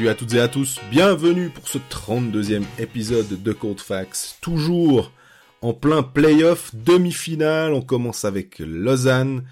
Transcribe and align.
Salut 0.00 0.08
à 0.08 0.14
toutes 0.14 0.32
et 0.32 0.40
à 0.40 0.48
tous, 0.48 0.80
bienvenue 0.90 1.50
pour 1.50 1.68
ce 1.68 1.76
32e 1.76 2.62
épisode 2.78 3.42
de 3.42 3.52
Code 3.52 3.80
Fax. 3.80 4.38
Toujours 4.40 5.12
en 5.60 5.74
plein 5.74 6.02
playoff, 6.02 6.74
demi-finale, 6.74 7.74
on 7.74 7.82
commence 7.82 8.24
avec 8.24 8.60
Lausanne, 8.60 9.44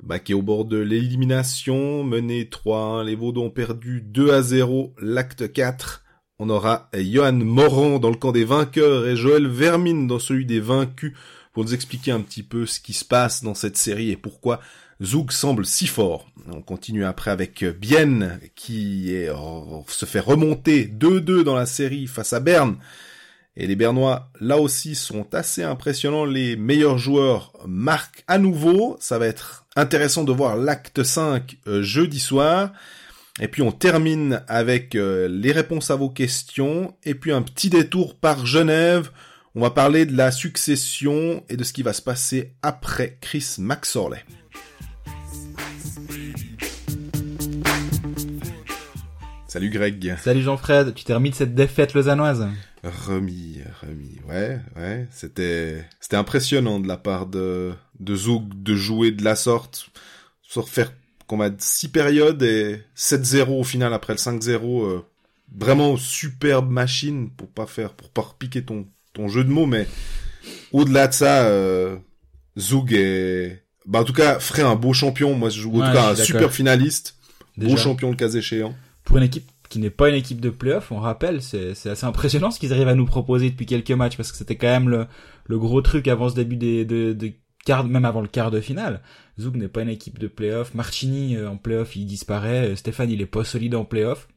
bah, 0.00 0.20
qui 0.20 0.30
est 0.30 0.36
au 0.36 0.42
bord 0.42 0.64
de 0.64 0.76
l'élimination, 0.76 2.04
mené 2.04 2.44
3-1, 2.44 3.04
les 3.04 3.16
Vaudois 3.16 3.42
ont 3.42 3.50
perdu 3.50 4.00
2 4.00 4.32
à 4.32 4.42
0, 4.42 4.94
l'acte 5.02 5.52
4. 5.52 6.04
On 6.38 6.50
aura 6.50 6.88
Johan 6.94 7.32
Morand 7.32 7.98
dans 7.98 8.10
le 8.10 8.16
camp 8.16 8.30
des 8.30 8.44
vainqueurs 8.44 9.08
et 9.08 9.16
Joël 9.16 9.48
Vermine 9.48 10.06
dans 10.06 10.20
celui 10.20 10.46
des 10.46 10.60
vaincus 10.60 11.14
pour 11.52 11.64
nous 11.64 11.74
expliquer 11.74 12.12
un 12.12 12.20
petit 12.20 12.44
peu 12.44 12.64
ce 12.64 12.78
qui 12.78 12.92
se 12.92 13.04
passe 13.04 13.42
dans 13.42 13.54
cette 13.54 13.76
série 13.76 14.12
et 14.12 14.16
pourquoi 14.16 14.60
Zoug 15.02 15.32
semble 15.32 15.64
si 15.64 15.86
fort. 15.86 16.26
On 16.52 16.60
continue 16.60 17.04
après 17.04 17.30
avec 17.30 17.64
Bienne 17.64 18.40
qui 18.54 19.14
est, 19.14 19.30
se 19.88 20.06
fait 20.06 20.20
remonter 20.20 20.86
2-2 20.86 21.42
dans 21.42 21.54
la 21.54 21.66
série 21.66 22.06
face 22.06 22.32
à 22.32 22.40
Berne. 22.40 22.76
Et 23.56 23.66
les 23.66 23.76
Bernois, 23.76 24.30
là 24.40 24.58
aussi, 24.58 24.94
sont 24.94 25.34
assez 25.34 25.62
impressionnants. 25.62 26.24
Les 26.24 26.56
meilleurs 26.56 26.98
joueurs 26.98 27.52
marquent 27.66 28.24
à 28.28 28.38
nouveau. 28.38 28.96
Ça 29.00 29.18
va 29.18 29.26
être 29.26 29.66
intéressant 29.76 30.24
de 30.24 30.32
voir 30.32 30.56
l'acte 30.56 31.02
5 31.02 31.58
euh, 31.66 31.82
jeudi 31.82 32.20
soir. 32.20 32.72
Et 33.40 33.48
puis 33.48 33.62
on 33.62 33.72
termine 33.72 34.42
avec 34.48 34.94
euh, 34.94 35.28
les 35.28 35.52
réponses 35.52 35.90
à 35.90 35.96
vos 35.96 36.10
questions. 36.10 36.94
Et 37.04 37.14
puis 37.14 37.32
un 37.32 37.42
petit 37.42 37.70
détour 37.70 38.16
par 38.16 38.46
Genève. 38.46 39.10
On 39.54 39.62
va 39.62 39.70
parler 39.70 40.06
de 40.06 40.16
la 40.16 40.30
succession 40.30 41.42
et 41.48 41.56
de 41.56 41.64
ce 41.64 41.72
qui 41.72 41.82
va 41.82 41.92
se 41.92 42.02
passer 42.02 42.54
après 42.62 43.18
Chris 43.20 43.56
Maxorley. 43.58 44.24
Salut 49.50 49.70
Greg. 49.70 50.16
Salut 50.22 50.42
Jean-Fred, 50.42 50.94
tu 50.94 51.02
t'es 51.02 51.12
remis 51.12 51.30
de 51.30 51.34
cette 51.34 51.56
défaite 51.56 51.94
lausannoise. 51.94 52.46
Remis, 52.84 53.58
remis, 53.82 54.16
ouais, 54.28 54.60
ouais, 54.76 55.08
c'était, 55.10 55.84
c'était 55.98 56.14
impressionnant 56.14 56.78
de 56.78 56.86
la 56.86 56.96
part 56.96 57.26
de, 57.26 57.72
de 57.98 58.14
Zoug 58.14 58.44
de 58.54 58.76
jouer 58.76 59.10
de 59.10 59.24
la 59.24 59.34
sorte, 59.34 59.90
sur 60.42 60.68
faire 60.68 60.92
qu'on 61.26 61.40
a 61.40 61.50
six 61.58 61.88
périodes 61.88 62.44
et 62.44 62.80
7-0 62.96 63.48
au 63.48 63.64
final 63.64 63.92
après 63.92 64.12
le 64.12 64.20
5-0, 64.20 64.86
euh, 64.86 65.00
vraiment 65.52 65.96
superbe 65.96 66.70
machine 66.70 67.28
pour 67.30 67.48
pas 67.48 67.66
faire, 67.66 67.94
pour 67.94 68.10
pas 68.10 68.22
repiquer 68.22 68.62
ton, 68.62 68.86
ton 69.14 69.26
jeu 69.26 69.42
de 69.42 69.50
mots, 69.50 69.66
mais 69.66 69.88
au-delà 70.70 71.08
de 71.08 71.12
ça, 71.12 71.42
euh, 71.46 71.96
Zoug 72.56 72.92
est, 72.92 73.64
bah 73.84 74.02
en 74.02 74.04
tout 74.04 74.12
cas, 74.12 74.38
ferait 74.38 74.62
un 74.62 74.76
beau 74.76 74.92
champion, 74.92 75.34
moi 75.34 75.48
je 75.48 75.60
joue 75.60 75.82
en 75.82 75.88
tout 75.88 75.92
cas 75.92 76.10
un 76.10 76.14
super 76.14 76.52
finaliste, 76.52 77.16
beau 77.56 77.76
champion 77.76 78.10
le 78.10 78.16
cas 78.16 78.28
échéant 78.28 78.76
pour 79.10 79.18
une 79.18 79.24
équipe 79.24 79.50
qui 79.68 79.80
n'est 79.80 79.90
pas 79.90 80.08
une 80.08 80.14
équipe 80.14 80.40
de 80.40 80.50
playoff, 80.50 80.92
on 80.92 81.00
rappelle, 81.00 81.42
c'est 81.42 81.70
assez 81.70 82.04
impressionnant 82.04 82.52
ce 82.52 82.60
qu'ils 82.60 82.72
arrivent 82.72 82.86
à 82.86 82.94
nous 82.94 83.06
proposer 83.06 83.50
depuis 83.50 83.66
quelques 83.66 83.90
matchs, 83.90 84.16
parce 84.16 84.30
que 84.30 84.38
c'était 84.38 84.54
quand 84.54 84.68
même 84.68 84.88
le, 84.88 85.06
le, 85.46 85.58
gros 85.58 85.82
truc 85.82 86.06
avant 86.06 86.28
ce 86.28 86.36
début 86.36 86.54
des, 86.54 86.84
de, 86.84 87.12
de 87.12 87.32
quart, 87.64 87.84
même 87.84 88.04
avant 88.04 88.20
le 88.20 88.28
quart 88.28 88.52
de 88.52 88.60
finale. 88.60 89.00
Zouk 89.40 89.56
n'est 89.56 89.66
pas 89.66 89.82
une 89.82 89.88
équipe 89.88 90.20
de 90.20 90.28
playoff. 90.28 90.74
Marchini 90.74 91.34
euh, 91.34 91.50
en 91.50 91.56
playoff 91.56 91.96
il 91.96 92.06
disparaît. 92.06 92.68
Euh, 92.68 92.76
Stéphane 92.76 93.10
il 93.10 93.20
est 93.20 93.26
pas 93.26 93.42
solide 93.42 93.74
en 93.74 93.84
playoff. 93.84 94.28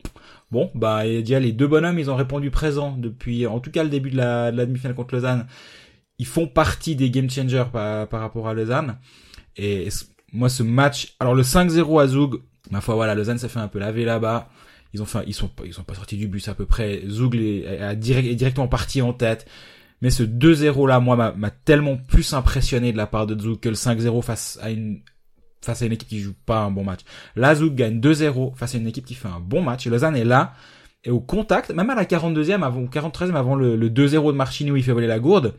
Bon, 0.50 0.72
bah 0.74 1.06
y 1.06 1.36
a 1.36 1.40
les 1.40 1.52
deux 1.52 1.68
bonhommes, 1.68 2.00
ils 2.00 2.10
ont 2.10 2.16
répondu 2.16 2.50
présent 2.50 2.96
depuis, 2.98 3.46
en 3.46 3.60
tout 3.60 3.70
cas 3.70 3.84
le 3.84 3.90
début 3.90 4.10
de 4.10 4.18
la, 4.18 4.52
de 4.52 4.58
la 4.58 4.66
demi-finale 4.66 4.96
contre 4.96 5.14
Lausanne. 5.14 5.46
Ils 6.18 6.26
font 6.26 6.48
partie 6.48 6.96
des 6.96 7.12
game 7.12 7.30
changers 7.30 7.66
par, 7.72 8.08
par 8.08 8.22
rapport 8.22 8.48
à 8.48 8.56
Lausanne. 8.56 8.98
Et 9.56 9.90
moi 10.32 10.50
ce 10.50 10.64
match, 10.64 11.16
alors 11.20 11.36
le 11.36 11.44
5-0 11.44 12.02
à 12.02 12.08
Zoug, 12.08 12.42
ma 12.72 12.82
foi 12.82 12.96
voilà, 12.96 13.16
Lausanne 13.16 13.38
s'est 13.38 13.50
fait 13.50 13.60
un 13.60 13.68
peu 13.68 13.80
laver 13.80 14.06
là-bas. 14.06 14.50
Ils 14.94 15.02
ont 15.02 15.06
fait, 15.06 15.24
ils 15.26 15.34
sont, 15.34 15.50
ils 15.66 15.74
sont 15.74 15.84
pas 15.84 15.96
sortis 15.96 16.18
du 16.18 16.28
bus 16.28 16.48
à 16.48 16.54
peu 16.54 16.66
près. 16.66 17.02
Zoug 17.08 17.36
est, 17.36 17.96
direct, 17.96 18.28
est 18.28 18.36
directement 18.36 18.68
parti 18.68 19.02
en 19.02 19.12
tête. 19.14 19.48
Mais 20.02 20.10
ce 20.10 20.24
2-0 20.24 20.88
là, 20.88 21.00
moi, 21.00 21.34
m'a 21.36 21.50
tellement 21.50 21.98
plus 21.98 22.34
impressionné 22.34 22.92
de 22.92 22.98
la 22.98 23.08
part 23.08 23.26
de 23.26 23.42
Zoug 23.42 23.60
que 23.60 23.70
le 23.70 23.76
5-0 23.76 24.22
face 24.22 24.60
à 24.62 24.70
une 24.70 25.02
face 25.62 25.82
à 25.82 25.86
une 25.86 25.94
équipe 25.94 26.10
qui 26.10 26.20
joue 26.20 26.36
pas 26.46 26.60
un 26.60 26.72
bon 26.72 26.84
match. 26.84 27.00
Là, 27.36 27.56
Zoug 27.56 27.74
gagne 27.74 28.00
2-0 28.00 28.56
face 28.56 28.76
à 28.76 28.78
une 28.78 28.88
équipe 28.88 29.06
qui 29.06 29.16
fait 29.16 29.30
un 29.30 29.40
bon 29.40 29.62
match. 29.62 29.88
Lausanne 29.88 30.18
est 30.18 30.26
là 30.26 30.54
et 31.06 31.10
au 31.10 31.20
contact, 31.20 31.72
même 31.72 31.90
à 31.90 31.96
la 31.96 32.06
42e 32.06 32.64
avant, 32.64 32.84
43e 32.84 33.36
avant 33.36 33.56
le, 33.56 33.76
le 33.76 33.90
2-0 33.90 34.28
de 34.28 34.38
Marchini 34.38 34.72
où 34.72 34.76
il 34.76 34.84
fait 34.84 34.92
voler 34.92 35.08
la 35.08 35.20
gourde. 35.20 35.56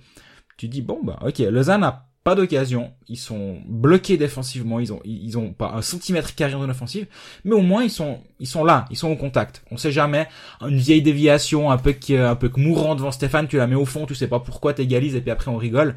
Tu 0.56 0.69
dis 0.69 0.82
bon 0.82 1.00
bah 1.03 1.19
ok, 1.22 1.38
Lausanne 1.38 1.84
a 1.84 2.06
pas 2.24 2.34
d'occasion, 2.34 2.90
ils 3.06 3.18
sont 3.18 3.58
bloqués 3.68 4.16
défensivement, 4.16 4.80
ils 4.80 4.94
ont 4.94 5.00
ils 5.04 5.36
ont 5.36 5.52
pas 5.52 5.72
un 5.74 5.82
centimètre 5.82 6.34
carré 6.34 6.52
dans 6.52 6.66
l'offensive, 6.66 7.06
mais 7.44 7.54
au 7.54 7.60
moins 7.60 7.84
ils 7.84 7.90
sont 7.90 8.20
ils 8.40 8.46
sont 8.46 8.64
là, 8.64 8.86
ils 8.90 8.96
sont 8.96 9.10
au 9.10 9.16
contact. 9.16 9.62
On 9.70 9.76
sait 9.76 9.92
jamais. 9.92 10.26
Une 10.62 10.78
vieille 10.78 11.02
déviation 11.02 11.70
un 11.70 11.76
peu 11.76 11.94
un 12.12 12.34
peu 12.34 12.50
mourant 12.56 12.94
devant 12.94 13.12
Stéphane, 13.12 13.46
tu 13.46 13.58
la 13.58 13.66
mets 13.66 13.74
au 13.74 13.84
fond, 13.84 14.06
tu 14.06 14.14
sais 14.14 14.26
pas 14.26 14.40
pourquoi 14.40 14.72
t'égalises 14.72 15.14
et 15.14 15.20
puis 15.20 15.30
après 15.30 15.50
on 15.50 15.58
rigole. 15.58 15.96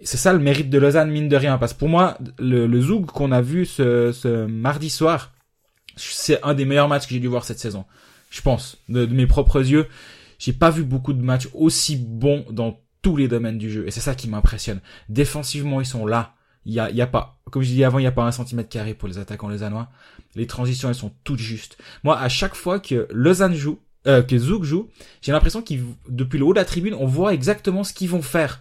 C'est 0.00 0.16
ça 0.16 0.32
le 0.32 0.38
mérite 0.38 0.70
de 0.70 0.78
Lausanne 0.78 1.10
mine 1.10 1.28
de 1.28 1.36
rien. 1.36 1.58
Parce 1.58 1.74
que 1.74 1.78
pour 1.78 1.90
moi 1.90 2.16
le, 2.38 2.66
le 2.66 3.02
qu'on 3.04 3.30
a 3.30 3.42
vu 3.42 3.66
ce, 3.66 4.12
ce 4.12 4.46
mardi 4.46 4.88
soir, 4.88 5.32
c'est 5.96 6.42
un 6.44 6.54
des 6.54 6.64
meilleurs 6.64 6.88
matchs 6.88 7.06
que 7.06 7.14
j'ai 7.14 7.20
dû 7.20 7.28
voir 7.28 7.44
cette 7.44 7.58
saison. 7.58 7.84
Je 8.30 8.40
pense. 8.40 8.78
De, 8.88 9.04
de 9.04 9.14
mes 9.14 9.26
propres 9.26 9.60
yeux, 9.60 9.86
j'ai 10.38 10.54
pas 10.54 10.70
vu 10.70 10.82
beaucoup 10.82 11.12
de 11.12 11.22
matchs 11.22 11.48
aussi 11.52 11.96
bons 11.96 12.46
dans 12.50 12.80
tous 13.06 13.16
les 13.16 13.28
domaines 13.28 13.56
du 13.56 13.70
jeu. 13.70 13.86
Et 13.86 13.92
c'est 13.92 14.00
ça 14.00 14.16
qui 14.16 14.28
m'impressionne. 14.28 14.80
Défensivement, 15.08 15.80
ils 15.80 15.86
sont 15.86 16.06
là. 16.06 16.34
Il 16.64 16.74
y 16.74 16.80
a, 16.80 16.90
il 16.90 16.96
y 16.96 17.00
a 17.00 17.06
pas, 17.06 17.38
comme 17.52 17.62
je 17.62 17.68
disais 17.68 17.84
avant, 17.84 18.00
il 18.00 18.02
y 18.02 18.08
a 18.08 18.10
pas 18.10 18.24
un 18.24 18.32
centimètre 18.32 18.68
carré 18.68 18.94
pour 18.94 19.06
les 19.06 19.18
attaquants 19.18 19.48
lausannois. 19.48 19.88
Les 20.34 20.48
transitions, 20.48 20.88
elles 20.88 20.96
sont 20.96 21.12
toutes 21.22 21.38
justes. 21.38 21.78
Moi, 22.02 22.18
à 22.18 22.28
chaque 22.28 22.56
fois 22.56 22.80
que 22.80 23.06
Lausanne 23.12 23.54
joue, 23.54 23.78
euh, 24.08 24.22
que 24.22 24.36
Zouk 24.36 24.64
joue, 24.64 24.88
j'ai 25.22 25.30
l'impression 25.30 25.62
qu'ils, 25.62 25.84
depuis 26.08 26.40
le 26.40 26.46
haut 26.46 26.52
de 26.52 26.58
la 26.58 26.64
tribune, 26.64 26.94
on 26.94 27.06
voit 27.06 27.32
exactement 27.32 27.84
ce 27.84 27.92
qu'ils 27.92 28.10
vont 28.10 28.22
faire. 28.22 28.60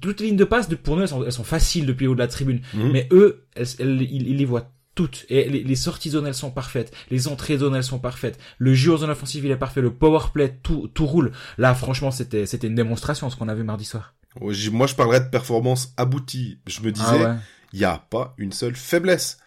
Toutes 0.00 0.18
les 0.18 0.26
lignes 0.26 0.36
de 0.36 0.44
passe, 0.44 0.66
pour 0.82 0.96
nous, 0.96 1.02
elles 1.02 1.08
sont, 1.08 1.24
elles 1.24 1.30
sont 1.30 1.44
faciles 1.44 1.86
depuis 1.86 2.06
le 2.06 2.10
haut 2.10 2.14
de 2.14 2.20
la 2.20 2.26
tribune. 2.26 2.62
Mhm. 2.74 2.90
Mais 2.90 3.08
eux, 3.12 3.46
ils 3.78 4.36
les 4.36 4.44
voient 4.44 4.72
toutes. 4.96 5.26
Et 5.28 5.48
les, 5.48 5.76
sorties 5.76 6.10
zones, 6.10 6.26
elles 6.26 6.34
sont 6.34 6.50
parfaites. 6.50 6.92
Les 7.10 7.28
entrées 7.28 7.58
zones, 7.58 7.76
elles 7.76 7.84
sont 7.84 8.00
parfaites. 8.00 8.40
Le 8.58 8.74
jeu 8.74 8.94
en 8.94 8.96
zone 8.96 9.10
offensive, 9.10 9.44
il 9.44 9.50
est 9.52 9.56
parfait. 9.56 9.80
Le 9.80 9.92
power 9.92 10.30
play, 10.32 10.58
tout, 10.64 10.88
tout 10.92 11.06
roule. 11.06 11.30
Là, 11.58 11.74
franchement, 11.74 12.10
c'était, 12.10 12.46
c'était 12.46 12.66
une 12.66 12.74
démonstration, 12.74 13.30
ce 13.30 13.36
qu'on 13.36 13.48
a 13.48 13.54
vu 13.54 13.62
mardi 13.62 13.84
soir. 13.84 14.14
Moi, 14.40 14.86
je 14.86 14.94
parlerais 14.94 15.20
de 15.20 15.28
performance 15.28 15.92
aboutie. 15.96 16.58
Je 16.66 16.80
me 16.80 16.90
disais, 16.90 17.24
ah 17.24 17.36
il 17.72 17.78
n'y 17.78 17.84
a 17.84 17.98
pas 18.10 18.34
une 18.38 18.52
seule 18.52 18.74
faiblesse. 18.74 19.38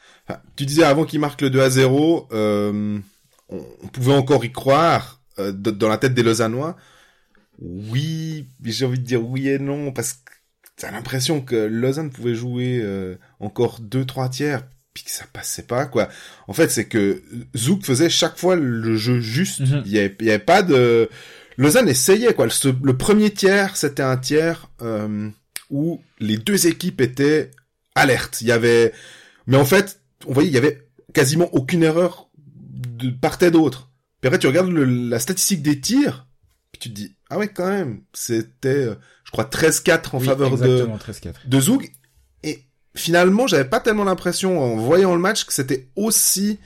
tu 0.55 0.65
disais 0.65 0.83
avant 0.83 1.03
qu'il 1.03 1.19
marque 1.19 1.41
le 1.41 1.49
2 1.49 1.61
à 1.61 1.69
0, 1.69 2.29
euh, 2.31 2.99
on, 3.49 3.87
pouvait 3.91 4.13
encore 4.13 4.45
y 4.45 4.51
croire 4.51 5.21
euh, 5.39 5.51
dans 5.51 5.89
la 5.89 5.97
tête 5.97 6.13
des 6.13 6.23
Lausannois. 6.23 6.77
Oui, 7.59 8.47
j'ai 8.63 8.85
envie 8.85 8.99
de 8.99 9.03
dire 9.03 9.27
oui 9.27 9.49
et 9.49 9.59
non, 9.59 9.91
parce 9.91 10.13
que 10.13 10.31
t'as 10.77 10.91
l'impression 10.91 11.41
que 11.41 11.55
Lausanne 11.55 12.11
pouvait 12.11 12.35
jouer 12.35 12.79
euh, 12.81 13.17
encore 13.39 13.79
deux 13.79 14.05
trois 14.05 14.29
tiers 14.29 14.63
puis 14.93 15.03
que 15.03 15.11
ça 15.11 15.25
passait 15.31 15.63
pas 15.63 15.85
quoi. 15.85 16.09
En 16.47 16.53
fait, 16.53 16.69
c'est 16.69 16.85
que 16.85 17.21
Zouk 17.55 17.85
faisait 17.85 18.09
chaque 18.09 18.37
fois 18.37 18.55
le 18.55 18.95
jeu 18.95 19.19
juste. 19.19 19.61
Mhm. 19.61 19.83
Il, 19.85 19.91
y 19.91 19.99
avait, 19.99 20.15
il 20.19 20.25
y 20.25 20.29
avait 20.29 20.39
pas 20.39 20.61
de 20.61 21.09
Lausanne 21.57 21.89
essayait 21.89 22.33
quoi. 22.33 22.47
Le, 22.47 22.97
premier 22.97 23.31
tiers, 23.31 23.77
c'était 23.77 24.03
un 24.03 24.17
tiers 24.17 24.69
euh, 24.81 25.29
où 25.69 26.01
les 26.19 26.37
deux 26.37 26.67
équipes 26.67 27.01
étaient 27.01 27.51
alertes. 27.95 28.41
Il 28.41 28.47
y 28.47 28.51
avait 28.51 28.93
mais 29.47 29.57
en 29.57 29.65
fait, 29.65 30.01
on 30.25 30.33
voyait 30.33 30.49
il 30.49 30.53
y 30.53 30.57
avait 30.57 30.87
quasiment 31.13 31.49
aucune 31.53 31.83
erreur 31.83 32.29
de 32.37 33.09
part 33.09 33.41
et 33.41 33.51
d'autre. 33.51 33.89
Puis 34.21 34.27
après 34.27 34.39
tu 34.39 34.47
regardes 34.47 34.69
la 34.69 35.19
statistique 35.19 35.61
des 35.61 35.79
tirs, 35.79 36.27
puis 36.71 36.79
tu 36.79 36.89
te 36.89 36.95
dis 36.95 37.15
ah 37.29 37.37
ouais 37.37 37.47
quand 37.47 37.67
même, 37.67 38.01
c'était 38.13 38.69
euh, 38.69 38.95
je 39.23 39.31
crois 39.31 39.45
13-4 39.45 40.15
en 40.15 40.19
faveur 40.19 40.57
de 40.57 40.87
de 41.45 41.59
Zouk 41.61 41.91
finalement, 42.95 43.47
j'avais 43.47 43.65
pas 43.65 43.79
tellement 43.79 44.03
l'impression 44.03 44.61
en 44.61 44.75
voyant 44.77 45.13
le 45.13 45.21
match 45.21 45.45
que 45.45 45.53
c'était 45.53 45.89
aussi 45.95 46.59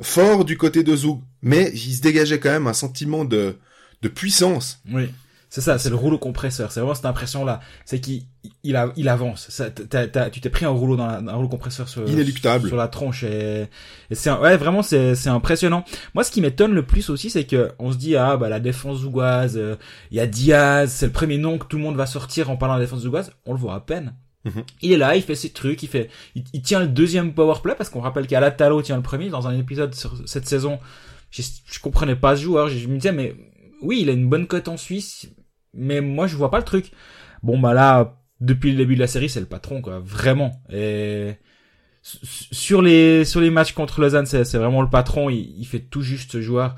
fort 0.00 0.44
du 0.44 0.56
côté 0.56 0.82
de 0.82 0.94
Zoug, 0.94 1.20
mais 1.42 1.70
il 1.74 1.94
se 1.94 2.00
dégageait 2.00 2.38
quand 2.38 2.50
même 2.50 2.66
un 2.66 2.72
sentiment 2.72 3.24
de 3.24 3.56
de 4.02 4.08
puissance. 4.08 4.80
Oui. 4.92 5.10
C'est 5.50 5.62
ça, 5.62 5.78
c'est 5.78 5.88
le 5.88 5.96
rouleau 5.96 6.18
compresseur. 6.18 6.70
C'est 6.70 6.80
vraiment 6.80 6.94
cette 6.94 7.06
impression-là. 7.06 7.60
C'est 7.86 8.00
qu'il 8.00 8.24
il, 8.64 8.78
il 8.96 9.08
avance. 9.08 9.46
Ça, 9.48 9.70
tu 9.70 10.40
t'es 10.40 10.50
pris 10.50 10.66
un 10.66 10.70
rouleau 10.70 10.94
dans 10.94 11.06
la, 11.06 11.14
un 11.16 11.34
rouleau 11.34 11.48
compresseur 11.48 11.88
sur, 11.88 12.06
Inéluctable. 12.06 12.68
sur 12.68 12.76
la 12.76 12.86
tronche 12.86 13.24
et, 13.24 13.66
et 14.10 14.14
c'est 14.14 14.30
ouais 14.30 14.58
vraiment 14.58 14.82
c'est 14.82 15.14
c'est 15.14 15.30
impressionnant. 15.30 15.84
Moi, 16.14 16.22
ce 16.22 16.30
qui 16.30 16.42
m'étonne 16.42 16.74
le 16.74 16.84
plus 16.84 17.08
aussi, 17.08 17.30
c'est 17.30 17.44
que 17.44 17.72
on 17.78 17.92
se 17.92 17.96
dit 17.96 18.14
ah 18.14 18.36
bah 18.36 18.50
la 18.50 18.60
défense 18.60 18.98
zougoise, 18.98 19.56
euh, 19.56 19.76
il 20.10 20.18
y 20.18 20.20
a 20.20 20.26
Diaz, 20.26 20.92
c'est 20.92 21.06
le 21.06 21.12
premier 21.12 21.38
nom 21.38 21.56
que 21.56 21.64
tout 21.66 21.78
le 21.78 21.82
monde 21.82 21.96
va 21.96 22.06
sortir 22.06 22.50
en 22.50 22.56
parlant 22.58 22.74
de 22.74 22.80
la 22.80 22.84
défense 22.84 23.00
zougoise. 23.00 23.32
On 23.46 23.52
le 23.54 23.58
voit 23.58 23.74
à 23.74 23.80
peine. 23.80 24.14
Mhm. 24.48 24.64
Il 24.82 24.92
est 24.92 24.96
là, 24.96 25.16
il 25.16 25.22
fait 25.22 25.34
ses 25.34 25.50
trucs, 25.50 25.82
il 25.82 25.88
fait, 25.88 26.10
il, 26.34 26.62
tient 26.62 26.80
le 26.80 26.88
deuxième 26.88 27.32
power 27.34 27.56
play 27.62 27.74
parce 27.76 27.90
qu'on 27.90 28.00
rappelle 28.00 28.26
qu'Alatalo 28.26 28.82
tient 28.82 28.96
le 28.96 29.02
premier 29.02 29.28
dans 29.28 29.46
un 29.46 29.58
épisode 29.58 29.94
sur 29.94 30.16
cette 30.26 30.46
saison. 30.46 30.78
Je, 31.30 31.42
comprenais 31.80 32.16
pas 32.16 32.36
ce 32.36 32.42
joueur, 32.42 32.68
je, 32.68 32.88
me 32.88 32.96
disais 32.96 33.12
mais 33.12 33.34
oui, 33.82 34.00
il 34.02 34.10
a 34.10 34.12
une 34.12 34.28
bonne 34.28 34.46
cote 34.46 34.68
en 34.68 34.76
Suisse, 34.76 35.28
mais 35.74 36.00
moi 36.00 36.26
je 36.26 36.36
vois 36.36 36.50
pas 36.50 36.58
le 36.58 36.64
truc. 36.64 36.90
Bon 37.42 37.58
bah 37.58 37.74
là, 37.74 38.20
depuis 38.40 38.70
le 38.70 38.76
début 38.76 38.94
de 38.94 39.00
la 39.00 39.06
série, 39.06 39.28
c'est 39.28 39.40
le 39.40 39.46
patron 39.46 39.82
quoi, 39.82 40.00
vraiment. 40.00 40.62
Et 40.70 41.34
sur 42.02 42.80
les 42.80 43.24
sur 43.24 43.40
les 43.40 43.50
matchs 43.50 43.72
contre 43.72 44.00
Lausanne, 44.00 44.26
c'est 44.26 44.56
vraiment 44.56 44.82
le 44.82 44.88
patron, 44.88 45.28
il, 45.28 45.54
il 45.58 45.66
fait 45.66 45.80
tout 45.80 46.02
juste 46.02 46.32
ce 46.32 46.40
joueur. 46.40 46.76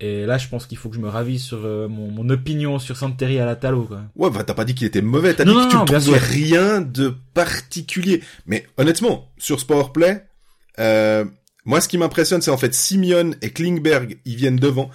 Et 0.00 0.26
là, 0.26 0.38
je 0.38 0.46
pense 0.46 0.66
qu'il 0.66 0.78
faut 0.78 0.88
que 0.88 0.94
je 0.94 1.00
me 1.00 1.08
ravise 1.08 1.42
sur 1.42 1.64
euh, 1.64 1.88
mon, 1.88 2.08
mon, 2.08 2.28
opinion 2.30 2.78
sur 2.78 2.96
Santeri 2.96 3.40
à 3.40 3.46
la 3.46 3.56
Talo. 3.56 3.82
Quoi. 3.82 4.02
Ouais, 4.14 4.30
bah 4.30 4.44
t'as 4.44 4.54
pas 4.54 4.64
dit 4.64 4.74
qu'il 4.76 4.86
était 4.86 5.02
mauvais, 5.02 5.34
t'as 5.34 5.44
dit 5.44 5.52
que 5.52 5.70
tu 5.70 5.76
ne 5.76 5.84
trouvais 5.84 6.18
rien 6.18 6.80
de 6.80 7.14
particulier. 7.34 8.22
Mais 8.46 8.64
honnêtement, 8.76 9.32
sur 9.38 9.58
ce 9.58 9.66
powerplay, 9.66 10.24
euh, 10.78 11.24
moi 11.64 11.80
ce 11.80 11.88
qui 11.88 11.98
m'impressionne, 11.98 12.42
c'est 12.42 12.52
en 12.52 12.58
fait 12.58 12.74
Simeon 12.74 13.32
et 13.42 13.50
Klingberg, 13.50 14.18
ils 14.24 14.36
viennent 14.36 14.56
devant. 14.56 14.90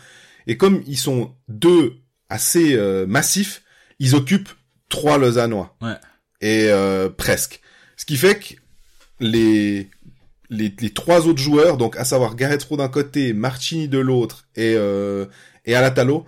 Et 0.48 0.58
comme 0.58 0.82
ils 0.88 0.98
sont 0.98 1.36
deux 1.50 1.96
assez 2.30 2.76
euh, 2.76 3.06
massifs, 3.06 3.64
ils 4.00 4.16
occupent 4.16 4.50
trois 4.90 5.18
Lausannois. 5.18 5.76
Ouais. 5.82 5.96
Et 6.42 6.68
euh, 6.70 7.10
presque. 7.10 7.62
Ce 7.98 8.06
qui 8.06 8.18
fait 8.18 8.40
que 8.40 8.56
les 9.20 9.90
les, 10.54 10.74
les, 10.80 10.90
trois 10.92 11.28
autres 11.28 11.42
joueurs, 11.42 11.78
donc 11.78 11.98
à 11.98 12.06
savoir 12.06 12.36
Gareth 12.36 12.64
Rowe 12.64 12.78
d'un 12.78 12.88
côté, 12.88 13.34
Marchini 13.34 13.88
de 13.88 14.00
l'autre 14.00 14.46
et 14.56 14.76
euh, 14.76 15.26
et 15.66 15.76
Alatalo, 15.76 16.26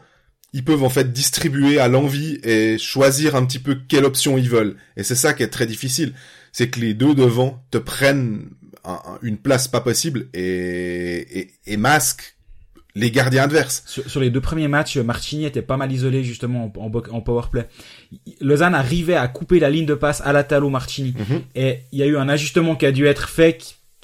ils 0.54 0.63
peuvent 0.63 0.83
en 0.83 0.89
fait 0.89 1.12
distribuer 1.12 1.80
à 1.80 1.88
l'envie 1.88 2.39
et 2.44 2.77
choisir 2.77 3.36
un 3.36 3.45
petit 3.45 3.60
peu 3.60 3.77
quelle 3.88 4.06
option 4.06 4.38
ils 4.38 4.50
veulent. 4.50 4.77
Et 4.95 5.04
c'est 5.04 5.16
ça 5.16 5.33
qui 5.33 5.44
est 5.44 5.50
très 5.50 5.68
difficile, 5.68 6.13
c'est 6.51 6.69
que 6.69 6.80
les 6.80 6.94
deux 6.94 7.13
devant 7.13 7.63
te 7.72 7.77
prennent 7.77 8.50
une 9.22 9.38
place 9.38 9.68
pas 9.68 9.81
possible 9.81 10.27
et, 10.33 11.39
et, 11.39 11.51
et 11.66 11.77
masquent 11.77 12.36
les 12.95 13.12
gardiens 13.12 13.44
adverses. 13.44 13.83
Sur, 13.86 14.22
les 14.22 14.30
deux 14.30 14.39
premiers 14.39 14.69
matchs, 14.69 14.98
Marchini 14.98 15.45
était 15.45 15.62
pas 15.62 15.75
mal 15.75 15.92
isolé 15.92 16.24
justement 16.24 16.72
en, 16.77 16.86
en, 16.86 16.92
en 17.12 17.22
powerplay. 17.22 17.68
Lausanne 18.39 18.74
arrivait 18.74 19.16
à 19.16 19.27
couper 19.27 19.60
la 19.60 19.69
ligne 19.69 19.86
de 19.86 19.95
passe 19.95 20.22
à 20.24 20.31
Marchini 20.62 21.13
mhm. 21.18 21.42
et 21.56 21.80
il 21.92 22.00
y 22.00 22.04
a 22.04 22.06
eu 22.06 22.16
un 22.16 22.30
ajustement 22.30 22.75
qui 22.75 22.86
a 22.86 22.92
dû 22.92 23.06
être 23.06 23.27
fait 23.27 23.57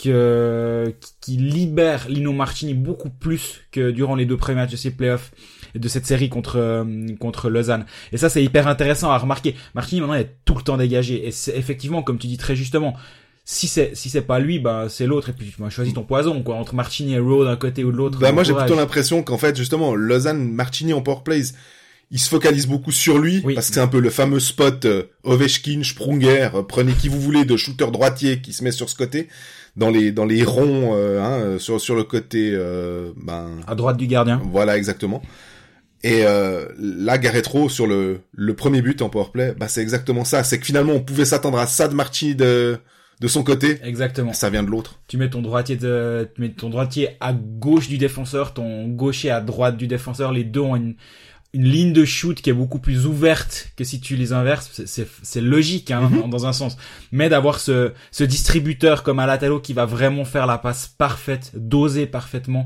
qui 0.04 1.38
libère 1.38 2.08
Lino 2.10 2.32
Martini 2.32 2.74
beaucoup 2.74 3.10
plus 3.10 3.62
que 3.72 3.92
durant 3.92 4.16
les 4.16 4.26
deux 4.26 4.38
premiers 4.38 4.58
matchs 4.58 4.72
de 4.72 4.78
ces 4.78 4.92
playoffs 4.92 5.32
de 5.76 5.88
cette 5.88 6.06
série 6.06 6.30
contre 6.30 6.58
euh, 6.58 7.08
contre 7.20 7.50
Lausanne. 7.50 7.86
Et 8.12 8.18
ça 8.18 8.30
c'est 8.30 8.44
hyper 8.44 8.68
intéressant 8.68 9.12
à 9.12 9.18
remarquer. 9.18 9.56
Martini 9.74 10.02
maintenant 10.02 10.16
est 10.16 10.36
tout 10.46 10.56
le 10.56 10.62
temps 10.62 10.78
dégagé 10.78 11.28
et 11.28 11.32
c'est 11.32 11.56
effectivement 11.58 12.04
comme 12.04 12.18
tu 12.18 12.28
dis 12.28 12.38
très 12.38 12.56
justement 12.56 12.96
si 13.46 13.68
c'est 13.68 13.96
si 13.96 14.10
c'est 14.10 14.22
pas 14.22 14.40
lui 14.40 14.60
bah 14.60 14.88
c'est 14.90 15.08
l'autre 15.08 15.30
et 15.30 15.34
puis 15.34 15.54
tu 15.56 15.72
choisis 15.72 15.94
ton 15.94 16.04
poison 16.04 16.44
quoi 16.44 16.56
entre 16.56 16.76
Martini 16.76 17.14
et 17.14 17.20
Rowe 17.20 17.46
d'un 17.46 17.56
côté 17.56 17.84
ou 17.84 17.92
de 17.92 17.98
l'autre. 17.98 18.20
Bah 18.20 18.32
moi 18.32 18.44
j'ai 18.44 18.54
plutôt 18.54 18.76
l'impression 18.76 19.24
qu'en 19.24 19.38
fait 19.38 19.56
justement 19.56 19.96
Lausanne 19.96 20.52
Martini 20.52 20.94
en 20.94 21.02
power 21.02 21.20
plays 21.24 21.54
il 22.12 22.20
se 22.20 22.30
focalise 22.30 22.68
beaucoup 22.68 22.92
sur 22.92 23.18
lui 23.18 23.42
parce 23.56 23.70
que 23.70 23.76
c'est 23.76 23.80
un 23.80 23.88
peu 23.88 24.00
le 24.00 24.10
fameux 24.10 24.42
spot 24.42 24.84
euh, 24.84 25.04
Ovechkin, 25.24 25.82
Sprunger, 25.84 26.50
euh, 26.54 26.62
prenez 26.62 26.92
qui 26.92 27.08
vous 27.08 27.22
voulez 27.22 27.46
de 27.46 27.56
shooter 27.56 27.90
droitier 27.90 28.42
qui 28.42 28.52
se 28.52 28.66
met 28.66 28.72
sur 28.72 28.90
ce 28.90 28.96
côté 28.96 29.30
dans 29.76 29.90
les 29.90 30.12
dans 30.12 30.26
les 30.26 30.44
ronds 30.44 30.92
euh, 30.96 31.22
hein, 31.22 31.60
sur 31.60 31.80
sur 31.80 31.96
le 31.96 32.04
côté 32.04 32.52
euh, 32.54 33.12
ben 33.16 33.60
à 33.68 33.76
droite 33.76 33.98
du 33.98 34.08
gardien. 34.08 34.42
Voilà 34.52 34.78
exactement. 34.78 35.22
Et 36.04 36.26
euh, 36.26 36.66
là, 36.80 37.18
Garretro 37.18 37.70
sur 37.70 37.88
le 37.88 38.22
le 38.34 38.56
premier 38.56 38.82
but 38.82 39.02
en 39.02 39.10
powerplay, 39.10 39.54
bah 39.58 39.68
c'est 39.68 39.82
exactement 39.82 40.26
ça. 40.26 40.44
C'est 40.44 40.60
que 40.60 40.66
finalement 40.66 40.94
on 40.94 41.00
pouvait 41.00 41.26
s'attendre 41.26 41.60
à 41.60 41.68
ça 41.68 41.88
de 41.88 41.94
Martini 41.94 42.36
de 42.36 42.78
de 43.22 43.28
son 43.28 43.44
côté. 43.44 43.78
Exactement. 43.84 44.34
Ça 44.34 44.50
vient 44.50 44.64
de 44.64 44.70
l'autre. 44.70 45.00
Tu 45.08 45.18
mets 45.18 45.30
ton 45.30 45.44
droitier 45.44 45.76
de, 45.76 46.28
tu 46.34 46.42
mets 46.42 46.50
ton 46.50 46.72
droitier 46.72 47.10
à 47.20 47.34
gauche 47.34 47.88
du 47.88 48.00
défenseur, 48.00 48.54
ton 48.54 48.88
gaucher 48.88 49.30
à 49.30 49.42
droite 49.42 49.78
du 49.78 49.86
défenseur. 49.86 50.32
Les 50.32 50.44
deux 50.44 50.62
ont 50.62 50.76
une, 50.76 50.96
une 51.54 51.66
ligne 51.66 51.94
de 51.94 52.06
shoot 52.06 52.42
qui 52.42 52.50
est 52.50 52.54
beaucoup 52.54 52.80
plus 52.80 53.06
ouverte 53.06 53.72
que 53.76 53.84
si 53.84 54.00
tu 54.00 54.16
les 54.16 54.32
inverses. 54.34 54.84
C'est 54.86 55.42
logique 55.42 55.92
hein, 55.92 56.10
mhm. 56.10 56.30
dans 56.30 56.46
un 56.46 56.54
sens. 56.54 56.78
Mais 57.12 57.30
d'avoir 57.30 57.60
ce, 57.60 57.92
ce 58.12 58.24
distributeur 58.24 59.04
comme 59.04 59.20
Alatalo 59.20 59.60
qui 59.60 59.74
va 59.74 59.86
vraiment 59.86 60.26
faire 60.26 60.48
la 60.48 60.58
passe 60.58 60.88
parfaite, 60.88 61.52
doser 61.56 62.06
parfaitement, 62.06 62.66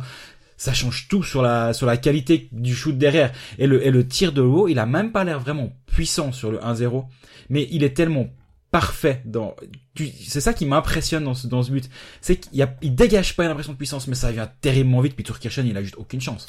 ça 0.58 0.74
change 0.74 1.08
tout 1.08 1.24
sur 1.24 1.42
la 1.42 1.74
sur 1.74 1.86
la 1.86 1.98
qualité 1.98 2.48
du 2.52 2.76
shoot 2.76 2.98
derrière. 2.98 3.32
Et 3.58 3.68
le, 3.68 3.86
et 3.86 3.92
le 3.92 4.08
tir 4.08 4.32
de 4.32 4.42
haut, 4.42 4.68
il 4.68 4.80
a 4.80 4.86
même 4.86 5.12
pas 5.12 5.24
l'air 5.24 5.40
vraiment 5.40 5.74
puissant 5.88 6.32
sur 6.32 6.52
le 6.52 6.60
1-0, 6.60 7.06
mais 7.50 7.68
il 7.72 7.84
est 7.84 7.96
tellement 7.96 8.28
parfait 8.72 9.22
dans 9.26 9.56
c'est 9.96 10.42
ça 10.42 10.54
qui 10.54 10.66
m'impressionne 10.66 11.24
dans 11.24 11.34
ce 11.34 11.48
dans 11.48 11.64
ce 11.64 11.72
but 11.72 11.90
c'est 12.20 12.36
qu'il 12.36 12.62
a 12.62 12.76
il 12.82 12.94
dégage 12.94 13.38
pas 13.38 13.46
une 13.46 13.52
impression 13.52 13.72
de 13.72 13.78
puissance 13.78 14.06
mais 14.10 14.16
ça 14.16 14.34
vient 14.34 14.52
terriblement 14.60 15.00
vite 15.00 15.16
puis 15.16 15.24
Turkirchen 15.24 15.66
il 15.66 15.78
a 15.78 15.82
juste 15.82 15.96
aucune 15.96 16.20
chance 16.20 16.46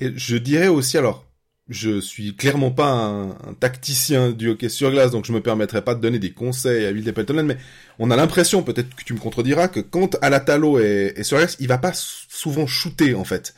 et 0.00 0.10
je 0.16 0.38
dirais 0.38 0.68
aussi 0.68 0.96
alors 0.96 1.27
je 1.68 2.00
suis 2.00 2.34
clairement 2.34 2.70
pas 2.70 2.90
un, 2.90 3.54
tacticien 3.60 4.30
du 4.30 4.48
hockey 4.50 4.68
sur 4.68 4.90
glace, 4.90 5.10
donc 5.10 5.26
je 5.26 5.32
me 5.32 5.40
permettrai 5.40 5.82
pas 5.82 5.94
de 5.94 6.00
donner 6.00 6.18
des 6.18 6.32
conseils 6.32 6.86
à 6.86 6.90
Will 6.90 7.12
Peltonen, 7.12 7.46
mais 7.46 7.58
on 7.98 8.10
a 8.10 8.16
l'impression, 8.16 8.62
peut-être 8.62 8.94
que 8.94 9.04
tu 9.04 9.12
me 9.12 9.18
contrediras, 9.18 9.68
que 9.68 9.80
quand 9.80 10.16
Alatalo 10.22 10.78
est, 10.78 11.14
est 11.16 11.22
sur 11.24 11.38
glace, 11.38 11.56
il 11.60 11.68
va 11.68 11.78
pas 11.78 11.92
souvent 11.94 12.66
shooter, 12.66 13.14
en 13.14 13.24
fait. 13.24 13.54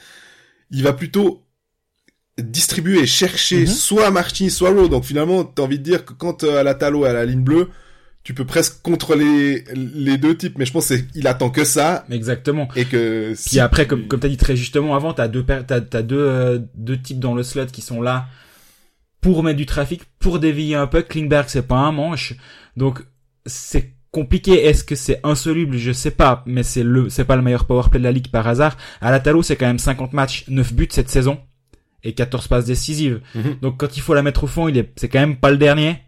Il 0.70 0.82
va 0.82 0.92
plutôt 0.92 1.42
distribuer, 2.42 3.06
chercher 3.06 3.60
mhm. 3.60 3.66
soit 3.66 4.10
Martin, 4.10 4.48
soit 4.48 4.70
Rowe. 4.70 4.88
Donc 4.88 5.04
finalement, 5.04 5.44
t'as 5.44 5.62
envie 5.62 5.78
de 5.78 5.84
dire 5.84 6.04
que 6.04 6.12
quand 6.12 6.44
euh, 6.44 6.60
Alatalo 6.60 7.04
est 7.04 7.08
à 7.08 7.12
la 7.12 7.24
ligne 7.24 7.42
bleue, 7.42 7.68
tu 8.22 8.34
peux 8.34 8.44
presque 8.44 8.82
contrôler 8.82 9.64
les 9.74 10.18
deux 10.18 10.36
types, 10.36 10.58
mais 10.58 10.66
je 10.66 10.72
pense 10.72 10.92
qu'il 11.12 11.26
attend 11.26 11.50
que 11.50 11.64
ça. 11.64 12.04
Exactement. 12.10 12.68
Et 12.76 12.84
que. 12.84 13.34
Puis 13.46 13.60
après, 13.60 13.86
comme 13.86 14.06
comme 14.08 14.20
t'as 14.20 14.28
dit 14.28 14.36
très 14.36 14.56
justement 14.56 14.94
avant, 14.94 15.14
t'as 15.14 15.28
deux 15.28 15.44
t'as 15.44 15.62
t'as 15.62 16.02
deux 16.02 16.18
euh, 16.18 16.58
deux 16.74 17.00
types 17.00 17.18
dans 17.18 17.34
le 17.34 17.42
slot 17.42 17.66
qui 17.66 17.80
sont 17.80 18.02
là 18.02 18.26
pour 19.20 19.42
mettre 19.42 19.56
du 19.56 19.66
trafic, 19.66 20.02
pour 20.18 20.38
dévier 20.38 20.74
un 20.74 20.86
peu. 20.86 21.02
Klingberg, 21.02 21.46
c'est 21.48 21.66
pas 21.66 21.78
un 21.78 21.92
manche, 21.92 22.34
donc 22.76 23.02
c'est 23.46 23.94
compliqué. 24.10 24.66
Est-ce 24.66 24.84
que 24.84 24.96
c'est 24.96 25.20
insoluble? 25.24 25.78
Je 25.78 25.92
sais 25.92 26.10
pas, 26.10 26.42
mais 26.46 26.62
c'est 26.62 26.82
le 26.82 27.08
c'est 27.08 27.24
pas 27.24 27.36
le 27.36 27.42
meilleur 27.42 27.64
powerplay 27.64 28.00
de 28.00 28.04
la 28.04 28.12
ligue 28.12 28.28
par 28.28 28.46
hasard. 28.46 28.76
À 29.00 29.10
la 29.10 29.20
Talo, 29.20 29.42
c'est 29.42 29.56
quand 29.56 29.66
même 29.66 29.78
50 29.78 30.12
matchs, 30.12 30.44
9 30.48 30.74
buts 30.74 30.88
cette 30.90 31.08
saison 31.08 31.38
et 32.04 32.12
14 32.12 32.48
passes 32.48 32.66
décisives. 32.66 33.20
Mhm. 33.34 33.56
Donc 33.62 33.78
quand 33.78 33.96
il 33.96 34.00
faut 34.00 34.14
la 34.14 34.22
mettre 34.22 34.44
au 34.44 34.46
fond, 34.46 34.68
il 34.68 34.76
est 34.76 34.92
c'est 34.96 35.08
quand 35.08 35.20
même 35.20 35.36
pas 35.36 35.50
le 35.50 35.56
dernier 35.58 36.02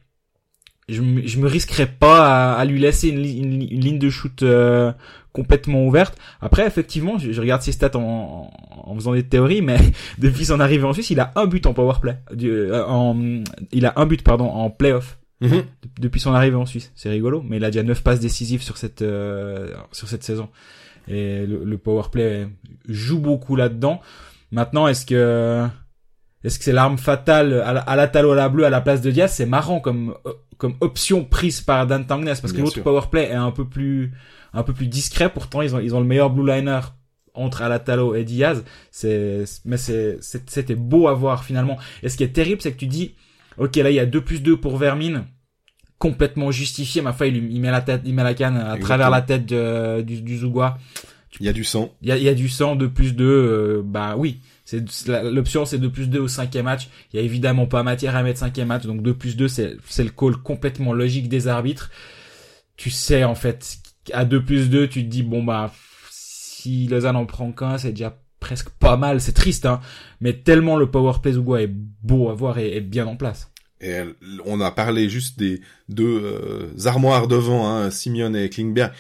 je, 0.88 1.02
je 1.25 1.38
me 1.38 1.46
risquerais 1.46 1.87
pas 1.87 2.55
à, 2.55 2.64
lui 2.64 2.81
laisser 2.81 3.08
une, 3.08 3.23
ligne 3.23 3.99
de 3.99 4.11
shoot 4.11 4.43
euh, 4.43 4.93
complètement 5.32 5.87
ouverte. 5.87 6.19
Après, 6.40 6.67
effectivement, 6.67 7.19
je, 7.19 7.40
regarde 7.40 7.62
ses 7.62 7.73
stats 7.73 7.96
en, 7.96 8.50
en, 8.70 8.94
faisant 8.94 9.12
des 9.12 9.23
théories, 9.23 9.62
mais 9.62 9.79
depuis 10.19 10.44
son 10.44 10.61
arrivée 10.61 10.84
en 10.84 10.93
Suisse, 10.93 11.11
il 11.11 11.20
a 11.20 11.32
un 11.37 11.46
but 11.46 11.67
en 11.67 11.73
powerplay. 11.73 12.19
Euh, 12.43 12.84
en, 12.84 13.43
il 13.70 13.87
a 13.87 13.93
un 13.96 14.06
but, 14.06 14.23
pardon, 14.23 14.46
en 14.46 14.70
playoff. 14.70 15.19
Mm 15.40 15.58
Depuis 15.99 16.20
son 16.20 16.34
arrivée 16.34 16.56
en 16.56 16.67
Suisse, 16.67 16.93
c'est 16.94 17.11
rigolo, 17.11 17.43
mais 17.49 17.56
il 17.56 17.64
a 17.64 17.70
déjà 17.70 17.82
neuf 17.82 18.02
passes 18.02 18.20
décisives 18.20 18.62
sur 18.62 18.77
cette 18.77 19.03
euh, 19.03 19.74
sur 19.91 20.08
cette 20.08 20.22
saison. 20.22 20.48
Et 21.08 21.46
le, 21.46 21.65
le 21.65 21.79
powerplay 21.79 22.46
joue 22.89 23.19
beaucoup 23.19 23.56
là-dedans. 23.56 24.01
Maintenant, 24.53 24.86
est-ce 24.86 25.05
que 25.05 25.67
est-ce 26.44 26.58
que 26.58 26.65
c'est 26.65 26.72
l'arme 26.72 26.99
fatale 26.99 27.61
à 27.61 27.72
la, 27.72 27.81
à 27.81 27.96
la 27.96 28.08
Talo 28.08 28.32
à 28.32 28.37
la 28.37 28.49
bleue 28.49 28.65
à 28.65 28.70
la 28.70 28.81
place 28.81 29.01
de 29.01 29.11
Diaz? 29.11 29.32
C'est 29.32 29.46
marrant 29.46 29.81
comme 29.81 30.15
comme 30.58 30.75
option 30.81 31.25
prise 31.25 31.61
par 31.61 31.87
Dan 31.87 32.06
Tangnes 32.06 32.25
parce 32.25 32.53
que 32.53 32.61
l'autre 32.61 32.82
powerplay 32.82 33.25
est 33.25 33.34
un 33.34 33.51
peu 33.51 33.67
plus 33.67 34.13
un 34.53 34.63
peu 34.63 34.72
plus 34.72 34.87
discret. 34.87 35.31
Pourtant, 35.32 35.63
ils 35.63 35.75
ont 35.75 35.81
ils 35.81 35.94
ont 35.94 36.01
le 36.01 36.06
meilleur 36.06 36.31
blue 36.31 36.46
liner 36.46 36.81
entre 37.34 37.63
Alatalo 37.63 38.15
et 38.15 38.25
Diaz. 38.25 38.65
C'est 38.91 39.44
mais 39.65 39.77
c'est 39.77 40.19
c'était 40.20 40.75
beau 40.75 41.08
à 41.08 41.15
voir 41.15 41.44
finalement. 41.44 41.79
Et 42.03 42.08
ce 42.08 42.17
qui 42.17 42.25
est 42.25 42.32
terrible, 42.32 42.61
c'est 42.61 42.72
que 42.72 42.79
tu 42.79 42.87
dis 42.87 43.15
ok 43.58 43.77
là 43.77 43.91
il 43.91 43.94
y 43.94 44.01
a 44.01 44.06
2 44.06 44.20
plus 44.20 44.43
2 44.43 44.56
pour 44.56 44.77
Vermine 44.77 45.25
complètement 46.03 46.51
justifié. 46.51 47.01
Ma 47.01 47.13
foi, 47.13 47.29
il, 47.29 47.61
met 47.61 47.70
la 47.70 47.81
tête, 47.81 48.03
il 48.05 48.13
met 48.13 48.25
la 48.25 48.34
canne 48.34 48.56
à 48.56 48.77
travers 48.77 49.08
la 49.08 49.22
tête 49.22 49.46
du, 49.46 50.20
du 50.20 50.37
Zougois. 50.37 50.77
Il 51.39 51.46
y 51.46 51.49
a 51.49 51.53
du 51.53 51.63
sang. 51.63 51.94
Il 52.03 52.08
y 52.08 52.13
a, 52.13 52.17
il 52.17 52.25
y 52.25 52.29
a 52.29 52.34
du 52.34 52.49
sang, 52.49 52.75
de 52.75 52.89
plus 52.89 53.15
2, 53.15 53.25
euh, 53.25 53.82
bah 53.84 54.17
oui. 54.19 54.41
C'est 54.72 55.08
l'option 55.31 55.64
c'est 55.64 55.79
2 55.79 55.91
plus 55.91 56.08
2 56.08 56.20
au 56.20 56.29
cinquième 56.29 56.64
match. 56.64 56.88
Il 57.12 57.17
y 57.17 57.19
a 57.20 57.22
évidemment 57.22 57.67
pas 57.67 57.82
matière 57.82 58.17
à 58.17 58.22
mettre 58.22 58.38
cinquième 58.38 58.69
match, 58.69 58.84
donc 58.84 59.02
2 59.02 59.14
plus 59.14 59.36
2 59.36 59.48
c'est 59.48 59.76
le 59.98 60.10
call 60.10 60.36
complètement 60.36 60.93
logique 60.93 61.29
des 61.29 61.48
arbitres. 61.48 61.91
Tu 62.76 62.91
sais 62.91 63.24
en 63.24 63.34
fait 63.34 63.79
à 64.12 64.24
2 64.24 64.44
plus 64.44 64.70
2 64.70 64.88
tu 64.88 65.05
te 65.05 65.08
dis 65.08 65.22
bon 65.22 65.43
bah 65.43 65.72
si 66.10 66.86
Lausanne 66.88 67.17
en 67.17 67.26
prend 67.26 67.52
qu'un 67.52 67.79
c'est 67.79 67.91
déjà 67.91 68.19
presque 68.41 68.70
pas 68.70 68.96
mal, 68.96 69.20
c'est 69.20 69.32
triste 69.32 69.67
hein, 69.67 69.81
mais 70.20 70.32
tellement 70.32 70.76
le 70.76 70.91
power 70.91 71.14
play 71.22 71.32
Zougoua 71.32 71.62
est 71.62 71.70
beau 71.70 72.29
à 72.29 72.34
voir 72.34 72.58
et 72.58 72.76
est 72.76 72.81
bien 72.81 73.06
en 73.06 73.17
place. 73.17 73.52
Et 73.82 74.00
on 74.44 74.60
a 74.60 74.70
parlé 74.70 75.08
juste 75.08 75.38
des 75.38 75.60
deux 75.88 76.20
euh, 76.22 76.86
armoires 76.86 77.26
devant, 77.26 77.69
hein, 77.69 77.91
Simeon 77.91 78.32
et 78.34 78.48
Klingberg. 78.48 78.93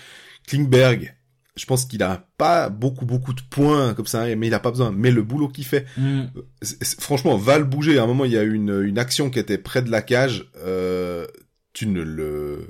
Klingberg, 0.48 1.14
je 1.56 1.66
pense 1.66 1.84
qu'il 1.84 2.02
a 2.02 2.26
pas 2.38 2.68
beaucoup 2.70 3.04
beaucoup 3.04 3.34
de 3.34 3.42
points 3.50 3.94
comme 3.94 4.06
ça, 4.06 4.24
mais 4.36 4.46
il 4.46 4.54
a 4.54 4.60
pas 4.60 4.70
besoin. 4.70 4.90
Mais 4.90 5.10
le 5.10 5.22
boulot 5.22 5.48
qu'il 5.48 5.64
fait, 5.64 5.86
mm. 5.96 6.24
franchement, 6.98 7.36
va 7.36 7.58
le 7.58 7.64
bouger. 7.64 7.98
À 7.98 8.04
un 8.04 8.06
moment, 8.06 8.24
il 8.24 8.32
y 8.32 8.38
a 8.38 8.42
une 8.42 8.82
une 8.82 8.98
action 8.98 9.30
qui 9.30 9.38
était 9.38 9.58
près 9.58 9.82
de 9.82 9.90
la 9.90 10.02
cage. 10.02 10.46
Euh, 10.64 11.26
tu 11.74 11.86
ne 11.86 12.02
le, 12.02 12.66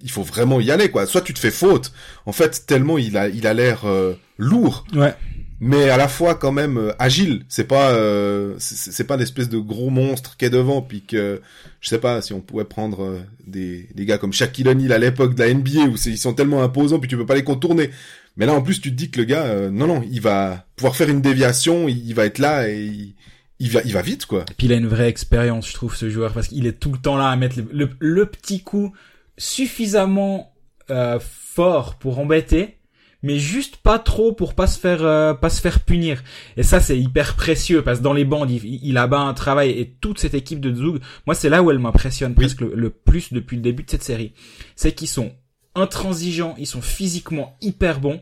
il 0.00 0.10
faut 0.10 0.22
vraiment 0.22 0.60
y 0.60 0.70
aller 0.70 0.90
quoi. 0.90 1.06
Soit 1.06 1.22
tu 1.22 1.34
te 1.34 1.38
fais 1.38 1.50
faute. 1.50 1.92
En 2.26 2.32
fait, 2.32 2.66
tellement 2.66 2.98
il 2.98 3.16
a 3.16 3.28
il 3.28 3.46
a 3.46 3.54
l'air 3.54 3.86
euh, 3.86 4.14
lourd. 4.38 4.86
Ouais. 4.94 5.14
Mais 5.60 5.88
à 5.88 5.96
la 5.96 6.08
fois 6.08 6.34
quand 6.34 6.52
même 6.52 6.78
euh, 6.78 6.92
agile. 6.98 7.44
C'est 7.48 7.64
pas 7.64 7.90
euh, 7.90 8.54
c'est 8.58 9.06
pas 9.06 9.16
l'espèce 9.16 9.48
de 9.48 9.58
gros 9.58 9.90
monstre 9.90 10.36
qui 10.36 10.44
est 10.44 10.50
devant 10.50 10.82
puis 10.82 11.02
que 11.02 11.40
je 11.80 11.88
sais 11.88 11.98
pas 11.98 12.20
si 12.22 12.32
on 12.32 12.40
pouvait 12.40 12.64
prendre 12.64 13.04
euh, 13.04 13.20
des 13.46 13.88
des 13.94 14.04
gars 14.04 14.18
comme 14.18 14.32
Shaquille 14.32 14.68
O'Neal 14.68 14.92
à 14.92 14.98
l'époque 14.98 15.34
de 15.34 15.42
la 15.42 15.52
NBA 15.52 15.84
où 15.90 15.96
ils 16.06 16.18
sont 16.18 16.34
tellement 16.34 16.62
imposants 16.62 16.98
puis 16.98 17.08
tu 17.08 17.16
peux 17.16 17.26
pas 17.26 17.34
les 17.34 17.44
contourner. 17.44 17.90
Mais 18.36 18.46
là 18.46 18.54
en 18.54 18.62
plus 18.62 18.80
tu 18.80 18.90
te 18.90 18.96
dis 18.96 19.10
que 19.10 19.20
le 19.20 19.24
gars 19.24 19.70
non 19.70 19.86
non, 19.86 20.02
il 20.10 20.20
va 20.20 20.66
pouvoir 20.76 20.96
faire 20.96 21.08
une 21.08 21.20
déviation, 21.20 21.88
il, 21.88 22.12
va 22.14 22.26
être 22.26 22.38
là 22.38 22.68
et 22.68 23.14
il, 23.60 23.70
va, 23.70 23.80
il 23.84 23.92
va 23.92 24.02
vite, 24.02 24.26
quoi. 24.26 24.44
Et 24.50 24.54
puis 24.54 24.66
il 24.66 24.72
a 24.72 24.76
une 24.76 24.88
vraie 24.88 25.08
expérience, 25.08 25.68
je 25.68 25.74
trouve, 25.74 25.94
ce 25.94 26.10
joueur, 26.10 26.32
parce 26.32 26.48
qu'il 26.48 26.66
est 26.66 26.78
tout 26.78 26.92
le 26.92 26.98
temps 26.98 27.16
là 27.16 27.28
à 27.28 27.36
mettre 27.36 27.56
le, 27.72 27.88
le, 27.98 28.26
petit 28.26 28.60
coup 28.60 28.92
suffisamment 29.38 30.52
euh, 30.90 31.18
fort 31.20 31.96
pour 31.96 32.18
embêter, 32.18 32.78
mais 33.24 33.38
juste 33.38 33.78
pas 33.78 33.98
trop 33.98 34.32
pour 34.32 34.52
pas 34.52 34.66
se 34.66 34.78
faire 34.78 35.02
euh, 35.02 35.32
pas 35.32 35.48
se 35.48 35.62
faire 35.62 35.80
punir. 35.80 36.22
Et 36.58 36.62
ça 36.62 36.78
c'est 36.78 36.98
hyper 36.98 37.36
précieux 37.36 37.80
parce 37.80 37.98
que 37.98 38.04
dans 38.04 38.12
les 38.12 38.26
bandes 38.26 38.50
il, 38.50 38.62
il 38.84 38.98
abat 38.98 39.20
un 39.20 39.32
travail 39.32 39.70
et 39.70 39.96
toute 39.98 40.18
cette 40.18 40.34
équipe 40.34 40.60
de 40.60 40.74
Zug, 40.74 41.00
moi 41.24 41.34
c'est 41.34 41.48
là 41.48 41.62
où 41.62 41.70
elle 41.70 41.78
m'impressionne 41.78 42.34
presque 42.34 42.60
le, 42.60 42.90
plus 42.90 43.32
depuis 43.32 43.56
le 43.56 43.62
début 43.62 43.82
de 43.82 43.90
cette 43.90 44.02
série, 44.02 44.34
c'est 44.76 44.92
qu'ils 44.92 45.08
sont 45.08 45.32
intransigeants, 45.74 46.54
ils 46.58 46.66
sont 46.66 46.82
physiquement 46.82 47.56
hyper 47.62 47.98
bons, 47.98 48.20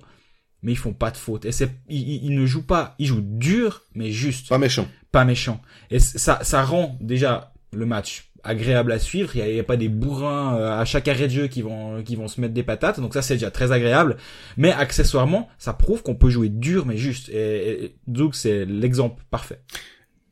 mais 0.63 0.71
ils 0.71 0.79
font 0.79 0.95
pas 0.95 1.11
de 1.11 1.17
faute. 1.17 1.47
Et 1.47 1.53
c'est 1.53 1.69
ils, 1.89 2.25
ils, 2.25 2.39
ne 2.39 2.47
jouent 2.47 2.67
pas, 2.67 2.95
ils 3.01 3.07
jouent 3.07 3.23
dur 3.23 3.83
mais 3.97 4.13
juste. 4.13 4.51
Pas 4.51 4.59
méchant. 4.59 4.87
Pas 5.11 5.25
méchant. 5.25 5.61
Et 5.91 5.99
ça 5.99 6.39
ça 6.45 6.63
rend 6.63 6.97
déjà 7.01 7.53
le 7.73 7.87
match 7.87 8.31
agréable 8.45 8.93
à 8.93 8.99
suivre. 8.99 9.37
Il 9.37 9.45
n'y 9.45 9.61
a, 9.61 9.65
pas 9.65 9.77
des 9.77 9.89
bourrins 9.89 10.57
euh, 10.57 10.81
à 10.81 10.85
chaque 10.85 11.09
arrêt 11.09 11.29
de 11.29 11.33
jeu 11.33 11.47
qui 11.49 11.63
vont 11.63 12.03
qui 12.03 12.17
vont 12.17 12.29
se 12.29 12.41
mettre 12.41 12.55
des 12.55 12.63
patates. 12.63 13.01
Donc 13.01 13.15
ça 13.15 13.23
c'est 13.23 13.35
déjà 13.35 13.51
très 13.51 13.73
agréable. 13.73 14.17
Mais 14.57 14.73
accessoirement, 14.73 15.49
ça 15.59 15.73
prouve 15.73 16.03
qu'on 16.03 16.15
peut 16.15 16.31
jouer 16.31 16.49
dur 16.49 16.87
mais 16.87 16.97
juste. 16.97 17.29
Et, 17.29 17.95
donc 18.07 18.35
c'est 18.35 18.65
l'exemple 18.65 19.23
parfait. 19.31 19.61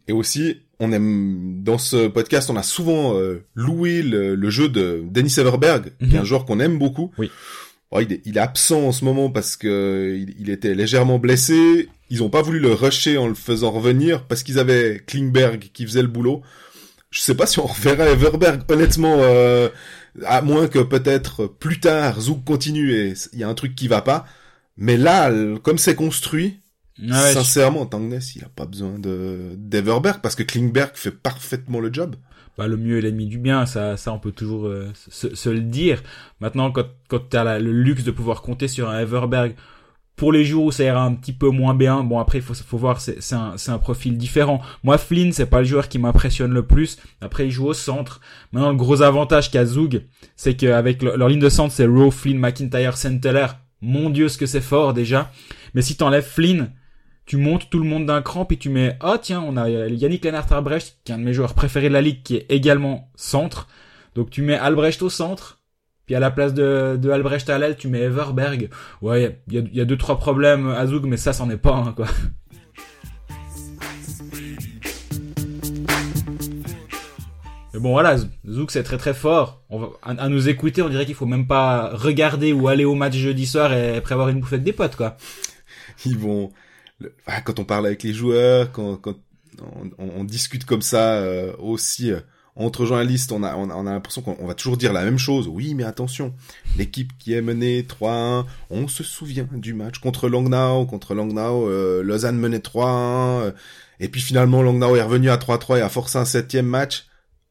Et 0.08 0.12
aussi, 0.12 0.62
on 0.80 0.92
aime 0.92 1.62
dans 1.62 1.78
ce 1.78 2.08
podcast, 2.08 2.50
on 2.50 2.56
a 2.56 2.64
souvent 2.64 3.16
euh, 3.16 3.44
loué 3.54 4.02
le, 4.02 4.50
jeu 4.50 4.68
de 4.68 5.04
Dennis 5.08 5.36
Everberg, 5.38 5.92
qui 6.00 6.14
est 6.14 6.18
un 6.18 6.20
mhm. 6.20 6.26
joueur 6.26 6.44
qu'on 6.46 6.58
aime 6.58 6.78
beaucoup. 6.78 7.12
Oui. 7.16 7.30
il, 8.00 8.12
est, 8.12 8.22
il, 8.24 8.36
est, 8.36 8.40
absent 8.40 8.88
en 8.88 8.92
ce 8.92 9.04
moment 9.04 9.30
parce 9.30 9.56
que 9.56 10.16
il, 10.18 10.34
il 10.40 10.50
était 10.50 10.74
légèrement 10.74 11.20
blessé. 11.20 11.88
Ils 12.08 12.24
ont 12.24 12.30
pas 12.30 12.42
voulu 12.42 12.58
le 12.58 12.72
rusher 12.72 13.18
en 13.18 13.28
le 13.28 13.34
faisant 13.34 13.70
revenir 13.70 14.24
parce 14.24 14.42
qu'ils 14.42 14.58
avaient 14.58 15.00
Klingberg 15.06 15.70
qui 15.72 15.84
faisait 15.84 16.02
le 16.02 16.08
boulot 16.08 16.42
je 17.10 17.20
sais 17.20 17.34
pas 17.34 17.46
si 17.46 17.58
on 17.58 17.66
reverra 17.66 18.08
Everberg, 18.08 18.62
honnêtement, 18.68 19.16
euh, 19.20 19.68
à 20.24 20.42
moins 20.42 20.68
que 20.68 20.78
peut-être 20.78 21.46
plus 21.46 21.80
tard 21.80 22.20
Zouk 22.20 22.44
continue 22.44 22.92
et 22.92 23.14
il 23.32 23.38
y 23.38 23.44
a 23.44 23.48
un 23.48 23.54
truc 23.54 23.74
qui 23.74 23.88
va 23.88 24.02
pas. 24.02 24.26
Mais 24.76 24.96
là, 24.96 25.30
comme 25.62 25.78
c'est 25.78 25.94
construit, 25.94 26.60
sincèrement, 27.08 27.86
Tangness, 27.86 28.36
il 28.36 28.44
a 28.44 28.48
pas 28.48 28.66
besoin 28.66 28.98
de 28.98 29.54
d'Everberg 29.56 30.20
parce 30.22 30.34
que 30.34 30.42
Klingberg 30.42 30.92
fait 30.94 31.10
parfaitement 31.10 31.80
le 31.80 31.92
job. 31.92 32.16
Bah, 32.56 32.66
le 32.66 32.76
mieux 32.76 32.98
est 32.98 33.00
l'ennemi 33.00 33.26
du 33.26 33.38
bien, 33.38 33.64
ça, 33.64 33.96
ça 33.96 34.12
on 34.12 34.18
peut 34.18 34.32
toujours 34.32 34.66
euh, 34.66 34.90
se, 35.08 35.34
se, 35.34 35.48
le 35.48 35.60
dire. 35.60 36.02
Maintenant, 36.40 36.70
quand, 36.70 36.86
quand 37.08 37.30
tu 37.30 37.36
as 37.36 37.58
le 37.58 37.72
luxe 37.72 38.04
de 38.04 38.10
pouvoir 38.10 38.42
compter 38.42 38.68
sur 38.68 38.90
un 38.90 39.00
Everberg 39.00 39.54
pour 40.20 40.32
les 40.34 40.44
jours 40.44 40.66
où 40.66 40.70
ça 40.70 40.84
ira 40.84 41.02
un 41.02 41.14
petit 41.14 41.32
peu 41.32 41.48
moins 41.48 41.74
bien, 41.74 42.04
bon 42.04 42.18
après 42.18 42.40
il 42.40 42.44
faut, 42.44 42.76
voir, 42.76 43.00
c'est 43.00 43.32
un, 43.32 43.54
un 43.68 43.78
profil 43.78 44.18
différent. 44.18 44.60
Moi 44.84 44.98
Flynn, 44.98 45.32
c'est 45.32 45.46
pas 45.46 45.60
le 45.60 45.64
joueur 45.64 45.88
qui 45.88 45.98
m'impressionne 45.98 46.52
le 46.52 46.66
plus. 46.66 46.98
Après 47.22 47.46
il 47.46 47.50
joue 47.50 47.68
au 47.68 47.72
centre. 47.72 48.20
Maintenant 48.52 48.68
le 48.68 48.76
gros 48.76 49.00
avantage 49.00 49.50
qu'a 49.50 49.64
Zug, 49.64 50.04
c'est 50.36 50.56
qu'avec 50.56 51.02
leur 51.02 51.26
ligne 51.26 51.40
de 51.40 51.48
centre 51.48 51.72
c'est 51.72 51.86
Rowe, 51.86 52.10
Flynn, 52.10 52.38
McIntyre, 52.38 52.98
Senteller. 52.98 53.46
Mon 53.80 54.10
dieu 54.10 54.28
ce 54.28 54.36
que 54.36 54.44
c'est 54.44 54.60
fort 54.60 54.92
déjà. 54.92 55.32
Mais 55.72 55.80
si 55.80 55.96
t'enlèves 55.96 56.28
Flynn, 56.28 56.70
tu 57.24 57.38
montes 57.38 57.70
tout 57.70 57.78
le 57.78 57.88
monde 57.88 58.04
d'un 58.04 58.20
cran 58.20 58.44
puis 58.44 58.58
tu 58.58 58.68
mets 58.68 58.98
oh 59.02 59.16
tiens 59.18 59.40
on 59.40 59.56
a 59.56 59.70
Yannick 59.70 60.26
Lennart 60.26 60.52
Albrecht 60.52 60.98
qui 61.02 61.12
est 61.12 61.14
un 61.14 61.18
de 61.18 61.24
mes 61.24 61.32
joueurs 61.32 61.54
préférés 61.54 61.88
de 61.88 61.94
la 61.94 62.02
ligue 62.02 62.22
qui 62.22 62.36
est 62.36 62.46
également 62.50 63.10
centre. 63.14 63.68
Donc 64.14 64.28
tu 64.28 64.42
mets 64.42 64.58
Albrecht 64.58 65.00
au 65.00 65.08
centre 65.08 65.59
puis 66.10 66.16
à 66.16 66.18
la 66.18 66.32
place 66.32 66.54
de, 66.54 66.98
de 67.00 67.08
Albrecht 67.08 67.48
l'aile, 67.48 67.76
tu 67.76 67.86
mets 67.86 68.00
Everberg. 68.00 68.68
Ouais, 69.00 69.38
il 69.46 69.54
y 69.54 69.58
a, 69.58 69.62
y 69.74 69.80
a, 69.80 69.84
deux 69.84 69.96
trois 69.96 70.18
problèmes 70.18 70.66
à 70.66 70.84
Zug, 70.84 71.04
mais 71.04 71.16
ça, 71.16 71.32
c'en 71.32 71.48
est 71.50 71.56
pas 71.56 71.72
un, 71.72 71.92
quoi. 71.92 72.08
Mais 77.72 77.78
bon 77.78 77.92
voilà, 77.92 78.16
Zouk 78.44 78.72
c'est 78.72 78.82
très 78.82 78.98
très 78.98 79.14
fort. 79.14 79.62
On 79.70 79.78
va, 79.78 79.90
à, 80.02 80.28
nous 80.28 80.48
écouter, 80.48 80.82
on 80.82 80.88
dirait 80.88 81.06
qu'il 81.06 81.14
faut 81.14 81.26
même 81.26 81.46
pas 81.46 81.90
regarder 81.94 82.52
ou 82.52 82.66
aller 82.66 82.84
au 82.84 82.96
match 82.96 83.14
jeudi 83.14 83.46
soir 83.46 83.72
et 83.72 84.00
prévoir 84.00 84.30
une 84.30 84.40
bouffette 84.40 84.64
des 84.64 84.72
potes 84.72 84.96
quoi. 84.96 85.16
Ils 86.04 86.18
vont, 86.18 86.50
quand 87.44 87.60
on 87.60 87.64
parle 87.64 87.86
avec 87.86 88.02
les 88.02 88.12
joueurs, 88.12 88.72
quand, 88.72 89.00
on, 89.96 90.24
discute 90.24 90.64
comme 90.64 90.82
ça 90.82 91.18
euh, 91.18 91.52
aussi, 91.60 92.10
euh, 92.10 92.18
entre 92.56 92.84
journalistes, 92.84 93.32
on 93.32 93.42
a, 93.42 93.54
on 93.56 93.86
a, 93.86 93.92
l'impression 93.92 94.22
qu'on 94.22 94.46
va 94.46 94.54
toujours 94.54 94.76
dire 94.76 94.92
la 94.92 95.04
même 95.04 95.18
chose. 95.18 95.48
Oui, 95.48 95.74
mais 95.74 95.84
attention, 95.84 96.34
l'équipe 96.76 97.12
qui 97.18 97.32
est 97.32 97.42
menée 97.42 97.82
3-1, 97.82 98.44
on 98.70 98.88
se 98.88 99.02
souvient 99.02 99.48
du 99.52 99.72
match 99.72 99.98
contre 99.98 100.28
Langnau, 100.28 100.86
contre 100.86 101.14
Langnau, 101.14 101.68
euh, 101.68 102.02
Lausanne 102.02 102.36
menait 102.36 102.58
3-1, 102.58 103.42
euh, 103.42 103.52
et 104.00 104.08
puis 104.08 104.20
finalement 104.20 104.62
Langnau 104.62 104.96
est 104.96 105.02
revenu 105.02 105.30
à 105.30 105.36
3-3 105.36 105.78
et 105.78 105.82
a 105.82 105.88
forcé 105.88 106.18
un 106.18 106.24
septième 106.24 106.66
match. 106.66 107.06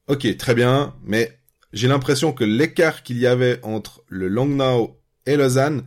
Ok, 0.07 0.37
très 0.37 0.55
bien, 0.55 0.95
mais 1.03 1.39
j'ai 1.73 1.87
l'impression 1.87 2.33
que 2.33 2.43
l'écart 2.43 3.03
qu'il 3.03 3.19
y 3.19 3.27
avait 3.27 3.59
entre 3.63 4.03
le 4.07 4.27
Langnau 4.27 4.99
et 5.25 5.37
Lausanne 5.37 5.83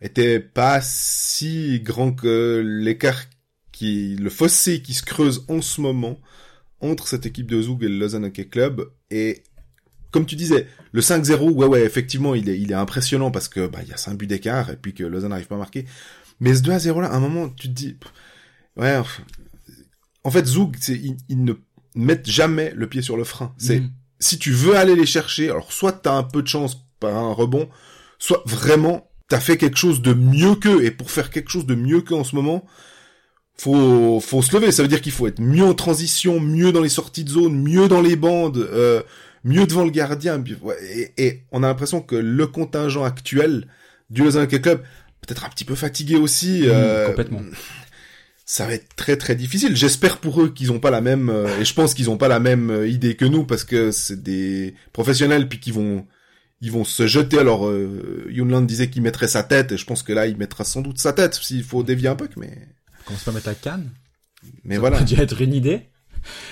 était 0.00 0.40
pas 0.40 0.80
si 0.82 1.80
grand 1.80 2.12
que 2.12 2.62
l'écart 2.64 3.22
qui, 3.72 4.16
le 4.16 4.30
fossé 4.30 4.82
qui 4.82 4.94
se 4.94 5.02
creuse 5.02 5.44
en 5.48 5.60
ce 5.62 5.80
moment 5.80 6.18
entre 6.80 7.08
cette 7.08 7.26
équipe 7.26 7.50
de 7.50 7.60
Zug 7.62 7.82
et 7.82 7.88
le 7.88 7.98
Lausanne 7.98 8.24
Hockey 8.24 8.46
Club. 8.46 8.90
Et 9.10 9.42
comme 10.10 10.26
tu 10.26 10.36
disais, 10.36 10.66
le 10.92 11.00
5-0, 11.00 11.50
ouais, 11.50 11.66
ouais, 11.66 11.82
effectivement, 11.82 12.34
il 12.34 12.48
est, 12.48 12.58
il 12.58 12.70
est 12.70 12.76
impressionnant 12.76 13.30
parce 13.30 13.48
que 13.48 13.66
bah 13.66 13.80
il 13.82 13.88
y 13.88 13.92
a 13.92 13.96
5 13.96 14.16
buts 14.16 14.26
d'écart 14.26 14.70
et 14.70 14.76
puis 14.76 14.94
que 14.94 15.04
Lausanne 15.04 15.30
n'arrive 15.30 15.46
pas 15.46 15.56
à 15.56 15.58
marquer. 15.58 15.86
Mais 16.40 16.54
ce 16.54 16.62
2 16.62 16.78
0 16.78 17.00
là, 17.00 17.08
à 17.08 17.16
un 17.16 17.20
moment, 17.20 17.48
tu 17.48 17.68
te 17.68 17.72
dis, 17.72 17.96
ouais, 18.76 19.00
en 20.24 20.30
fait, 20.30 20.46
Zug, 20.46 20.76
ils, 20.88 21.16
ils, 21.28 21.44
ne 21.44 21.54
mettent 21.94 22.28
jamais 22.28 22.72
le 22.74 22.88
pied 22.88 23.02
sur 23.02 23.16
le 23.16 23.24
frein. 23.24 23.54
C'est 23.58 23.80
mm. 23.80 23.90
si 24.20 24.38
tu 24.38 24.52
veux 24.52 24.76
aller 24.76 24.94
les 24.94 25.06
chercher, 25.06 25.50
alors 25.50 25.72
soit 25.72 25.92
t'as 25.92 26.16
un 26.16 26.22
peu 26.22 26.42
de 26.42 26.48
chance 26.48 26.86
par 27.00 27.16
un 27.16 27.32
rebond, 27.32 27.68
soit 28.18 28.42
vraiment 28.46 29.10
t'as 29.28 29.40
fait 29.40 29.56
quelque 29.56 29.78
chose 29.78 30.02
de 30.02 30.12
mieux 30.12 30.54
qu'eux. 30.54 30.84
Et 30.84 30.90
pour 30.90 31.10
faire 31.10 31.30
quelque 31.30 31.50
chose 31.50 31.66
de 31.66 31.74
mieux 31.74 32.00
qu'eux 32.00 32.14
en 32.14 32.24
ce 32.24 32.36
moment, 32.36 32.64
faut 33.58 34.20
faut 34.20 34.42
se 34.42 34.54
lever. 34.54 34.72
Ça 34.72 34.82
veut 34.82 34.88
dire 34.88 35.00
qu'il 35.00 35.12
faut 35.12 35.26
être 35.26 35.40
mieux 35.40 35.64
en 35.64 35.74
transition, 35.74 36.40
mieux 36.40 36.72
dans 36.72 36.82
les 36.82 36.88
sorties 36.88 37.24
de 37.24 37.30
zone, 37.30 37.62
mieux 37.62 37.88
dans 37.88 38.02
les 38.02 38.16
bandes, 38.16 38.58
euh, 38.58 39.02
mieux 39.44 39.66
devant 39.66 39.84
le 39.84 39.90
gardien. 39.90 40.42
Et, 40.94 41.12
et 41.16 41.42
on 41.52 41.62
a 41.62 41.68
l'impression 41.68 42.00
que 42.00 42.16
le 42.16 42.46
contingent 42.46 43.04
actuel 43.04 43.66
du 44.10 44.22
Lausanne 44.22 44.46
Club 44.46 44.82
peut-être 45.26 45.44
un 45.44 45.48
petit 45.48 45.64
peu 45.64 45.74
fatigué 45.74 46.16
aussi. 46.16 46.62
Mmh, 46.62 46.70
euh, 46.70 47.06
complètement. 47.08 47.40
Ça 48.48 48.64
va 48.64 48.74
être 48.74 48.94
très 48.94 49.16
très 49.16 49.34
difficile. 49.34 49.74
J'espère 49.74 50.18
pour 50.18 50.40
eux 50.40 50.50
qu'ils 50.50 50.70
ont 50.70 50.78
pas 50.78 50.92
la 50.92 51.00
même 51.00 51.30
euh, 51.30 51.58
et 51.58 51.64
je 51.64 51.74
pense 51.74 51.94
qu'ils 51.94 52.10
ont 52.10 52.16
pas 52.16 52.28
la 52.28 52.38
même 52.38 52.70
euh, 52.70 52.86
idée 52.86 53.16
que 53.16 53.24
nous 53.24 53.44
parce 53.44 53.64
que 53.64 53.90
c'est 53.90 54.22
des 54.22 54.74
professionnels 54.92 55.48
puis 55.48 55.58
qui 55.58 55.72
vont 55.72 56.06
ils 56.60 56.70
vont 56.70 56.84
se 56.84 57.08
jeter. 57.08 57.40
Alors 57.40 57.66
euh, 57.66 58.24
Yunland 58.30 58.64
disait 58.64 58.88
qu'il 58.88 59.02
mettrait 59.02 59.26
sa 59.26 59.42
tête 59.42 59.72
et 59.72 59.76
je 59.76 59.84
pense 59.84 60.04
que 60.04 60.12
là 60.12 60.28
il 60.28 60.36
mettra 60.36 60.62
sans 60.62 60.80
doute 60.80 60.98
sa 60.98 61.12
tête 61.12 61.34
s'il 61.34 61.64
faut 61.64 61.82
dévier 61.82 62.06
un 62.06 62.14
peu 62.14 62.28
mais 62.36 62.68
qu'on 63.06 63.14
se 63.14 63.24
pas 63.24 63.32
mettre 63.32 63.48
à 63.48 63.54
Cannes. 63.54 63.90
Mais 64.64 64.74
ça 64.74 64.80
voilà. 64.80 64.98
Ça 64.98 65.04
dû 65.14 65.20
être 65.20 65.40
une 65.40 65.54
idée. 65.54 65.88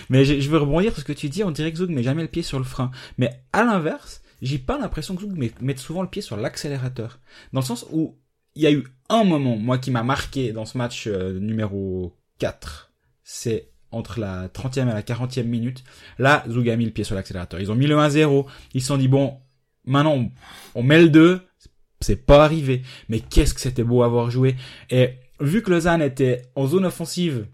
Mais 0.09 0.25
je 0.25 0.49
veux 0.49 0.59
rebondir 0.59 0.93
sur 0.93 1.01
ce 1.01 1.05
que 1.05 1.13
tu 1.13 1.29
dis, 1.29 1.43
on 1.43 1.51
dirait 1.51 1.73
que 1.73 1.79
Zug 1.79 1.91
met 1.91 2.03
jamais 2.03 2.23
le 2.23 2.29
pied 2.29 2.43
sur 2.43 2.59
le 2.59 2.65
frein. 2.65 2.91
Mais 3.19 3.43
à 3.53 3.65
l'inverse, 3.65 4.23
j'ai 4.41 4.59
pas 4.59 4.79
l'impression 4.79 5.17
que 5.17 5.23
Zug 5.23 5.53
met 5.61 5.77
souvent 5.77 6.03
le 6.03 6.09
pied 6.09 6.23
sur 6.23 6.37
l'accélérateur. 6.37 7.19
Dans 7.53 7.61
le 7.61 7.67
sens 7.67 7.87
où 7.91 8.17
il 8.55 8.63
y 8.63 8.67
a 8.67 8.73
eu 8.73 8.85
un 9.09 9.25
moment, 9.25 9.57
moi, 9.57 9.79
qui 9.79 9.91
m'a 9.91 10.03
marqué 10.03 10.53
dans 10.53 10.65
ce 10.65 10.79
match 10.79 11.07
euh, 11.07 11.39
numéro 11.41 12.17
4. 12.39 12.93
C'est 13.25 13.71
entre 13.91 14.21
la 14.21 14.49
30e 14.49 14.83
et 14.83 14.93
la 14.93 15.03
40e 15.03 15.45
minute. 15.45 15.85
Là, 16.19 16.45
Zug 16.49 16.69
a 16.69 16.77
mis 16.77 16.85
le 16.85 16.91
pied 16.91 17.05
sur 17.05 17.15
l'accélérateur. 17.15 17.61
Ils 17.61 17.71
ont 17.71 17.77
mis 17.77 17.87
le 17.87 17.97
1-0. 17.97 18.47
Ils 18.75 18.81
se 18.81 18.89
sont 18.89 18.97
dit, 18.97 19.09
bon, 19.09 19.39
maintenant, 19.85 20.31
on 20.75 20.83
met 20.83 21.01
le 21.01 21.09
2. 21.09 21.41
C'est 22.01 22.27
pas 22.27 22.45
arrivé. 22.45 22.83
Mais 23.09 23.21
qu'est-ce 23.21 23.55
que 23.55 23.61
c'était 23.61 23.85
beau 23.85 24.03
avoir 24.03 24.31
joué. 24.31 24.57
Et 24.91 25.11
vu 25.41 25.63
que 25.63 25.71
Lausanne 25.71 26.03
était 26.03 26.43
en 26.55 26.67
zone 26.67 26.87
offensive, 26.87 27.47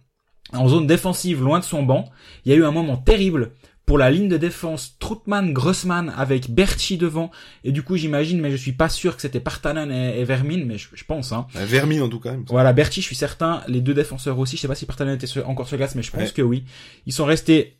en 0.52 0.68
zone 0.68 0.86
défensive, 0.86 1.42
loin 1.42 1.58
de 1.58 1.64
son 1.64 1.82
banc, 1.82 2.10
il 2.44 2.52
y 2.52 2.54
a 2.54 2.58
eu 2.58 2.64
un 2.64 2.72
moment 2.72 2.96
terrible 2.96 3.52
pour 3.86 3.98
la 3.98 4.10
ligne 4.10 4.28
de 4.28 4.36
défense 4.36 4.96
Troutman 5.00 5.52
Grossman 5.52 6.12
avec 6.16 6.50
Berchi 6.50 6.96
devant. 6.96 7.32
Et 7.64 7.72
du 7.72 7.82
coup 7.82 7.96
j'imagine 7.96 8.40
mais 8.40 8.52
je 8.52 8.56
suis 8.56 8.72
pas 8.72 8.88
sûr 8.88 9.16
que 9.16 9.22
c'était 9.22 9.40
Partanen 9.40 9.90
et, 9.90 10.22
Vermin 10.22 10.64
mais 10.64 10.78
je, 10.78 11.04
pense 11.04 11.32
hein. 11.32 11.48
Vermin 11.54 12.00
en 12.00 12.08
tout 12.08 12.20
cas. 12.20 12.36
Voilà 12.46 12.72
Berchi 12.72 13.00
je 13.00 13.06
suis 13.06 13.16
certain 13.16 13.64
les 13.66 13.80
deux 13.80 13.94
défenseurs 13.94 14.38
aussi 14.38 14.56
je 14.56 14.62
sais 14.62 14.68
pas 14.68 14.76
si 14.76 14.86
Partanen 14.86 15.16
était 15.16 15.26
encore 15.42 15.66
sur 15.66 15.76
glace 15.76 15.96
mais 15.96 16.02
je 16.02 16.12
pense 16.12 16.30
que 16.30 16.42
oui. 16.42 16.64
Ils 17.06 17.12
sont 17.12 17.24
restés. 17.24 17.78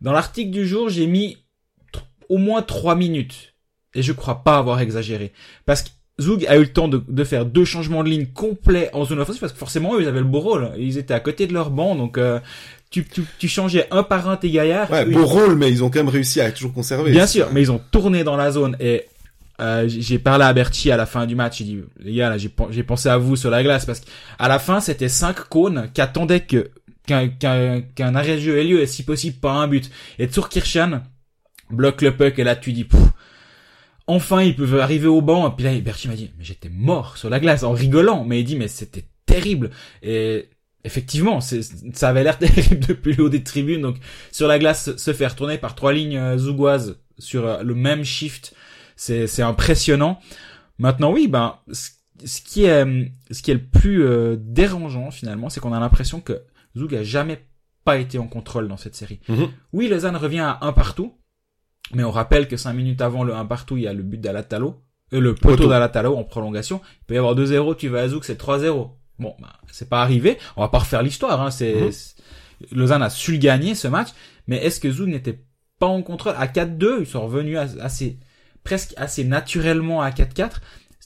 Dans 0.00 0.12
l'article 0.12 0.52
du 0.52 0.64
jour 0.64 0.88
j'ai 0.90 1.08
mis 1.08 1.38
au 2.28 2.38
moins 2.38 2.62
trois 2.62 2.94
minutes. 2.94 3.54
Et 3.94 4.02
je 4.02 4.12
crois 4.12 4.44
pas 4.44 4.58
avoir 4.58 4.80
exagéré. 4.80 5.32
Parce 5.64 5.82
que 5.82 5.88
Zug 6.20 6.44
a 6.46 6.56
eu 6.56 6.60
le 6.60 6.72
temps 6.72 6.88
de, 6.88 7.02
de, 7.06 7.24
faire 7.24 7.44
deux 7.44 7.64
changements 7.64 8.02
de 8.02 8.08
ligne 8.08 8.26
complets 8.26 8.90
en 8.92 9.04
zone 9.04 9.20
offensive 9.20 9.40
parce 9.40 9.52
que 9.52 9.58
forcément 9.58 9.94
eux 9.94 10.02
ils 10.02 10.08
avaient 10.08 10.18
le 10.18 10.24
beau 10.24 10.40
rôle. 10.40 10.70
Ils 10.78 10.98
étaient 10.98 11.14
à 11.14 11.20
côté 11.20 11.46
de 11.46 11.52
leur 11.52 11.70
banc 11.70 11.94
donc 11.94 12.18
euh, 12.18 12.40
tu, 12.90 13.04
tu, 13.04 13.22
tu, 13.38 13.48
changeais 13.48 13.86
un 13.90 14.02
par 14.02 14.28
un 14.28 14.36
tes 14.36 14.50
gaillards. 14.50 14.90
Ouais, 14.90 15.04
beau 15.04 15.24
rôle 15.24 15.56
mais 15.56 15.70
ils 15.70 15.84
ont 15.84 15.90
quand 15.90 16.00
même 16.00 16.08
réussi 16.08 16.40
à 16.40 16.50
toujours 16.50 16.72
conserver. 16.72 17.12
Bien 17.12 17.26
sûr, 17.26 17.48
mais 17.52 17.62
ils 17.62 17.70
ont 17.70 17.80
tourné 17.90 18.24
dans 18.24 18.36
la 18.36 18.50
zone 18.50 18.76
et 18.80 19.06
euh, 19.60 19.86
j'ai 19.88 20.18
parlé 20.18 20.44
à 20.44 20.52
Berti 20.52 20.90
à 20.90 20.96
la 20.96 21.06
fin 21.06 21.26
du 21.26 21.36
match. 21.36 21.58
J'ai 21.58 21.64
dit 21.64 21.80
les 22.00 22.14
gars 22.14 22.30
là 22.30 22.36
j'ai 22.36 22.82
pensé 22.82 23.08
à 23.08 23.16
vous 23.16 23.36
sur 23.36 23.50
la 23.50 23.62
glace 23.62 23.86
parce 23.86 24.00
qu'à 24.00 24.48
la 24.48 24.58
fin 24.58 24.80
c'était 24.80 25.08
cinq 25.08 25.48
cônes 25.48 25.88
qui 25.94 26.00
attendaient 26.00 26.40
que 26.40 26.70
qu'un 27.06 27.28
qu'un 27.28 27.80
qu'un 27.94 28.14
arrêt 28.14 28.36
de 28.36 28.40
jeu 28.40 28.58
ait 28.58 28.64
lieu 28.64 28.80
et 28.80 28.86
si 28.86 29.04
possible 29.04 29.38
pas 29.38 29.52
un 29.52 29.68
but. 29.68 29.90
Et 30.18 30.26
Tsurkirchan 30.26 31.02
bloque 31.70 32.02
le 32.02 32.16
puck 32.16 32.38
et 32.38 32.44
là 32.44 32.56
tu 32.56 32.72
dis 32.72 32.84
Pouf, 32.84 33.08
enfin 34.08 34.42
ils 34.42 34.56
peuvent 34.56 34.80
arriver 34.80 35.06
au 35.06 35.20
banc. 35.20 35.48
Et 35.48 35.54
puis 35.54 35.64
là, 35.64 35.78
Berti 35.78 36.08
m'a 36.08 36.16
dit, 36.16 36.32
mais 36.36 36.44
j'étais 36.44 36.70
mort 36.70 37.16
sur 37.16 37.30
la 37.30 37.38
glace 37.38 37.62
en 37.62 37.72
rigolant. 37.72 38.24
Mais 38.24 38.40
il 38.40 38.44
dit, 38.44 38.56
mais 38.56 38.66
c'était 38.66 39.04
terrible. 39.26 39.70
Et 40.02 40.48
effectivement, 40.82 41.40
ça 41.40 42.08
avait 42.08 42.24
l'air 42.24 42.38
terrible 42.40 42.80
depuis 42.80 43.14
le 43.14 43.24
haut 43.24 43.28
des 43.28 43.44
tribunes. 43.44 43.82
Donc 43.82 43.96
sur 44.32 44.48
la 44.48 44.58
glace, 44.58 44.96
se 44.96 45.12
faire 45.12 45.36
tourner 45.36 45.58
par 45.58 45.76
trois 45.76 45.92
lignes 45.92 46.18
euh, 46.18 46.38
zougoises 46.38 46.98
sur 47.18 47.46
euh, 47.46 47.62
le 47.62 47.74
même 47.74 48.04
shift, 48.04 48.54
c'est 48.96 49.42
impressionnant. 49.42 50.18
Maintenant, 50.78 51.12
oui, 51.12 51.28
ben 51.28 51.58
ce 51.70 52.40
qui 52.40 52.64
est 52.64 52.84
ce 53.30 53.42
qui 53.42 53.52
est 53.52 53.54
le 53.54 53.64
plus 53.64 54.02
euh, 54.02 54.36
dérangeant 54.38 55.12
finalement, 55.12 55.50
c'est 55.50 55.60
qu'on 55.60 55.72
a 55.72 55.78
l'impression 55.78 56.20
que 56.20 56.42
Zoug 56.76 56.94
a 56.94 57.04
jamais 57.04 57.46
pas 57.84 57.98
été 57.98 58.18
en 58.18 58.26
contrôle 58.26 58.68
dans 58.68 58.76
cette 58.76 58.96
série. 58.96 59.20
Mm-hmm. 59.28 59.48
Oui, 59.72 59.88
Lausanne 59.88 60.16
revient 60.16 60.40
à 60.40 60.58
un 60.62 60.72
partout, 60.72 61.14
mais 61.94 62.04
on 62.04 62.10
rappelle 62.10 62.48
que 62.48 62.56
cinq 62.56 62.72
minutes 62.74 63.00
avant 63.00 63.24
le 63.24 63.34
1 63.34 63.44
partout, 63.46 63.76
il 63.76 63.84
y 63.84 63.88
a 63.88 63.92
le 63.92 64.02
but 64.02 64.20
d'Alatalo, 64.20 64.82
euh, 65.12 65.20
le 65.20 65.34
poteau 65.34 65.68
d'Alatalo 65.68 66.16
en 66.16 66.24
prolongation. 66.24 66.80
Il 67.02 67.04
peut 67.06 67.14
y 67.14 67.18
avoir 67.18 67.34
2-0, 67.34 67.76
tu 67.76 67.88
vas 67.88 68.00
à 68.00 68.08
Zouk, 68.08 68.24
c'est 68.24 68.40
3-0. 68.40 68.90
Bon, 69.18 69.34
bah, 69.40 69.52
c'est 69.70 69.88
pas 69.88 70.02
arrivé. 70.02 70.38
On 70.56 70.62
va 70.62 70.68
pas 70.68 70.78
refaire 70.78 71.02
l'histoire. 71.02 71.40
Hein. 71.42 71.50
C'est 71.50 71.74
mhm. 71.74 71.90
Lausanne 72.72 73.02
a 73.02 73.10
su 73.10 73.32
le 73.32 73.38
gagner 73.38 73.74
ce 73.74 73.88
match, 73.88 74.08
mais 74.46 74.56
est-ce 74.58 74.80
que 74.80 74.90
Zouk 74.90 75.08
n'était 75.08 75.40
pas 75.78 75.86
en 75.86 76.02
contrôle? 76.02 76.34
À 76.36 76.46
4-2 76.46 77.00
Ils 77.00 77.06
sont 77.06 77.24
revenus 77.24 77.58
assez 77.58 78.18
presque 78.64 78.92
assez 78.96 79.24
naturellement 79.24 80.02
à 80.02 80.10
4-4 80.10 80.56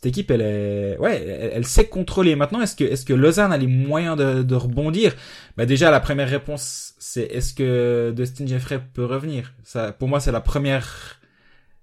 cette 0.03 0.09
équipe, 0.09 0.33
elle 0.33 0.41
est, 0.41 0.99
ouais, 0.99 1.25
elle, 1.55 1.65
sait 1.65 1.87
contrôler. 1.87 2.35
Maintenant, 2.35 2.61
est-ce 2.61 2.75
que, 2.75 2.83
est-ce 2.83 3.05
que 3.05 3.13
Lausanne 3.13 3.53
a 3.53 3.57
les 3.57 3.69
moyens 3.69 4.17
de, 4.17 4.43
de 4.43 4.55
rebondir? 4.57 5.15
Bah 5.57 5.65
déjà, 5.65 5.93
la 5.93 6.01
première 6.01 6.29
réponse, 6.29 6.95
c'est 6.99 7.23
est-ce 7.23 7.55
que 7.55 8.13
Dustin 8.17 8.49
Jeffrey 8.49 8.81
peut 8.95 9.05
revenir? 9.05 9.53
Ça, 9.63 9.93
pour 9.93 10.09
moi, 10.09 10.19
c'est 10.19 10.33
la 10.33 10.41
première, 10.41 11.21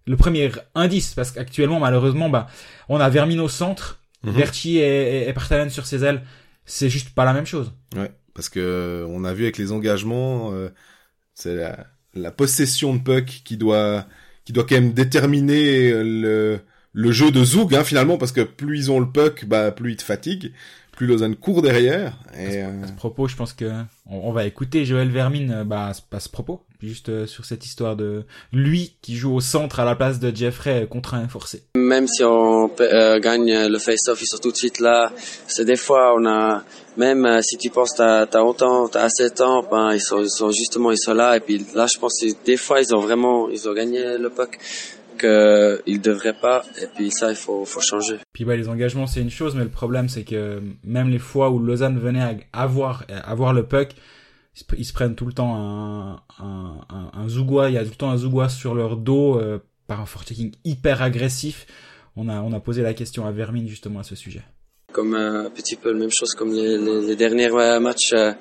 le 0.06 0.18
premier 0.18 0.52
indice, 0.76 1.14
parce 1.14 1.32
qu'actuellement, 1.32 1.80
malheureusement, 1.80 2.30
bah, 2.30 2.48
on 2.90 3.00
a 3.00 3.10
Vermin 3.10 3.40
au 3.40 3.48
centre, 3.48 4.02
mm 4.24 4.32
Verti 4.32 4.80
et, 4.80 5.30
et, 5.30 5.70
sur 5.70 5.86
ses 5.86 6.04
ailes. 6.04 6.22
C'est 6.66 6.90
juste 6.90 7.16
pas 7.16 7.24
la 7.24 7.32
même 7.32 7.46
chose. 7.46 7.72
Ouais, 7.96 8.12
parce 8.34 8.50
que 8.50 9.06
on 9.08 9.24
a 9.24 9.34
vu 9.34 9.44
avec 9.44 9.58
les 9.58 9.72
engagements, 9.72 10.52
euh, 10.52 10.68
c'est 11.36 11.56
la, 11.56 11.88
la 12.16 12.32
possession 12.32 12.96
de 12.96 13.02
puck 13.02 13.44
qui 13.46 13.56
doit, 13.56 14.06
qui 14.44 14.52
doit 14.52 14.66
quand 14.66 14.76
même 14.76 14.92
déterminer 14.92 15.94
le 16.04 16.60
le 16.94 17.12
jeu 17.12 17.32
de 17.32 17.44
Zoug 17.44 17.76
hein, 17.76 17.84
finalement 17.84 18.18
parce 18.18 18.32
que 18.32 18.42
plus 18.42 18.78
ils 18.78 18.92
ont 18.92 19.00
le 19.00 19.10
puck, 19.10 19.46
bah 19.46 19.72
plus 19.72 19.94
ils 19.94 19.98
te 19.98 20.04
fatiguent, 20.04 20.52
plus 21.00 21.08
Lausanne 21.08 21.36
court 21.36 21.62
derrière. 21.62 22.18
Et, 22.38 22.62
à, 22.62 22.72
ce, 22.86 22.92
propos, 22.94 23.28
je 23.28 23.36
pense 23.36 23.54
que 23.54 23.72
on, 24.06 24.34
va 24.34 24.46
écouter 24.46 24.84
Joël 24.84 25.10
Vermine 25.10 25.52
euh, 25.52 25.64
bah, 25.64 25.94
à 26.12 26.20
ce 26.20 26.30
propos, 26.30 26.62
juste 26.82 27.08
euh, 27.08 27.26
sur 27.26 27.46
cette 27.46 27.66
histoire 27.66 27.96
de 27.96 28.26
lui 28.52 28.96
qui 29.02 29.16
joue 29.16 29.34
au 29.34 29.40
centre 29.40 29.80
à 29.80 29.86
la 29.86 29.96
place 29.96 30.20
de 30.20 30.36
Jeffrey 30.36 30.88
contraint 30.90 31.24
et 31.24 31.30
forcé. 31.30 31.64
Même 31.76 32.08
si 32.08 32.24
on 32.24 32.70
euh, 32.82 33.20
gagne 33.20 33.68
le 33.68 33.80
face-off, 33.80 34.22
ils 34.22 34.28
sont 34.28 34.40
tout 34.40 34.52
de 34.52 34.58
suite 34.58 34.80
là. 34.80 35.14
C'est 35.48 35.66
des 35.66 35.78
fois 35.78 36.16
on 36.18 36.26
a 36.26 36.64
même 36.98 37.42
si 37.44 37.58
tu 37.58 37.70
penses 37.70 37.96
t'as 37.96 38.26
as 38.26 38.44
autant, 38.44 38.90
t'as 38.90 39.04
assez 39.04 39.30
de 39.30 39.34
temps, 39.34 39.64
ben 39.72 39.94
ils 39.94 40.02
sont, 40.02 40.22
ils 40.22 40.30
sont 40.30 40.52
justement 40.52 40.92
ils 40.92 40.98
sont 40.98 41.14
là 41.14 41.38
et 41.38 41.40
puis 41.40 41.66
là 41.76 41.86
je 41.88 41.98
pense 41.98 42.20
que 42.20 42.28
des 42.44 42.58
fois 42.58 42.82
ils 42.82 42.94
ont 42.94 43.00
vraiment 43.00 43.48
ils 43.48 43.70
ont 43.70 43.74
gagné 43.74 44.18
le 44.18 44.30
puck 44.30 44.58
qu'il 45.20 45.82
il 45.86 46.02
devrait 46.02 46.34
pas 46.40 46.64
et 46.82 46.88
puis 46.88 47.12
ça 47.12 47.30
il 47.30 47.36
faut 47.36 47.66
faut 47.66 47.82
changer. 47.82 48.18
Puis 48.34 48.46
bah 48.46 48.56
les 48.56 48.70
engagements 48.70 49.08
c'est 49.08 49.22
une 49.22 49.30
chose 49.30 49.56
mais 49.56 49.64
le 49.64 49.70
problème 49.70 50.10
c'est 50.10 50.24
que 50.24 50.62
même 50.84 51.10
les 51.10 51.20
fois 51.20 51.50
où 51.52 51.60
Lausanne 51.60 52.00
venait 52.00 52.48
avoir 52.54 53.06
avoir 53.10 53.54
le 53.54 53.64
puck 53.64 53.96
ils 54.78 54.86
se 54.86 54.94
prennent 54.94 55.16
tout 55.16 55.26
le 55.26 55.34
temps 55.34 55.56
un 55.56 56.22
un, 56.40 56.82
un, 56.90 57.12
un 57.14 57.28
il 57.28 57.74
y 57.74 57.78
a 57.78 57.84
tout 57.84 57.92
le 57.92 57.96
temps 57.96 58.12
un 58.12 58.18
Zougois 58.18 58.50
sur 58.50 58.74
leur 58.76 58.98
dos 58.98 59.40
euh, 59.40 59.60
par 59.88 60.02
un 60.02 60.06
foretaking 60.06 60.52
hyper 60.64 61.02
agressif. 61.02 61.66
On 62.16 62.30
a 62.30 62.42
on 62.42 62.54
a 62.54 62.60
posé 62.60 62.82
la 62.82 62.94
question 62.94 63.26
à 63.26 63.32
Vermine 63.32 63.68
justement 63.68 64.00
à 64.00 64.04
ce 64.04 64.16
sujet 64.16 64.44
comme 64.92 65.16
euh, 65.16 65.46
un 65.46 65.50
petit 65.50 65.76
peu 65.76 65.92
la 65.92 66.00
même 66.00 66.12
chose 66.12 66.34
comme 66.34 66.54
les, 66.54 66.78
les, 66.78 67.02
les 67.02 67.16
derniers 67.16 67.50
matchs. 67.80 68.14
Euh, 68.14 68.32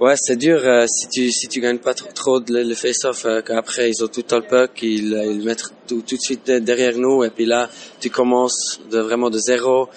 ouais, 0.00 0.14
c'est 0.16 0.36
dur 0.36 0.60
euh, 0.64 0.86
si 0.86 1.08
tu 1.08 1.30
si 1.30 1.48
tu 1.48 1.60
gagnes 1.60 1.78
pas 1.78 1.94
trop, 1.94 2.08
trop 2.14 2.40
de 2.40 2.58
le 2.58 2.74
face-off. 2.74 3.26
qu'après 3.44 3.90
ils 3.90 4.02
ont 4.02 4.08
tout 4.08 4.24
le 4.30 4.40
puck, 4.40 4.82
ils, 4.82 5.12
ils 5.30 5.44
mettent 5.44 5.64
tout, 5.86 6.02
tout 6.02 6.16
de 6.16 6.20
suite 6.20 6.50
derrière 6.50 6.96
nous 6.96 7.24
et 7.24 7.30
puis 7.30 7.46
là 7.46 7.68
tu 8.00 8.10
commences 8.10 8.80
de 8.90 8.98
vraiment 8.98 9.30
de 9.30 9.38
zéro. 9.38 9.88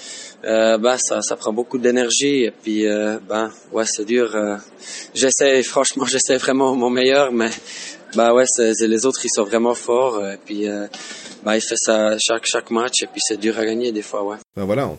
bah 0.43 0.97
ça 0.97 1.21
ça 1.21 1.35
prend 1.35 1.53
beaucoup 1.53 1.77
d'énergie 1.77 2.43
et 2.43 2.51
puis 2.51 2.85
ben 3.29 3.51
ouais 3.71 3.85
c'est 3.85 4.05
dur. 4.05 4.35
j'essaie 5.13 5.63
franchement 5.73 6.05
j'essaie 6.05 6.37
vraiment 6.37 6.75
mon 6.75 6.89
meilleur 6.89 7.31
mais 7.31 7.49
bah 8.15 8.33
ouais 8.33 8.45
c'est, 8.47 8.73
les 8.87 9.05
autres 9.05 9.21
ils 9.23 9.33
sont 9.33 9.43
vraiment 9.43 9.73
forts 9.73 10.25
et 10.25 10.37
puis 10.45 10.65
bah 11.43 11.55
il 11.55 11.61
fait 11.61 11.77
ça 11.77 12.17
chaque 12.19 12.45
chaque 12.45 12.71
match 12.71 13.03
et 13.03 13.07
puis 13.07 13.21
c'est 13.25 13.39
dur 13.39 13.57
à 13.57 13.65
gagner 13.65 13.91
des 13.91 14.01
fois 14.01 14.23
ouais. 14.23 14.37
Ben 14.55 14.65
voilà 14.65 14.89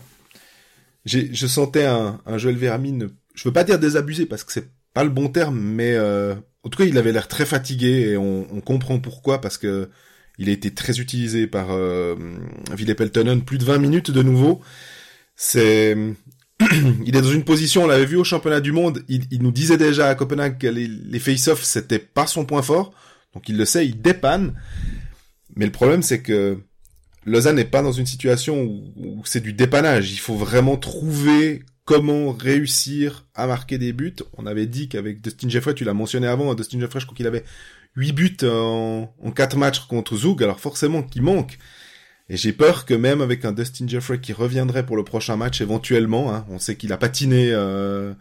je 1.09 1.47
sentais 1.47 1.85
un, 1.85 2.21
un 2.25 2.37
Joël 2.37 2.55
Vermine, 2.55 3.09
je 3.35 3.47
veux 3.47 3.53
pas 3.53 3.63
dire 3.63 3.79
désabusé 3.79 4.25
parce 4.25 4.43
que 4.43 4.51
c'est 4.51 4.69
pas 4.93 5.03
le 5.03 5.09
bon 5.09 5.29
terme, 5.29 5.59
mais 5.59 5.93
euh, 5.93 6.35
en 6.63 6.69
tout 6.69 6.77
cas 6.77 6.85
il 6.85 6.97
avait 6.97 7.11
l'air 7.11 7.27
très 7.27 7.45
fatigué 7.45 8.09
et 8.09 8.17
on, 8.17 8.43
comprend 8.61 8.99
pourquoi 8.99 9.39
parce 9.41 9.57
que 9.57 9.89
il 10.37 10.49
a 10.49 10.51
été 10.51 10.73
très 10.73 10.99
utilisé 10.99 11.47
par 11.47 11.67
euh, 11.71 12.15
Peltonen, 12.97 13.41
plus 13.41 13.57
de 13.57 13.65
20 13.65 13.77
minutes 13.77 14.11
de 14.11 14.23
nouveau. 14.23 14.61
C'est 15.35 15.95
il 17.05 17.15
est 17.15 17.21
dans 17.21 17.31
une 17.31 17.45
position, 17.45 17.83
on 17.83 17.87
l'avait 17.87 18.05
vu 18.05 18.17
au 18.17 18.23
championnat 18.23 18.59
du 18.59 18.71
monde, 18.71 19.03
il, 19.07 19.41
nous 19.41 19.51
disait 19.51 19.77
déjà 19.77 20.09
à 20.09 20.15
Copenhague 20.15 20.57
que 20.57 20.67
les, 20.67 20.87
les 20.87 21.19
face-off 21.19 21.63
c'était 21.63 21.99
pas 21.99 22.27
son 22.27 22.45
point 22.45 22.61
fort, 22.61 22.93
donc 23.33 23.47
il 23.47 23.57
le 23.57 23.65
sait, 23.65 23.85
il 23.87 24.01
dépanne. 24.01 24.53
Mais 25.55 25.65
le 25.65 25.71
problème 25.71 26.03
c'est 26.03 26.21
que 26.21 26.59
Lausanne 27.25 27.57
n'est 27.57 27.65
pas 27.65 27.81
dans 27.81 27.91
une 27.91 28.05
situation 28.05 28.63
où, 28.63 29.21
c'est 29.25 29.41
du 29.41 29.53
dépannage. 29.53 30.11
Il 30.11 30.19
faut 30.19 30.35
vraiment 30.35 30.77
trouver 30.77 31.63
comment 31.85 32.31
réussir 32.31 33.25
à 33.35 33.47
marquer 33.47 33.77
des 33.77 33.93
buts. 33.93 34.15
On 34.37 34.45
avait 34.45 34.67
dit 34.67 34.89
qu'avec 34.89 35.21
Dustin 35.21 35.49
Jeffrey, 35.49 35.73
tu 35.73 35.83
l'as 35.83 35.93
mentionné 35.93 36.27
avant, 36.27 36.53
Dustin 36.53 36.79
Jeffrey, 36.79 36.99
je 36.99 37.05
crois 37.05 37.17
qu'il 37.17 37.27
avait 37.27 37.43
8 37.95 38.11
buts 38.13 38.37
en, 38.43 39.13
en 39.21 39.31
4 39.31 39.57
matchs 39.57 39.79
contre 39.81 40.15
Zug, 40.15 40.43
alors 40.43 40.59
forcément 40.59 41.03
qu'il 41.03 41.23
manque. 41.23 41.57
Et 42.29 42.37
j'ai 42.37 42.53
peur 42.53 42.85
que 42.85 42.93
même 42.93 43.21
avec 43.21 43.43
un 43.43 43.51
Dustin 43.51 43.87
Jeffrey 43.87 44.19
qui 44.19 44.33
reviendrait 44.33 44.85
pour 44.85 44.95
le 44.95 45.03
prochain 45.03 45.35
match 45.35 45.61
éventuellement, 45.61 46.33
hein, 46.33 46.45
on 46.49 46.59
sait 46.59 46.75
qu'il 46.75 46.93
a 46.93 46.97
patiné 46.97 47.49
euh, 47.51 48.13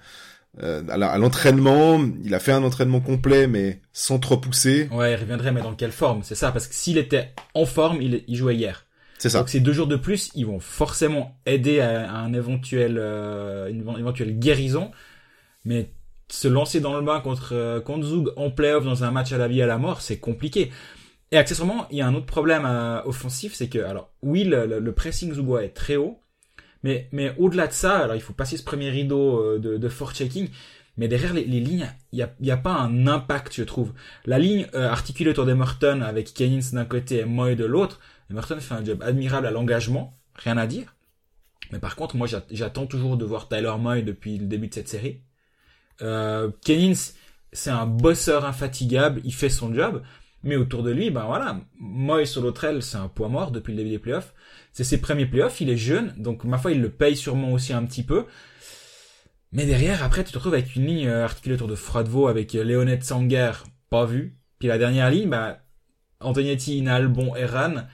euh, 0.63 0.83
à 0.89 1.19
l'entraînement, 1.19 2.03
il 2.25 2.35
a 2.35 2.41
fait 2.41 2.53
un 2.53 2.63
entraînement 2.63 3.01
complet 3.01 3.47
mais 3.47 3.83
sans 3.93 4.19
trop 4.19 4.39
pousser. 4.39 4.89
Ouais, 4.91 5.13
il 5.13 5.17
reviendrait 5.17 5.53
mais 5.53 5.61
dans 5.61 5.75
quelle 5.75 5.93
forme? 5.93 6.23
C'est 6.23 6.35
ça, 6.35 6.53
parce 6.53 6.67
que 6.67 6.75
s'il 6.75 6.97
était 6.97 7.35
en 7.53 7.67
forme, 7.67 8.01
il, 8.01 8.25
il 8.27 8.37
jouait 8.37 8.57
hier. 8.57 8.87
C'est 9.19 9.29
ça. 9.29 9.39
Donc 9.39 9.49
ces 9.49 9.61
deux 9.61 9.73
jours 9.73 9.87
de 9.87 9.97
plus, 9.97 10.31
ils 10.35 10.47
vont 10.47 10.61
forcément 10.61 11.39
aider 11.45 11.81
à, 11.81 12.15
un 12.15 12.33
éventuel, 12.33 12.97
euh, 12.99 13.69
une 13.69 13.81
éventuelle 13.99 14.39
guérison. 14.39 14.91
Mais 15.65 15.91
se 16.31 16.49
lancer 16.49 16.81
dans 16.81 16.97
le 16.97 17.05
bain 17.05 17.21
contre 17.21 17.55
euh, 17.55 17.81
contre 17.81 18.07
Zug 18.07 18.33
en 18.37 18.51
playoff 18.51 18.85
dans 18.85 19.05
un 19.05 19.11
match 19.11 19.33
à 19.33 19.39
la 19.39 19.49
vie 19.49 19.63
à 19.63 19.67
la 19.67 19.79
mort, 19.79 20.01
c'est 20.01 20.19
compliqué. 20.19 20.71
Et 21.31 21.37
accessoirement, 21.37 21.87
il 21.91 21.99
y 21.99 22.01
a 22.01 22.07
un 22.07 22.15
autre 22.15 22.27
problème 22.27 22.65
euh, 22.65 23.03
offensif, 23.05 23.55
c'est 23.55 23.69
que 23.69 23.79
alors 23.79 24.11
oui, 24.23 24.45
le, 24.45 24.79
le 24.79 24.93
pressing 24.93 25.33
Zugois 25.35 25.65
est 25.65 25.75
très 25.75 25.97
haut, 25.97 26.23
mais 26.83 27.09
mais 27.13 27.35
au-delà 27.39 27.67
de 27.67 27.73
ça, 27.73 27.99
alors 27.99 28.17
il 28.17 28.23
faut 28.23 28.33
passer 28.33 28.57
ce 28.57 28.65
premier 28.65 28.91
rideau 28.91 29.41
euh, 29.43 29.59
de, 29.59 29.77
de 29.77 29.89
checking. 29.89 30.49
Mais 30.97 31.07
derrière 31.07 31.33
les, 31.33 31.45
les 31.45 31.61
lignes, 31.61 31.89
il 32.13 32.19
y 32.19 32.23
a, 32.23 32.35
y 32.41 32.51
a, 32.51 32.57
pas 32.57 32.73
un 32.73 33.07
impact, 33.07 33.55
je 33.55 33.63
trouve. 33.63 33.93
La 34.27 34.39
ligne 34.41 34.67
euh, 34.75 34.89
articulée 34.89 35.31
autour 35.31 35.47
Merton 35.47 36.01
avec 36.03 36.35
Keynes 36.35 36.63
d'un 36.73 36.85
côté 36.85 37.21
et 37.21 37.25
Moy 37.25 37.55
de 37.55 37.65
l'autre, 37.65 38.01
Merton 38.31 38.61
fait 38.61 38.75
un 38.75 38.85
job 38.85 39.03
admirable 39.03 39.47
à 39.47 39.51
l'engagement, 39.51 40.19
rien 40.35 40.57
à 40.57 40.67
dire. 40.67 40.95
Mais 41.73 41.79
par 41.79 41.97
contre, 41.97 42.17
moi, 42.17 42.27
j'attends 42.51 42.87
toujours 42.87 43.17
de 43.17 43.25
voir 43.25 43.49
Tyler 43.49 43.75
Moy 43.79 44.03
depuis 44.03 44.38
le 44.38 44.47
début 44.47 44.69
de 44.69 44.75
cette 44.75 44.88
série. 44.88 45.23
Euh, 46.03 46.51
c'est 47.53 47.71
un 47.71 47.87
bosseur 47.87 48.45
infatigable, 48.45 49.21
il 49.25 49.35
fait 49.35 49.49
son 49.49 49.73
job, 49.75 50.03
mais 50.43 50.57
autour 50.57 50.83
de 50.83 50.91
lui, 50.91 51.11
ben 51.11 51.25
voilà, 51.25 51.61
Moy 51.79 52.27
sur 52.27 52.43
l'autre 52.43 52.81
c'est 52.81 52.97
un 52.97 53.09
poids 53.09 53.29
mort 53.29 53.51
depuis 53.51 53.73
le 53.73 53.79
début 53.79 53.91
des 53.91 53.99
playoffs. 53.99 54.35
C'est 54.73 54.85
ses 54.85 55.01
premiers 55.01 55.27
playoffs, 55.27 55.61
il 55.61 55.71
est 55.71 55.77
jeune, 55.77 56.14
donc 56.17 56.45
ma 56.45 56.59
foi, 56.59 56.73
il 56.73 56.81
le 56.81 56.91
paye 56.91 57.17
sûrement 57.17 57.53
aussi 57.53 57.73
un 57.73 57.85
petit 57.85 58.03
peu. 58.03 58.27
Mais 59.51 59.64
derrière, 59.64 60.05
après, 60.05 60.25
tu 60.25 60.31
te 60.31 60.37
retrouves 60.37 60.55
avec 60.55 60.77
une 60.77 60.87
ligne 60.87 61.09
euh, 61.09 61.25
articulée 61.25 61.55
autour 61.55 61.69
de 61.69 61.75
Froidevaux 61.75 62.29
avec 62.29 62.55
euh, 62.55 62.62
Léonet 62.62 63.01
Sanger, 63.01 63.53
pas 63.88 64.05
vu. 64.05 64.37
Puis 64.59 64.69
la 64.69 64.77
dernière 64.77 65.11
ligne, 65.11 65.31
bah, 65.31 65.61
Antonietti, 66.21 66.77
Inal, 66.79 67.09
Bon, 67.09 67.35
Eran 67.35 67.87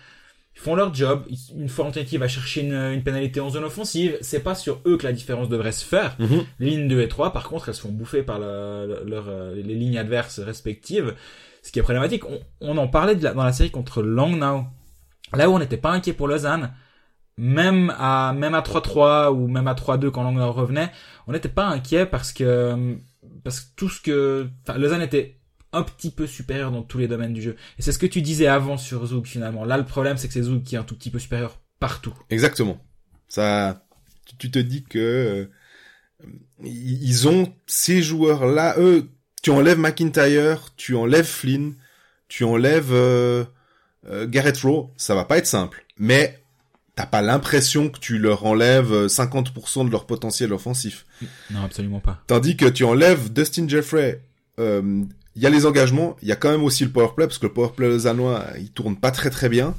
ils 0.55 0.61
font 0.61 0.75
leur 0.75 0.95
job. 0.95 1.25
Une 1.57 1.69
fois 1.69 1.90
qui 1.90 2.17
va 2.17 2.29
chercher 2.29 2.62
une, 2.62 2.75
une, 2.75 3.03
pénalité 3.03 3.40
en 3.40 3.51
zone 3.51 3.64
offensive, 3.64 4.17
c'est 4.21 4.40
pas 4.40 4.55
sur 4.55 4.81
eux 4.87 4.97
que 4.97 5.05
la 5.05 5.12
différence 5.12 5.49
devrait 5.49 5.73
se 5.73 5.85
faire. 5.85 6.17
Les 6.59 6.71
lignes 6.71 6.88
2 6.88 7.01
et 7.01 7.09
3, 7.09 7.33
par 7.33 7.49
contre, 7.49 7.69
elles 7.69 7.75
se 7.75 7.81
font 7.81 7.90
bouffer 7.90 8.23
par 8.23 8.38
le, 8.38 9.03
leur, 9.05 9.29
euh, 9.29 9.55
les 9.55 9.75
lignes 9.75 9.99
adverses 9.99 10.38
respectives, 10.38 11.14
ce 11.62 11.73
qui 11.73 11.81
est 11.81 11.83
problématique. 11.83 12.25
On, 12.25 12.40
on 12.61 12.77
en 12.79 12.88
parlait 12.88 13.17
de 13.17 13.25
la, 13.25 13.35
dans 13.35 13.45
la 13.45 13.53
série 13.53 13.71
contre 13.71 14.03
Langnau, 14.03 14.64
là 15.33 15.51
où 15.51 15.55
on 15.55 15.59
n'était 15.59 15.77
pas 15.77 15.90
inquiet 15.90 16.12
pour 16.12 16.29
Lausanne, 16.29 16.73
même 17.37 17.93
à 17.99 18.33
même 18.33 18.55
à 18.55 18.61
3-3 18.61 19.33
ou 19.33 19.49
même 19.49 19.67
à 19.67 19.75
3-2 19.75 20.11
quand 20.11 20.23
Langnau 20.23 20.53
revenait, 20.53 20.90
on 21.27 21.33
n'était 21.33 21.49
pas 21.49 21.67
inquiet 21.67 22.07
parce 22.07 22.33
que 22.33 22.97
parce 23.43 23.61
que 23.61 23.75
tout 23.75 23.88
ce 23.88 24.01
que 24.01 24.49
enfin 24.62 24.79
Lausanne 24.79 25.03
était 25.03 25.40
un 25.75 25.83
petit 25.83 26.11
peu 26.11 26.27
supérieur 26.27 26.71
dans 26.71 26.83
tous 26.83 26.99
les 26.99 27.09
domaines 27.09 27.35
du 27.35 27.43
jeu. 27.43 27.57
Et 27.79 27.83
c'est 27.83 27.93
ce 27.93 27.99
que 27.99 28.07
tu 28.07 28.23
disais 28.23 28.47
avant 28.47 28.77
sur 28.77 29.05
Zouk 29.07 29.27
finalement. 29.27 29.65
Là 29.65 29.77
le 29.77 29.85
problème 29.85 30.17
c'est 30.17 30.29
que 30.29 30.35
c'est 30.35 30.43
Zouk 30.43 30.63
qui 30.63 30.75
est 30.75 30.79
un 30.79 30.85
tout 30.85 30.97
petit 30.97 31.11
peu 31.11 31.19
supérieur 31.19 31.61
partout. 31.81 32.15
Exactement. 32.31 32.79
Ça 33.29 33.85
tu 34.39 34.51
te 34.51 34.59
dis 34.59 34.85
que 34.85 34.99
euh, 34.99 36.27
ils 36.63 37.29
ont 37.29 37.53
ces 37.67 38.03
joueurs 38.03 38.47
là 38.47 38.75
eux 38.79 39.09
tu 39.45 39.51
enlèves 39.51 39.79
McIntyre, 39.79 40.73
tu 40.77 40.97
enlèves 40.97 41.27
Flynn, 41.27 41.75
tu 42.29 42.45
enlèves 42.45 42.93
euh, 42.93 43.45
euh, 44.09 44.27
Garrett 44.27 44.57
Rowe, 44.57 44.91
ça 44.97 45.15
va 45.15 45.27
pas 45.27 45.37
être 45.37 45.47
simple. 45.47 45.85
Mais 45.99 46.43
t'as 46.97 47.05
pas 47.05 47.21
l'impression 47.21 47.91
que 47.91 47.99
tu 47.99 48.19
leur 48.19 48.47
enlèves 48.47 48.91
50% 49.07 49.85
de 49.85 49.91
leur 49.91 50.07
potentiel 50.07 50.51
offensif. 50.55 51.05
Non, 51.51 51.63
absolument 51.63 52.01
pas. 52.01 52.23
Tandis 52.27 52.57
que 52.57 52.65
tu 52.65 52.85
enlèves 52.85 53.35
Dustin 53.35 53.69
Jeffrey, 53.69 54.23
euh, 54.59 55.05
il 55.37 55.42
y 55.42 55.47
a 55.47 55.51
les 55.51 55.66
engagements, 55.66 56.16
il 56.23 56.29
y 56.29 56.33
a 56.33 56.37
quand 56.37 56.51
même 56.51 56.62
aussi 56.64 56.85
le 56.85 56.90
powerplay, 56.90 57.27
parce 57.27 57.38
que 57.38 57.47
le 57.47 57.53
powerplay 57.53 57.88
lausannois, 57.88 58.44
il 58.59 58.70
tourne 58.70 58.97
pas 58.97 59.11
très 59.11 59.31
très 59.31 59.49
bien. 59.49 59.75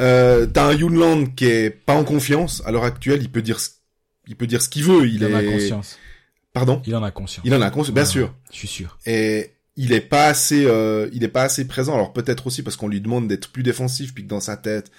Euh, 0.00 0.46
t'as 0.46 0.66
un 0.66 0.72
Yunland 0.72 1.34
qui 1.34 1.46
est 1.46 1.70
pas 1.70 1.94
en 1.94 2.04
confiance, 2.04 2.62
à 2.66 2.72
l'heure 2.72 2.84
actuelle, 2.84 3.20
il 3.22 3.30
peut 3.30 3.42
dire, 3.42 3.58
il 4.26 4.36
peut 4.36 4.46
dire 4.46 4.62
ce 4.62 4.68
qu'il 4.68 4.84
veut, 4.84 5.06
il, 5.06 5.14
il 5.16 5.22
est... 5.22 5.32
en 5.32 5.36
a 5.36 5.42
conscience. 5.42 5.98
Pardon? 6.52 6.82
Il 6.86 6.94
en 6.94 7.02
a 7.02 7.10
conscience. 7.10 7.44
Il 7.44 7.54
en 7.54 7.60
a 7.60 7.70
conscience, 7.70 7.94
bien 7.94 8.04
Ouais, 8.04 8.08
sûr. 8.08 8.34
Je 8.52 8.56
suis 8.58 8.68
sûr. 8.68 8.98
Et 9.06 9.50
il 9.76 9.92
est 9.92 10.00
pas 10.00 10.26
assez, 10.26 10.64
euh, 10.66 11.08
il 11.12 11.24
est 11.24 11.28
pas 11.28 11.42
assez 11.42 11.66
présent. 11.66 11.94
Alors 11.94 12.12
peut-être 12.12 12.46
aussi 12.46 12.62
parce 12.62 12.76
qu'on 12.76 12.88
lui 12.88 13.00
demande 13.00 13.26
d'être 13.26 13.50
plus 13.50 13.64
défensif, 13.64 14.14
puis 14.14 14.22
que 14.24 14.28
dans 14.28 14.40
sa 14.40 14.56
tête, 14.56 14.90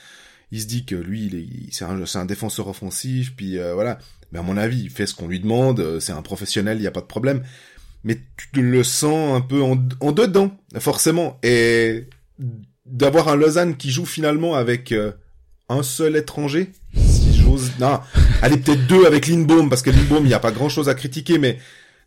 il 0.52 0.62
se 0.62 0.68
dit 0.68 0.86
que 0.86 0.96
lui, 0.96 1.26
il 1.28 1.36
est, 1.36 1.48
c'est 1.72 1.86
un, 1.86 2.06
c'est 2.06 2.20
un 2.20 2.26
défenseur 2.26 2.68
offensif, 2.68 3.34
puis 3.36 3.58
euh, 3.58 3.74
voilà. 3.74 4.00
Mais 4.32 4.40
à 4.40 4.42
mon 4.42 4.58
avis, 4.58 4.82
il 4.84 4.90
fait 4.90 5.06
ce 5.06 5.16
qu'on 5.16 5.28
lui 5.28 5.40
demande. 5.40 5.80
euh, 5.80 6.00
C'est 6.02 6.12
un 6.12 6.22
professionnel, 6.22 6.78
il 6.78 6.84
y 6.84 6.88
a 6.88 6.92
pas 6.92 7.02
de 7.02 7.06
problème. 7.06 7.44
Mais 8.06 8.20
tu 8.54 8.62
le 8.62 8.84
sens 8.84 9.36
un 9.36 9.42
peu 9.42 9.62
en, 9.62 9.78
en 10.00 10.12
dedans, 10.14 10.52
forcément. 10.80 11.38
Et 11.44 12.08
d'avoir 12.86 13.28
un 13.28 13.36
Lausanne 13.36 13.76
qui 13.76 13.92
joue 13.92 14.06
finalement 14.06 14.56
avec 14.56 14.92
euh, 14.92 15.12
un 15.70 15.84
seul 15.84 16.16
étranger, 16.16 16.72
si 16.96 17.36
j'ose. 17.36 17.72
Non, 17.80 18.00
allez 18.42 18.58
peut-être 18.58 18.86
deux 18.88 19.06
avec 19.06 19.28
Lindbaum 19.28 19.70
parce 19.70 19.82
que 19.82 19.90
Lindbaum, 19.90 20.24
il 20.24 20.28
n'y 20.28 20.34
a 20.34 20.40
pas 20.40 20.52
grand-chose 20.52 20.88
à 20.88 20.94
critiquer, 20.94 21.40
mais 21.40 21.58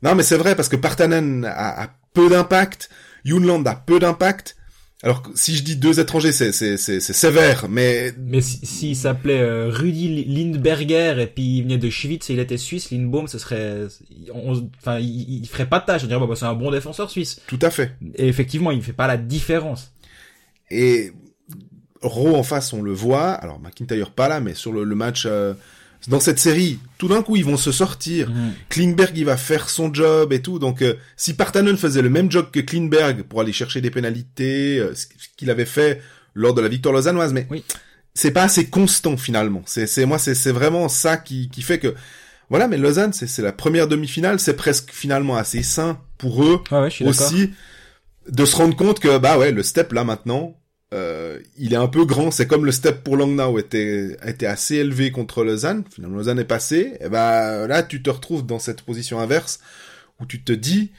non, 0.03 0.15
mais 0.15 0.23
c'est 0.23 0.37
vrai 0.37 0.55
parce 0.55 0.69
que 0.69 0.77
Partanen 0.77 1.45
a, 1.45 1.83
a 1.83 1.91
peu 2.15 2.31
d'impact, 2.31 2.91
Junland 3.25 3.65
a 3.67 3.75
peu 3.75 3.99
d'impact. 3.99 4.57
Alors 5.05 5.23
si 5.37 5.55
je 5.55 5.63
dis 5.63 5.77
deux 5.77 6.01
étrangers, 6.01 6.33
c'est 6.33 6.51
c'est 6.51 6.77
c'est 6.77 6.99
c'est 6.99 7.13
sévère, 7.13 7.69
mais 7.69 8.13
Mais 8.19 8.41
si- 8.41 8.67
s'il 8.67 8.97
s'appelait 8.97 9.41
euh, 9.41 9.69
Rudy 9.71 10.25
Lindberger 10.25 11.17
et 11.21 11.27
puis 11.29 11.59
il 11.59 11.63
venait 11.63 11.79
de 11.79 11.89
Schwitz 11.89 12.29
et 12.31 12.33
il 12.33 12.41
était 12.41 12.57
suisse, 12.57 12.91
Lindbaum, 12.91 13.29
ce 13.29 13.39
serait, 13.39 13.85
enfin, 14.81 14.99
il, 14.99 15.41
il 15.43 15.47
ferait 15.49 15.69
pas 15.69 15.79
de 15.79 15.85
tâche. 15.87 16.03
On 16.03 16.09
dirait, 16.09 16.19
bah, 16.19 16.27
bah, 16.27 16.35
c'est 16.35 16.47
un 16.47 16.55
bon 16.55 16.73
défenseur 16.73 17.11
suisse. 17.11 17.41
tout 17.47 17.61
à 17.63 17.71
fait. 17.71 17.93
Et 18.17 18.27
effectivement, 18.27 18.73
il 18.73 18.83
fait 18.83 18.93
pas 18.93 19.07
la 19.07 19.17
différence. 19.17 19.93
Et 20.71 21.13
Rowe 22.03 22.35
en 22.35 22.43
face, 22.43 22.73
on 22.73 22.83
le 22.83 22.93
voit. 22.93 23.31
Alors 23.31 23.61
McIntyre 23.61 24.11
pas 24.11 24.29
là, 24.29 24.41
mais 24.41 24.55
sur 24.55 24.73
le, 24.73 24.83
le 24.83 24.95
match 24.97 25.25
euh, 25.27 25.55
dans 26.07 26.21
cette 26.21 26.39
série, 26.39 26.79
tout 26.97 27.09
d'un 27.09 27.23
coup 27.23 27.37
ils 27.37 27.45
vont 27.45 27.57
se 27.57 27.73
sortir. 27.73 28.31
Klingberg 28.69 29.17
il 29.17 29.25
va 29.25 29.37
faire 29.37 29.69
son 29.69 29.93
job 29.93 30.33
et 30.33 30.41
tout. 30.41 30.59
Donc 30.59 30.81
euh, 30.83 30.95
si 31.17 31.35
Partanen 31.35 31.77
faisait 31.77 32.03
le 32.03 32.09
même 32.11 32.31
job 32.31 32.51
que 32.53 32.61
Klingberg 32.61 33.23
pour 33.25 33.41
aller 33.41 33.53
chercher 33.53 33.81
des 33.81 33.91
pénalités, 33.91 34.79
euh, 34.79 34.95
ce 34.95 35.07
qu'il 35.37 35.51
avait 35.51 35.67
fait 35.67 36.01
lors 36.35 36.55
de 36.55 36.61
la 36.63 36.69
victoire 36.69 36.95
lausannoise, 36.95 37.33
mais 37.33 37.47
Oui. 37.51 37.65
c'est 38.15 38.31
pas 38.31 38.45
assez 38.45 38.69
constant 38.69 39.17
finalement. 39.17 39.63
C'est 39.67 39.87
c'est 39.87 40.07
moi 40.07 40.19
c'est 40.19 40.53
vraiment 40.53 40.89
ça 40.89 41.17
qui 41.17 41.49
qui 41.51 41.63
fait 41.63 41.79
que 41.79 41.95
voilà. 42.49 42.69
Mais 42.69 42.79
Lausanne 42.79 43.13
c'est 43.13 43.27
c'est 43.27 43.43
la 43.43 43.53
première 43.53 43.89
demi-finale, 43.89 44.39
c'est 44.39 44.55
presque 44.57 44.91
finalement 44.93 45.37
assez 45.37 45.63
sain 45.63 46.01
pour 46.17 46.45
eux 46.45 46.63
ouais, 46.71 46.89
d'accord. 46.89 47.09
aussi 47.09 47.51
de 48.31 48.45
se 48.45 48.57
rendre 48.57 48.77
compte 48.77 49.01
que 49.01 49.19
bah 49.19 49.37
ouais 49.39 49.53
le 49.53 49.63
step 49.63 49.93
là 49.93 50.05
maintenant 50.05 50.55
euh, 50.95 51.39
il 51.59 51.73
est 51.75 51.77
un 51.77 51.89
peu 51.89 52.05
grand 52.07 52.31
c'est 52.31 52.47
comme 52.47 52.65
le 52.65 52.73
step 52.73 53.05
pour 53.05 53.17
Langnau 53.17 53.59
était 53.59 54.17
était 54.27 54.47
assez 54.47 54.77
élevé 54.77 55.11
contre 55.11 55.45
Lausanne 55.45 55.85
finalement 55.93 56.17
Lausanne 56.17 56.39
est 56.39 56.45
passé 56.45 56.97
et 57.01 57.09
bah 57.11 57.67
là 57.67 57.83
tu 57.83 58.03
te 58.03 58.09
retrouves 58.09 58.47
dans 58.47 58.59
cette 58.59 58.81
position 58.83 59.21
inverse 59.21 59.61
où 60.21 60.25
tu 60.27 60.43
te 60.43 60.53
dis 60.53 60.91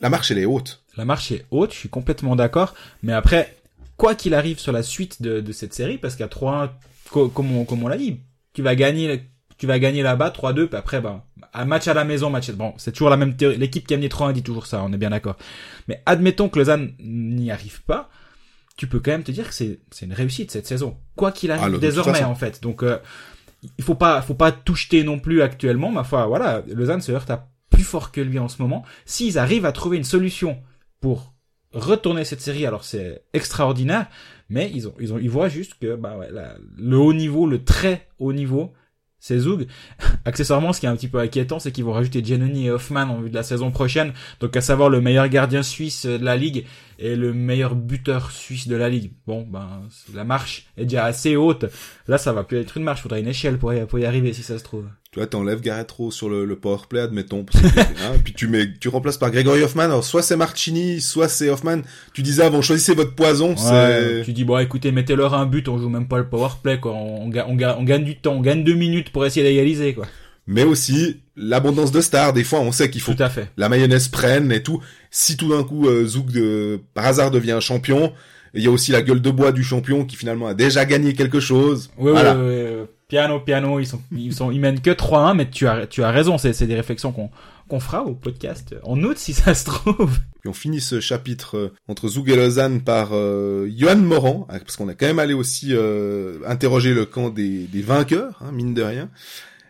la 0.00 0.08
marche 0.08 0.30
elle 0.30 0.38
est 0.38 0.46
haute 0.46 0.82
La 0.96 1.04
marche 1.04 1.30
est 1.30 1.44
haute, 1.50 1.72
je 1.74 1.78
suis 1.78 1.88
complètement 1.90 2.34
d'accord. 2.36 2.74
Mais 3.02 3.12
après, 3.12 3.54
quoi 3.98 4.14
qu'il 4.14 4.32
arrive 4.34 4.58
sur 4.58 4.72
la 4.72 4.82
suite 4.82 5.20
de, 5.20 5.40
de 5.40 5.52
cette 5.52 5.74
série, 5.74 5.98
parce 5.98 6.16
qu'à 6.16 6.26
3-1, 6.26 6.70
co- 7.10 7.28
comme 7.28 7.54
on, 7.54 7.64
comme 7.66 7.82
on 7.84 7.88
l'a 7.88 7.98
dit, 7.98 8.20
tu 8.54 8.62
vas 8.62 8.74
gagner, 8.74 9.28
tu 9.58 9.66
vas 9.66 9.78
gagner 9.78 10.02
là-bas 10.02 10.30
3-2, 10.30 10.66
puis 10.68 10.76
après, 10.76 11.02
ben, 11.02 11.22
un 11.52 11.64
match 11.66 11.86
à 11.86 11.92
la 11.94 12.04
maison, 12.04 12.30
match, 12.30 12.50
bon, 12.52 12.72
c'est 12.78 12.92
toujours 12.92 13.10
la 13.10 13.18
même 13.18 13.36
théorie. 13.36 13.58
L'équipe 13.58 13.86
qui 13.86 13.92
a 13.92 13.98
gagné 13.98 14.08
3-1 14.08 14.32
dit 14.32 14.42
toujours 14.42 14.66
ça, 14.66 14.82
on 14.82 14.92
est 14.94 14.96
bien 14.98 15.10
d'accord. 15.10 15.36
Mais 15.86 16.02
admettons 16.06 16.48
que 16.48 16.58
Lausanne 16.58 16.94
n'y 16.98 17.50
arrive 17.50 17.82
pas, 17.82 18.08
tu 18.80 18.86
peux 18.86 18.98
quand 18.98 19.10
même 19.10 19.24
te 19.24 19.30
dire 19.30 19.46
que 19.46 19.52
c'est, 19.54 19.78
c'est 19.90 20.06
une 20.06 20.14
réussite 20.14 20.50
cette 20.50 20.66
saison. 20.66 20.96
Quoi 21.14 21.32
qu'il 21.32 21.50
arrive 21.50 21.64
Ah, 21.64 21.70
toute 21.72 21.80
désormais, 21.82 22.12
en 22.30 22.34
fait. 22.34 22.62
Donc, 22.62 22.82
euh, 22.82 22.96
il 23.76 23.84
faut 23.84 23.94
pas, 23.94 24.22
faut 24.22 24.32
pas 24.32 24.52
tout 24.52 24.74
jeter 24.74 25.04
non 25.04 25.18
plus 25.18 25.42
actuellement. 25.42 25.90
Ma 25.90 26.02
foi, 26.02 26.26
voilà, 26.26 26.62
Lausanne 26.66 27.02
se 27.02 27.12
heurte 27.12 27.28
à 27.30 27.50
plus 27.68 27.84
fort 27.84 28.10
que 28.10 28.22
lui 28.22 28.38
en 28.38 28.48
ce 28.48 28.62
moment. 28.62 28.82
S'ils 29.04 29.38
arrivent 29.38 29.66
à 29.66 29.72
trouver 29.72 29.98
une 29.98 30.04
solution 30.04 30.58
pour 31.02 31.34
retourner 31.74 32.24
cette 32.24 32.40
série, 32.40 32.64
alors 32.64 32.84
c'est 32.84 33.22
extraordinaire, 33.34 34.06
mais 34.48 34.70
ils 34.74 34.88
ont, 34.88 34.94
ils 34.98 35.12
ont, 35.12 35.18
ils 35.18 35.28
voient 35.30 35.50
juste 35.50 35.74
que, 35.78 35.94
bah 35.94 36.16
ouais, 36.16 36.30
la- 36.32 36.56
le 36.78 36.96
haut 36.96 37.12
niveau, 37.12 37.46
le 37.46 37.62
très 37.62 38.08
haut 38.18 38.32
niveau, 38.32 38.72
c'est 39.20 39.38
Zoug. 39.38 39.66
Accessoirement, 40.24 40.72
ce 40.72 40.80
qui 40.80 40.86
est 40.86 40.88
un 40.88 40.96
petit 40.96 41.08
peu 41.08 41.18
inquiétant, 41.18 41.58
c'est 41.58 41.70
qu'ils 41.70 41.84
vont 41.84 41.92
rajouter 41.92 42.24
Giannoni 42.24 42.66
et 42.66 42.70
Hoffman 42.70 43.02
en 43.02 43.20
vue 43.20 43.30
de 43.30 43.34
la 43.34 43.42
saison 43.42 43.70
prochaine. 43.70 44.12
Donc, 44.40 44.56
à 44.56 44.60
savoir 44.60 44.88
le 44.88 45.00
meilleur 45.00 45.28
gardien 45.28 45.62
suisse 45.62 46.06
de 46.06 46.24
la 46.24 46.36
ligue 46.36 46.64
et 46.98 47.16
le 47.16 47.32
meilleur 47.32 47.74
buteur 47.74 48.30
suisse 48.30 48.66
de 48.66 48.76
la 48.76 48.88
ligue. 48.88 49.12
Bon, 49.26 49.42
ben, 49.42 49.82
la 50.14 50.24
marche 50.24 50.66
est 50.76 50.84
déjà 50.84 51.04
assez 51.04 51.36
haute. 51.36 51.66
Là, 52.08 52.18
ça 52.18 52.32
va 52.32 52.44
plus 52.44 52.58
être 52.58 52.76
une 52.76 52.82
marche. 52.82 53.02
Faudrait 53.02 53.20
une 53.20 53.28
échelle 53.28 53.58
pour 53.58 53.72
y, 53.72 53.86
pour 53.86 53.98
y 53.98 54.06
arriver, 54.06 54.32
si 54.32 54.42
ça 54.42 54.58
se 54.58 54.64
trouve. 54.64 54.86
Tu 55.12 55.18
vois 55.18 55.26
t'enlèves 55.26 55.60
Garrett 55.60 55.90
Rowe 55.90 56.12
sur 56.12 56.28
le, 56.28 56.44
le 56.44 56.56
powerplay 56.56 57.00
admettons 57.00 57.44
parce 57.44 57.60
que- 57.64 57.80
hein, 57.80 58.12
puis 58.22 58.32
tu 58.32 58.46
mets 58.46 58.66
tu 58.78 58.88
remplaces 58.88 59.18
par 59.18 59.30
Gregory 59.32 59.62
Hoffman 59.62 59.82
alors 59.82 60.04
soit 60.04 60.22
c'est 60.22 60.36
Marchini 60.36 61.00
soit 61.00 61.28
c'est 61.28 61.48
Hoffman 61.50 61.80
tu 62.14 62.22
disais 62.22 62.42
avant 62.44 62.62
choisissez 62.62 62.94
votre 62.94 63.14
poison 63.16 63.54
Ouais, 63.72 64.22
tu 64.24 64.32
dis 64.32 64.44
bon 64.44 64.58
écoutez 64.58 64.92
mettez-leur 64.92 65.34
un 65.34 65.46
but 65.46 65.68
on 65.68 65.78
joue 65.78 65.88
même 65.88 66.06
pas 66.06 66.18
le 66.18 66.28
power 66.28 66.50
play 66.62 66.78
quoi 66.78 66.92
on, 66.92 67.24
on, 67.26 67.30
on, 67.32 67.58
on 67.78 67.82
gagne 67.84 68.04
du 68.04 68.16
temps 68.16 68.34
on 68.34 68.40
gagne 68.40 68.62
deux 68.62 68.74
minutes 68.74 69.10
pour 69.10 69.26
essayer 69.26 69.44
d'égaliser 69.44 69.94
quoi 69.94 70.06
mais 70.46 70.62
aussi 70.62 71.20
l'abondance 71.36 71.90
de 71.90 72.00
stars 72.00 72.32
des 72.32 72.44
fois 72.44 72.60
on 72.60 72.70
sait 72.70 72.88
qu'il 72.90 73.00
faut 73.00 73.14
tout 73.14 73.22
à 73.22 73.30
fait 73.30 73.48
la 73.56 73.68
mayonnaise 73.68 74.08
prenne 74.08 74.50
et 74.52 74.62
tout. 74.62 74.80
Si 75.10 75.36
tout 75.36 75.48
d'un 75.48 75.64
coup 75.64 75.88
euh, 75.88 76.06
Zouk 76.06 76.30
de, 76.32 76.80
par 76.94 77.06
hasard 77.06 77.30
devient 77.32 77.52
un 77.52 77.60
champion, 77.60 78.12
il 78.54 78.62
y 78.62 78.66
a 78.68 78.70
aussi 78.70 78.90
la 78.92 79.02
gueule 79.02 79.20
de 79.20 79.30
bois 79.30 79.50
du 79.52 79.62
champion 79.64 80.04
qui 80.04 80.14
finalement 80.16 80.46
a 80.46 80.54
déjà 80.54 80.84
gagné 80.84 81.14
quelque 81.14 81.40
chose. 81.40 81.90
ouais, 81.98 82.12
voilà. 82.12 82.36
ouais, 82.36 82.42
ouais, 82.46 82.62
ouais. 82.80 82.86
Piano 83.10 83.40
piano 83.40 83.78
ils 83.80 83.86
sont 83.86 84.00
ils 84.12 84.32
sont 84.32 84.50
ils 84.50 84.60
mènent 84.60 84.80
que 84.80 84.90
3-1 84.90 85.36
mais 85.36 85.50
tu 85.50 85.66
as 85.66 85.86
tu 85.86 86.02
as 86.02 86.10
raison 86.10 86.38
c'est 86.38 86.54
c'est 86.54 86.66
des 86.66 86.74
réflexions 86.74 87.12
qu'on 87.12 87.28
qu'on 87.68 87.80
fera 87.80 88.02
au 88.04 88.14
podcast 88.14 88.74
en 88.82 89.02
août 89.02 89.18
si 89.18 89.34
ça 89.34 89.54
se 89.54 89.66
trouve 89.66 90.18
Puis 90.40 90.48
on 90.48 90.54
finit 90.54 90.80
ce 90.80 91.00
chapitre 91.00 91.56
euh, 91.56 91.74
entre 91.86 92.08
Zouk 92.08 92.28
et 92.28 92.36
Lausanne 92.36 92.80
par 92.80 93.10
euh, 93.12 93.68
Johan 93.76 93.96
Moran, 93.96 94.46
hein, 94.48 94.58
parce 94.58 94.76
qu'on 94.76 94.88
est 94.88 94.94
quand 94.94 95.06
même 95.06 95.18
allé 95.18 95.34
aussi 95.34 95.68
euh, 95.72 96.38
interroger 96.46 96.94
le 96.94 97.04
camp 97.04 97.28
des, 97.28 97.66
des 97.66 97.82
vainqueurs, 97.82 98.40
hein, 98.40 98.50
mine 98.50 98.72
de 98.72 98.82
rien. 98.82 99.10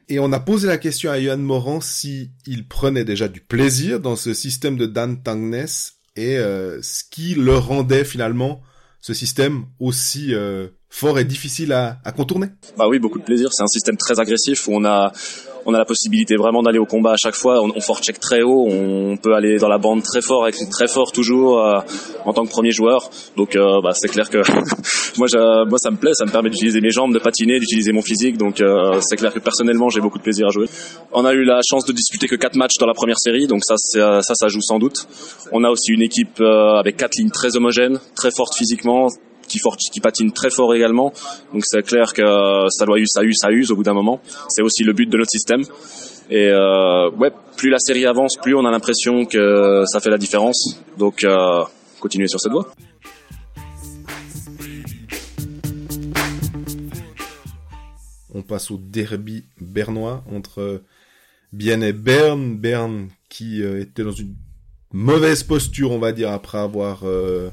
Et 0.09 0.19
on 0.19 0.33
a 0.33 0.41
posé 0.41 0.67
la 0.67 0.79
question 0.79 1.11
à 1.11 1.21
Johan 1.21 1.39
Moran 1.39 1.81
si 1.81 2.31
il 2.47 2.67
prenait 2.67 3.05
déjà 3.05 3.29
du 3.29 3.41
plaisir 3.41 4.01
dans 4.01 4.17
ce 4.17 4.33
système 4.33 4.77
de 4.77 4.87
Dan 4.87 5.23
Tangnes 5.23 5.67
et 6.17 6.37
euh, 6.39 6.83
ce 6.83 7.05
qui 7.09 7.35
le 7.35 7.57
rendait 7.57 8.05
finalement 8.05 8.61
ce 9.01 9.15
système 9.15 9.67
aussi 9.79 10.35
euh, 10.35 10.69
fort 10.91 11.19
et 11.19 11.25
difficile 11.25 11.73
à, 11.73 11.97
à 12.05 12.13
contourner. 12.13 12.49
Bah 12.77 12.87
oui, 12.89 12.99
beaucoup 12.99 13.19
de 13.19 13.25
plaisir. 13.25 13.49
C'est 13.53 13.63
un 13.63 13.69
système 13.69 13.97
très 13.97 14.19
agressif 14.21 14.67
où 14.69 14.73
on 14.75 14.85
a 14.85 15.13
on 15.67 15.75
a 15.75 15.79
la 15.79 15.85
possibilité 15.85 16.37
vraiment 16.37 16.63
d'aller 16.63 16.79
au 16.79 16.87
combat 16.87 17.13
à 17.13 17.17
chaque 17.23 17.35
fois. 17.35 17.63
On, 17.63 17.71
on 17.77 17.81
forecheck 17.83 18.19
très 18.19 18.41
haut, 18.43 18.67
on 18.67 19.19
peut 19.19 19.35
aller 19.35 19.59
dans 19.59 19.69
la 19.69 19.77
bande 19.77 20.03
très 20.03 20.23
fort, 20.23 20.49
très 20.71 20.89
fort 20.89 21.13
toujours 21.13 21.59
euh, 21.61 21.81
en 22.25 22.33
tant 22.33 22.45
que 22.47 22.51
premier 22.51 22.73
joueur. 22.73 23.11
Donc 23.37 23.55
euh, 23.57 23.81
bah, 23.83 23.91
c'est 23.95 24.09
clair 24.09 24.31
que 24.31 24.39
moi, 25.19 25.27
je- 25.31 25.69
moi 25.69 25.79
ça 25.79 25.91
me 25.91 25.97
plaît, 25.99 26.15
ça 26.15 26.25
me 26.25 26.31
permet 26.31 26.49
d'utiliser 26.49 26.81
mes 26.81 26.91
jambes, 26.91 27.13
de 27.13 27.19
patiner, 27.19 27.61
d'utiliser 27.61 27.93
mon 27.93 28.01
physique. 28.03 28.39
Donc 28.39 28.61
euh, 28.63 29.01
c'est 29.03 29.17
clair 29.17 29.33
que 29.35 29.39
personnellement 29.39 29.91
j'ai 29.91 30.01
beaucoup 30.01 30.19
de 30.19 30.23
plaisir 30.23 30.47
à 30.47 30.51
jouer. 30.51 30.67
On 31.13 31.25
a 31.27 31.35
eu 31.35 31.45
la 31.45 31.61
chance 31.63 31.85
de 31.85 31.93
disputer 31.93 32.27
que 32.27 32.37
quatre 32.37 32.57
matchs 32.57 32.79
dans 32.81 32.87
la 32.87 32.95
première 32.95 33.19
série, 33.19 33.47
donc 33.47 33.63
ça 33.63 33.75
euh, 33.97 34.23
ça 34.23 34.35
ça 34.35 34.49
joue 34.49 34.63
sans 34.63 34.79
doute. 34.79 35.07
On 35.53 35.63
a 35.63 35.69
aussi 35.69 35.93
une 35.93 36.03
équipe 36.03 36.41
euh, 36.41 36.79
avec 36.81 36.97
quatre 36.97 37.17
lignes 37.17 37.31
très 37.31 37.55
homogènes, 37.57 38.01
très 38.17 38.31
fortes 38.31 38.57
physiquement 38.57 39.09
qui, 39.51 40.01
patine 40.01 40.33
très 40.33 40.51
fort 40.51 40.75
également. 40.75 41.13
Donc 41.53 41.63
c'est 41.65 41.83
clair 41.83 42.13
que 42.13 42.23
ça 42.71 42.87
doit 42.87 42.99
ça 43.07 43.23
use, 43.23 43.37
ça 43.41 43.51
use 43.51 43.71
au 43.71 43.77
bout 43.77 43.83
d'un 43.83 43.95
moment. 43.95 44.21
C'est 44.49 44.63
aussi 44.63 44.85
le 44.85 44.93
but 44.93 45.09
de 45.09 45.17
notre 45.17 45.31
système. 45.31 45.63
Et 46.31 46.49
euh, 46.49 47.11
ouais, 47.11 47.33
plus 47.57 47.71
la 47.71 47.79
série 47.79 48.07
avance, 48.07 48.37
plus 48.41 48.55
on 48.55 48.65
a 48.65 48.71
l'impression 48.71 49.25
que 49.25 49.83
ça 49.87 50.01
fait 50.01 50.11
la 50.11 50.19
différence. 50.19 50.81
Donc 50.97 51.25
euh, 51.25 51.65
continuez 51.99 52.29
sur 52.29 52.41
cette 52.41 52.53
voie. 52.53 52.71
On 58.33 58.43
passe 58.43 58.71
au 58.71 58.79
derby 58.79 59.45
bernois 59.61 60.23
entre 60.33 60.83
Bienne 61.53 61.83
et 61.83 61.93
Berne. 61.93 62.57
Berne 62.57 63.09
qui 63.29 63.63
euh, 63.63 63.81
était 63.81 64.05
dans 64.05 64.13
une 64.13 64.37
mauvaise 64.93 65.43
posture, 65.43 65.91
on 65.91 65.99
va 65.99 66.13
dire, 66.13 66.31
après 66.31 66.59
avoir 66.59 67.01
euh, 67.05 67.51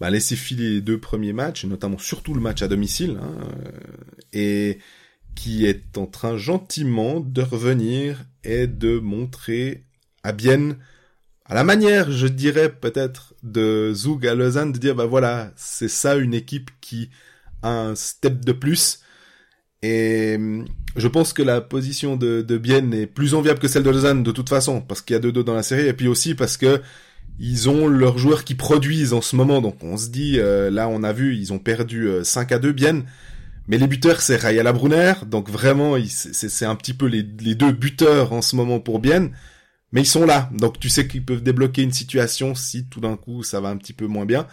bah, 0.00 0.10
laissé 0.10 0.36
filer 0.36 0.70
les 0.70 0.80
deux 0.80 0.98
premiers 0.98 1.32
matchs, 1.32 1.64
notamment 1.64 1.98
surtout 1.98 2.34
le 2.34 2.40
match 2.40 2.62
à 2.62 2.68
domicile, 2.68 3.18
hein, 3.20 3.36
et 4.32 4.78
qui 5.34 5.66
est 5.66 5.96
en 5.98 6.06
train 6.06 6.36
gentiment 6.36 7.20
de 7.20 7.42
revenir 7.42 8.24
et 8.44 8.66
de 8.66 8.98
montrer 8.98 9.84
à 10.22 10.32
Bienne, 10.32 10.76
à 11.44 11.54
la 11.54 11.64
manière, 11.64 12.10
je 12.10 12.26
dirais 12.26 12.70
peut-être, 12.70 13.34
de 13.42 13.92
Zug 13.94 14.26
à 14.26 14.34
Lausanne, 14.34 14.72
de 14.72 14.78
dire, 14.78 14.94
bah 14.94 15.06
voilà, 15.06 15.52
c'est 15.56 15.88
ça 15.88 16.16
une 16.16 16.34
équipe 16.34 16.70
qui 16.80 17.10
a 17.62 17.70
un 17.70 17.94
step 17.94 18.44
de 18.44 18.52
plus, 18.52 19.00
et 19.82 20.34
hum, 20.36 20.66
je 20.96 21.08
pense 21.08 21.32
que 21.32 21.42
la 21.42 21.60
position 21.60 22.16
de, 22.16 22.42
de 22.42 22.58
Bienne 22.58 22.92
est 22.92 23.06
plus 23.06 23.34
enviable 23.34 23.60
que 23.60 23.68
celle 23.68 23.84
de 23.84 23.90
Lausanne 23.90 24.22
de 24.22 24.32
toute 24.32 24.48
façon, 24.48 24.80
parce 24.80 25.02
qu'il 25.02 25.14
y 25.14 25.16
a 25.16 25.20
deux 25.20 25.32
2 25.32 25.44
dans 25.44 25.54
la 25.54 25.62
série, 25.62 25.86
et 25.86 25.92
puis 25.92 26.08
aussi 26.08 26.34
parce 26.34 26.56
que 26.56 26.80
ils 27.38 27.68
ont 27.68 27.86
leurs 27.86 28.18
joueurs 28.18 28.44
qui 28.44 28.54
produisent 28.54 29.12
en 29.12 29.20
ce 29.20 29.36
moment. 29.36 29.60
Donc 29.60 29.82
on 29.82 29.96
se 29.96 30.08
dit, 30.08 30.38
euh, 30.38 30.70
là 30.70 30.88
on 30.88 31.02
a 31.02 31.12
vu, 31.12 31.36
ils 31.36 31.52
ont 31.52 31.58
perdu 31.58 32.08
5 32.22 32.52
euh, 32.52 32.56
à 32.56 32.58
2 32.58 32.72
Bienne, 32.72 33.04
mais 33.68 33.78
les 33.78 33.86
buteurs 33.86 34.20
c'est 34.20 34.36
Rayala 34.36 34.72
Brunner, 34.72 35.14
donc 35.26 35.48
vraiment 35.50 35.96
c'est 36.08 36.66
un 36.66 36.74
petit 36.74 36.94
peu 36.94 37.06
les, 37.06 37.22
les, 37.40 37.54
deux 37.54 37.72
buteurs 37.72 38.32
en 38.32 38.42
ce 38.42 38.56
moment 38.56 38.80
pour 38.80 38.98
Bienne, 38.98 39.32
mais 39.92 40.02
ils 40.02 40.06
sont 40.06 40.26
là, 40.26 40.50
donc 40.52 40.78
tu 40.80 40.88
sais 40.88 41.06
qu'ils 41.06 41.24
peuvent 41.24 41.42
débloquer 41.42 41.82
une 41.82 41.92
situation 41.92 42.54
si 42.54 42.86
tout 42.86 43.00
d'un 43.00 43.16
coup 43.16 43.42
ça 43.42 43.60
va 43.60 43.68
un 43.68 43.76
petit 43.76 43.92
peu 43.92 44.06
moins 44.06 44.26
bien. 44.26 44.46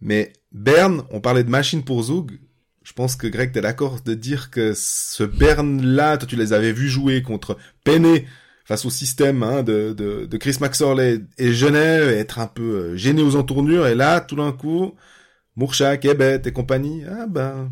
Mais 0.00 0.32
Berne, 0.52 1.02
on 1.10 1.20
parlait 1.20 1.44
de 1.44 1.50
machine 1.50 1.84
pour 1.84 2.02
Zug, 2.02 2.40
je 2.82 2.94
pense 2.94 3.14
que 3.14 3.26
Greg, 3.26 3.52
t'es 3.52 3.60
d'accord 3.60 4.00
de 4.00 4.14
dire 4.14 4.50
que 4.50 4.72
ce 4.74 5.22
Berne-là, 5.22 6.16
toi 6.16 6.26
tu 6.26 6.36
les 6.36 6.52
avais 6.52 6.72
vus 6.72 6.88
jouer 6.88 7.22
contre 7.22 7.58
Penne 7.84 8.20
face 8.70 8.84
au 8.84 8.90
système 8.90 9.42
hein, 9.42 9.64
de, 9.64 9.92
de, 9.92 10.26
de, 10.26 10.36
Chris 10.36 10.58
Maxorley 10.60 11.22
et 11.38 11.52
Genève, 11.52 12.08
être 12.08 12.38
un 12.38 12.46
peu 12.46 12.62
euh, 12.62 12.96
gêné 12.96 13.20
aux 13.20 13.34
entournures, 13.34 13.88
et 13.88 13.96
là, 13.96 14.20
tout 14.20 14.36
d'un 14.36 14.52
coup, 14.52 14.94
Mourchak, 15.56 16.04
Ebet 16.04 16.42
et 16.44 16.52
compagnie, 16.52 17.02
ah 17.04 17.26
ben, 17.26 17.68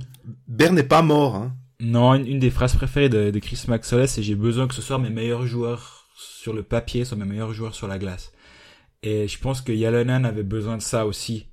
Berne 0.49 0.75
n'est 0.75 0.83
pas 0.83 1.03
mort. 1.03 1.37
Hein. 1.37 1.55
Non, 1.79 2.15
une, 2.15 2.41
des 2.41 2.51
phrases 2.51 2.75
préférées 2.75 3.09
de, 3.09 3.39
Chris 3.39 3.63
Maxorley, 3.69 4.09
c'est 4.09 4.25
j'ai 4.25 4.35
besoin 4.35 4.67
que 4.67 4.75
ce 4.75 4.83
soit 4.83 4.99
mes 4.99 5.09
meilleurs 5.09 5.47
joueurs 5.47 6.09
sur 6.17 6.53
le 6.53 6.65
papier, 6.65 7.05
soient 7.05 7.17
mes 7.17 7.25
meilleurs 7.25 7.53
joueurs 7.53 7.77
sur 7.77 7.87
la 7.87 8.01
glace. 8.01 8.33
Et 9.05 9.29
je 9.29 9.39
pense 9.39 9.61
que 9.61 9.71
Yalonen 9.71 10.25
avait 10.25 10.43
besoin 10.43 10.79
de 10.79 10.83
ça 10.83 11.07
aussi. 11.07 11.47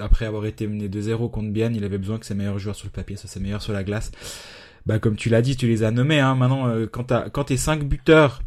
Après 0.00 0.24
avoir 0.24 0.46
été 0.46 0.66
mené 0.66 0.88
de 0.88 0.98
0 0.98 1.28
contre 1.28 1.52
Bien, 1.52 1.70
il 1.74 1.84
avait 1.84 1.98
besoin 1.98 2.16
que 2.16 2.24
ses 2.24 2.34
meilleurs 2.34 2.58
joueurs 2.58 2.74
sur 2.76 2.86
le 2.86 2.92
papier 2.92 3.16
soient 3.16 3.28
ses 3.28 3.40
meilleurs 3.40 3.60
sur 3.60 3.74
la 3.74 3.84
glace. 3.84 4.12
Bah 4.86 4.98
comme 4.98 5.16
tu 5.16 5.28
l'as 5.28 5.42
dit, 5.42 5.58
tu 5.58 5.66
les 5.66 5.82
as 5.82 5.90
nommés. 5.90 6.20
Hein. 6.20 6.36
Maintenant, 6.36 6.68
euh, 6.68 6.86
quand 6.86 7.44
tes 7.44 7.58
cinq 7.58 7.84
buteurs 7.84 8.40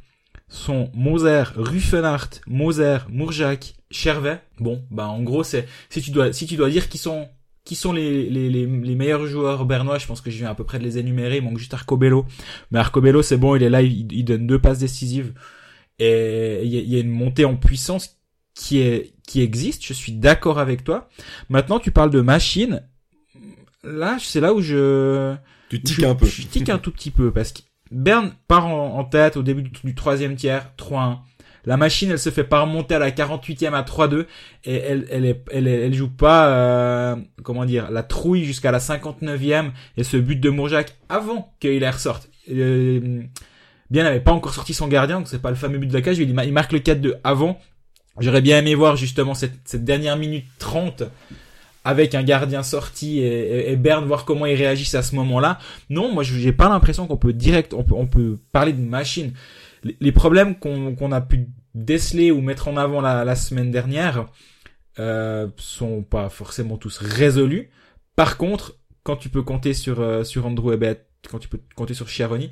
sont 0.51 0.91
Moser, 0.93 1.43
Ruffenhardt, 1.55 2.41
Moser, 2.45 2.97
Mourjak, 3.09 3.73
Chervet, 3.89 4.41
bon, 4.59 4.83
bah 4.91 5.07
en 5.07 5.23
gros 5.23 5.43
c'est 5.43 5.67
si 5.89 6.01
tu 6.01 6.11
dois 6.11 6.33
si 6.33 6.45
tu 6.45 6.55
dois 6.57 6.69
dire 6.69 6.89
qui 6.89 6.97
sont 6.97 7.27
qui 7.63 7.75
sont 7.75 7.93
les, 7.93 8.29
les, 8.29 8.49
les, 8.49 8.95
meilleurs 8.95 9.27
joueurs 9.27 9.65
bernois, 9.65 9.99
je 9.99 10.07
pense 10.07 10.19
que 10.19 10.31
je 10.31 10.37
viens 10.37 10.49
à 10.49 10.55
peu 10.55 10.63
près 10.63 10.79
de 10.79 10.83
les 10.83 10.97
énumérer, 10.97 11.37
il 11.37 11.43
manque 11.43 11.59
juste 11.59 11.75
Arcobello. 11.75 12.25
Mais 12.71 12.79
Arcobello, 12.79 13.21
c'est 13.21 13.37
bon, 13.37 13.55
il 13.55 13.61
est 13.61 13.69
là, 13.69 13.83
il, 13.83 14.25
donne 14.25 14.47
deux 14.47 14.57
passes 14.57 14.79
décisives. 14.79 15.33
Et 15.99 16.61
il 16.63 16.71
y, 16.71 16.95
a 16.95 16.99
une 16.99 17.11
montée 17.11 17.45
en 17.45 17.55
puissance 17.55 18.17
qui 18.55 18.79
est 18.79 19.13
qui 19.27 19.41
existe. 19.41 19.85
Je 19.85 19.93
suis 19.93 20.13
d'accord 20.13 20.57
avec 20.57 20.83
toi. 20.83 21.07
Maintenant, 21.49 21.77
tu 21.77 21.91
parles 21.91 22.09
de 22.09 22.21
machine. 22.21 22.81
Là, 23.83 24.17
c'est 24.19 24.41
là 24.41 24.55
où 24.55 24.61
je 24.61 25.35
tu 25.69 25.83
tiques 25.83 26.03
un 26.03 26.15
peu. 26.15 26.25
Je 26.25 26.47
tique 26.47 26.69
un 26.69 26.79
tout 26.79 26.91
petit 26.91 27.11
peu 27.11 27.31
parce 27.31 27.51
que 27.51 27.61
Berne 27.91 28.31
part 28.47 28.67
en, 28.67 29.03
tête 29.03 29.37
au 29.37 29.43
début 29.43 29.63
du, 29.63 29.95
troisième 29.95 30.35
tiers, 30.35 30.71
3-1. 30.77 31.17
La 31.65 31.77
machine, 31.77 32.09
elle 32.09 32.19
se 32.19 32.31
fait 32.31 32.43
pas 32.43 32.61
remonter 32.61 32.95
à 32.95 32.99
la 32.99 33.11
48e 33.11 33.73
à 33.73 33.83
3-2 33.83 34.25
et 34.63 34.75
elle, 34.75 35.07
elle, 35.11 35.25
est, 35.25 35.43
elle, 35.51 35.93
joue 35.93 36.09
pas, 36.09 36.47
euh, 36.47 37.15
comment 37.43 37.65
dire, 37.65 37.91
la 37.91 38.01
trouille 38.01 38.45
jusqu'à 38.45 38.71
la 38.71 38.79
59e 38.79 39.71
et 39.97 40.03
ce 40.03 40.17
but 40.17 40.39
de 40.39 40.49
Mourjac 40.49 40.95
avant 41.09 41.53
qu'il 41.59 41.85
ressorte. 41.85 42.29
Euh, 42.49 43.21
Bien 43.91 44.03
n'avait 44.03 44.21
pas 44.21 44.31
encore 44.31 44.53
sorti 44.53 44.73
son 44.73 44.87
gardien, 44.87 45.17
donc 45.17 45.27
c'est 45.27 45.41
pas 45.41 45.49
le 45.49 45.57
fameux 45.57 45.77
but 45.77 45.87
de 45.87 45.93
la 45.93 46.01
cage. 46.01 46.17
Il, 46.17 46.33
marque 46.33 46.71
le 46.71 46.79
4-2 46.79 47.15
avant 47.25 47.59
J'aurais 48.19 48.41
bien 48.41 48.59
aimé 48.59 48.73
voir 48.73 48.95
justement 48.95 49.33
cette, 49.33 49.83
dernière 49.83 50.15
minute 50.15 50.45
30 50.59 51.03
avec 51.83 52.13
un 52.15 52.23
gardien 52.23 52.63
sorti 52.63 53.19
et, 53.19 53.71
et, 53.71 53.75
Berne 53.75 54.05
voir 54.05 54.25
comment 54.25 54.45
ils 54.45 54.55
réagissent 54.55 54.95
à 54.95 55.01
ce 55.01 55.15
moment-là. 55.15 55.59
Non, 55.89 56.13
moi 56.13 56.23
j'ai 56.23 56.53
pas 56.53 56.69
l'impression 56.69 57.07
qu'on 57.07 57.17
peut 57.17 57.33
direct, 57.33 57.73
on 57.73 57.83
peut, 57.83 57.95
on 57.95 58.07
peut 58.07 58.37
parler 58.51 58.73
de 58.73 58.81
machine. 58.81 59.33
Les, 59.99 60.11
problèmes 60.11 60.55
qu'on 60.55 60.95
qu'on 60.95 61.11
a 61.11 61.21
pu 61.21 61.47
déceler 61.73 62.29
ou 62.29 62.41
mettre 62.41 62.67
en 62.67 62.77
avant 62.77 63.01
la, 63.01 63.25
la 63.25 63.35
semaine 63.35 63.71
dernière 63.71 64.27
euh, 64.99 65.47
sont 65.57 66.03
pas 66.03 66.29
forcément 66.29 66.77
tous 66.77 66.99
résolus. 66.99 67.71
Par 68.15 68.37
contre, 68.37 68.77
quand 69.03 69.15
tu 69.15 69.29
peux 69.29 69.41
compter 69.41 69.73
sur 69.73 70.01
euh, 70.01 70.23
sur 70.23 70.45
Andrew 70.45 70.77
quand 71.29 71.39
tu 71.39 71.47
peux 71.47 71.59
compter 71.75 71.93
sur 71.93 72.07
Chironi, 72.07 72.51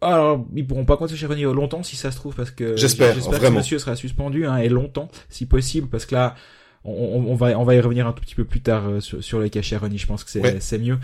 alors, 0.00 0.44
ils 0.54 0.66
pourront 0.66 0.84
pas 0.84 0.96
compter 0.96 1.16
sur 1.16 1.28
René 1.28 1.42
longtemps 1.42 1.82
si 1.82 1.96
ça 1.96 2.10
se 2.10 2.16
trouve 2.16 2.34
parce 2.34 2.50
que 2.50 2.76
j'espère 2.76 3.14
que 3.14 3.48
monsieur 3.48 3.78
sera 3.78 3.96
suspendu 3.96 4.46
hein, 4.46 4.58
et 4.58 4.68
longtemps 4.68 5.08
si 5.30 5.46
possible 5.46 5.88
parce 5.88 6.04
que 6.04 6.14
là 6.14 6.34
on, 6.86 7.26
on, 7.28 7.34
va 7.34 7.58
on 7.58 7.64
va 7.64 7.74
y 7.74 7.80
revenir 7.80 8.06
un 8.06 8.12
tout 8.12 8.22
petit 8.22 8.34
peu 8.34 8.44
plus 8.44 8.60
tard 8.60 8.88
euh, 8.88 9.00
sur, 9.00 9.22
sur 9.22 9.40
les 9.40 9.50
cas 9.50 9.60
René, 9.78 9.98
je 9.98 10.06
pense 10.06 10.24
que 10.24 10.30
c'est 10.30 10.60
c'est 10.60 10.78
mieux. 10.78 10.98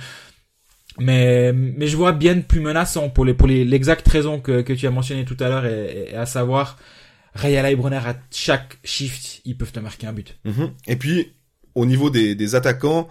Mais 0.99 1.53
mais 1.53 1.87
je 1.87 1.97
vois 1.97 2.13
bien 2.13 2.41
plus 2.41 2.61
menaçant 2.61 3.09
pour 3.09 3.25
les 3.25 3.35
pour 3.35 3.49
les 3.49 3.65
l'exacte 3.65 4.07
raison 4.09 4.41
que 4.41 4.63
que 4.63 4.73
tu 4.73 4.87
as 4.87 4.91
mentionné 4.91 5.25
tout 5.25 5.37
à 5.41 5.49
l'heure 5.49 5.65
et, 5.67 6.15
à 6.15 6.27
savoir 6.27 6.79
Rayala 7.35 7.71
et 7.71 7.77
Brunner 7.77 7.97
à 7.97 8.15
chaque 8.31 8.79
shift 8.85 9.41
ils 9.45 9.57
peuvent 9.57 9.73
te 9.73 9.81
marquer 9.81 10.07
un 10.07 10.13
but. 10.13 10.39
Mhm. 10.45 10.71
Et 10.87 10.97
puis 10.97 11.33
au 11.75 11.87
niveau 11.87 12.11
des 12.11 12.35
des 12.35 12.55
attaquants 12.55 13.09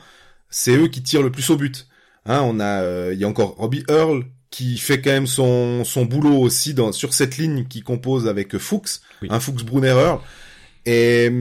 c'est 0.49 0.75
eux 0.75 0.87
qui 0.87 1.01
tirent 1.01 1.23
le 1.23 1.31
plus 1.31 1.49
au 1.49 1.57
but. 1.57 1.87
Hein, 2.25 2.41
on 2.43 2.59
a 2.59 2.81
euh, 2.83 3.11
il 3.13 3.19
y 3.19 3.23
a 3.23 3.27
encore 3.27 3.55
Robbie 3.55 3.83
Earl 3.89 4.25
qui 4.51 4.77
fait 4.77 5.01
quand 5.01 5.11
même 5.11 5.27
son, 5.27 5.83
son 5.85 6.05
boulot 6.05 6.37
aussi 6.37 6.73
dans, 6.73 6.91
sur 6.91 7.13
cette 7.13 7.37
ligne 7.37 7.65
qui 7.65 7.81
compose 7.81 8.27
avec 8.27 8.57
Fuchs, 8.57 8.99
un 9.29 9.39
Fuchs 9.39 9.63
Brunner. 9.63 10.15
Et 10.85 11.31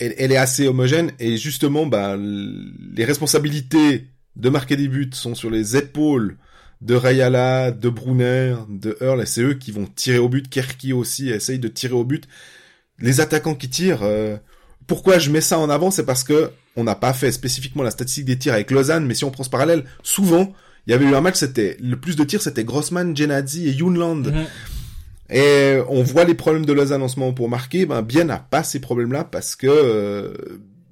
elle, 0.00 0.14
elle, 0.18 0.32
est 0.32 0.36
assez 0.36 0.66
homogène 0.66 1.12
et 1.20 1.36
justement, 1.36 1.86
bah, 1.86 2.16
les 2.16 3.04
responsabilités 3.04 4.06
de 4.36 4.48
marquer 4.48 4.76
des 4.76 4.88
buts 4.88 5.10
sont 5.12 5.34
sur 5.34 5.50
les 5.50 5.76
épaules 5.76 6.36
de 6.80 6.94
Rayala, 6.94 7.70
de 7.70 7.88
Brunner, 7.88 8.56
de 8.68 8.96
Earl, 9.00 9.20
et 9.20 9.26
c'est 9.26 9.42
eux 9.42 9.54
qui 9.54 9.70
vont 9.70 9.86
tirer 9.86 10.18
au 10.18 10.28
but. 10.28 10.48
Kerky 10.48 10.92
aussi 10.92 11.28
essaye 11.28 11.58
de 11.58 11.68
tirer 11.68 11.94
au 11.94 12.04
but. 12.04 12.26
Les 12.98 13.20
attaquants 13.20 13.54
qui 13.54 13.68
tirent, 13.68 14.02
euh, 14.02 14.36
pourquoi 14.86 15.18
je 15.18 15.30
mets 15.30 15.42
ça 15.42 15.58
en 15.58 15.68
avant, 15.68 15.90
c'est 15.90 16.06
parce 16.06 16.24
que 16.24 16.50
on 16.76 16.84
n'a 16.84 16.94
pas 16.94 17.12
fait 17.12 17.32
spécifiquement 17.32 17.82
la 17.82 17.90
statistique 17.90 18.24
des 18.24 18.38
tirs 18.38 18.54
avec 18.54 18.70
Lausanne, 18.70 19.04
mais 19.04 19.14
si 19.14 19.24
on 19.24 19.30
prend 19.30 19.44
ce 19.44 19.50
parallèle, 19.50 19.84
souvent, 20.02 20.52
il 20.86 20.92
y 20.92 20.94
avait 20.94 21.04
eu 21.04 21.14
un 21.14 21.20
match, 21.20 21.36
c'était 21.36 21.76
le 21.80 21.98
plus 21.98 22.16
de 22.16 22.24
tirs, 22.24 22.40
c'était 22.40 22.64
Grossman, 22.64 23.14
Genadzi 23.14 23.68
et 23.68 23.72
Yunland. 23.72 24.28
Mhm. 24.28 24.46
Et 25.30 25.78
on 25.88 26.02
voit 26.02 26.24
les 26.24 26.34
problèmes 26.34 26.66
de 26.66 26.72
Lausanne 26.72 27.02
en 27.02 27.08
ce 27.08 27.18
moment 27.18 27.32
pour 27.32 27.48
marquer. 27.48 27.86
Ben, 27.86 28.02
Bien 28.02 28.24
n'a 28.24 28.38
pas 28.38 28.64
ces 28.64 28.80
problèmes-là 28.80 29.24
parce 29.24 29.56
que 29.56 29.66
euh, 29.68 30.34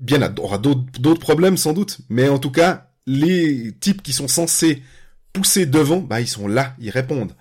Bien 0.00 0.32
aura 0.38 0.58
d'autres 0.58 1.20
problèmes 1.20 1.56
sans 1.56 1.72
doute. 1.72 1.98
Mais 2.08 2.28
en 2.28 2.38
tout 2.38 2.52
cas, 2.52 2.90
les 3.06 3.72
types 3.80 4.02
qui 4.02 4.12
sont 4.12 4.28
censés 4.28 4.82
pousser 5.32 5.66
devant, 5.66 5.98
bah 5.98 6.20
ils 6.20 6.28
sont 6.28 6.46
là, 6.46 6.74
ils 6.78 6.90
répondent. 6.90 7.32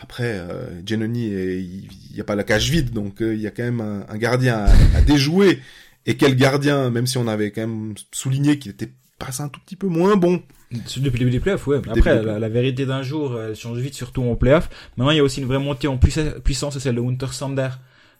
Après, 0.00 0.38
euh, 0.38 0.80
il 0.88 1.88
n'y 2.14 2.20
a 2.20 2.24
pas 2.24 2.36
la 2.36 2.44
cage 2.44 2.70
vide, 2.70 2.90
donc 2.90 3.20
euh, 3.20 3.34
il 3.34 3.40
y 3.40 3.46
a 3.46 3.50
quand 3.50 3.64
même 3.64 3.80
un, 3.80 4.16
gardien 4.16 4.66
à, 4.94 5.00
déjouer. 5.00 5.60
Et 6.06 6.16
quel 6.16 6.36
gardien, 6.36 6.88
même 6.90 7.06
si 7.06 7.18
on 7.18 7.26
avait 7.26 7.50
quand 7.50 7.62
même 7.62 7.94
souligné 8.12 8.58
qu'il 8.58 8.70
était 8.70 8.92
passé 9.18 9.42
un 9.42 9.48
tout 9.48 9.60
petit 9.60 9.76
peu 9.76 9.88
moins 9.88 10.16
bon 10.16 10.42
depuis 10.70 11.00
le 11.04 11.10
début 11.10 11.30
des 11.30 11.40
playoffs, 11.40 11.66
ouais. 11.66 11.80
Après, 11.88 12.22
la, 12.22 12.48
vérité 12.48 12.84
d'un 12.84 13.02
jour 13.02 13.40
elle 13.40 13.56
change 13.56 13.78
vite, 13.78 13.94
surtout 13.94 14.22
en 14.22 14.36
playoffs. 14.36 14.68
Maintenant, 14.96 15.12
il 15.12 15.16
y 15.16 15.20
a 15.20 15.24
aussi 15.24 15.40
une 15.40 15.46
vraie 15.46 15.58
montée 15.58 15.88
en 15.88 15.98
puissance, 15.98 16.74
c'est 16.74 16.80
celle 16.80 16.96
de 16.96 17.00
Winter 17.00 17.28
Sander. 17.32 17.70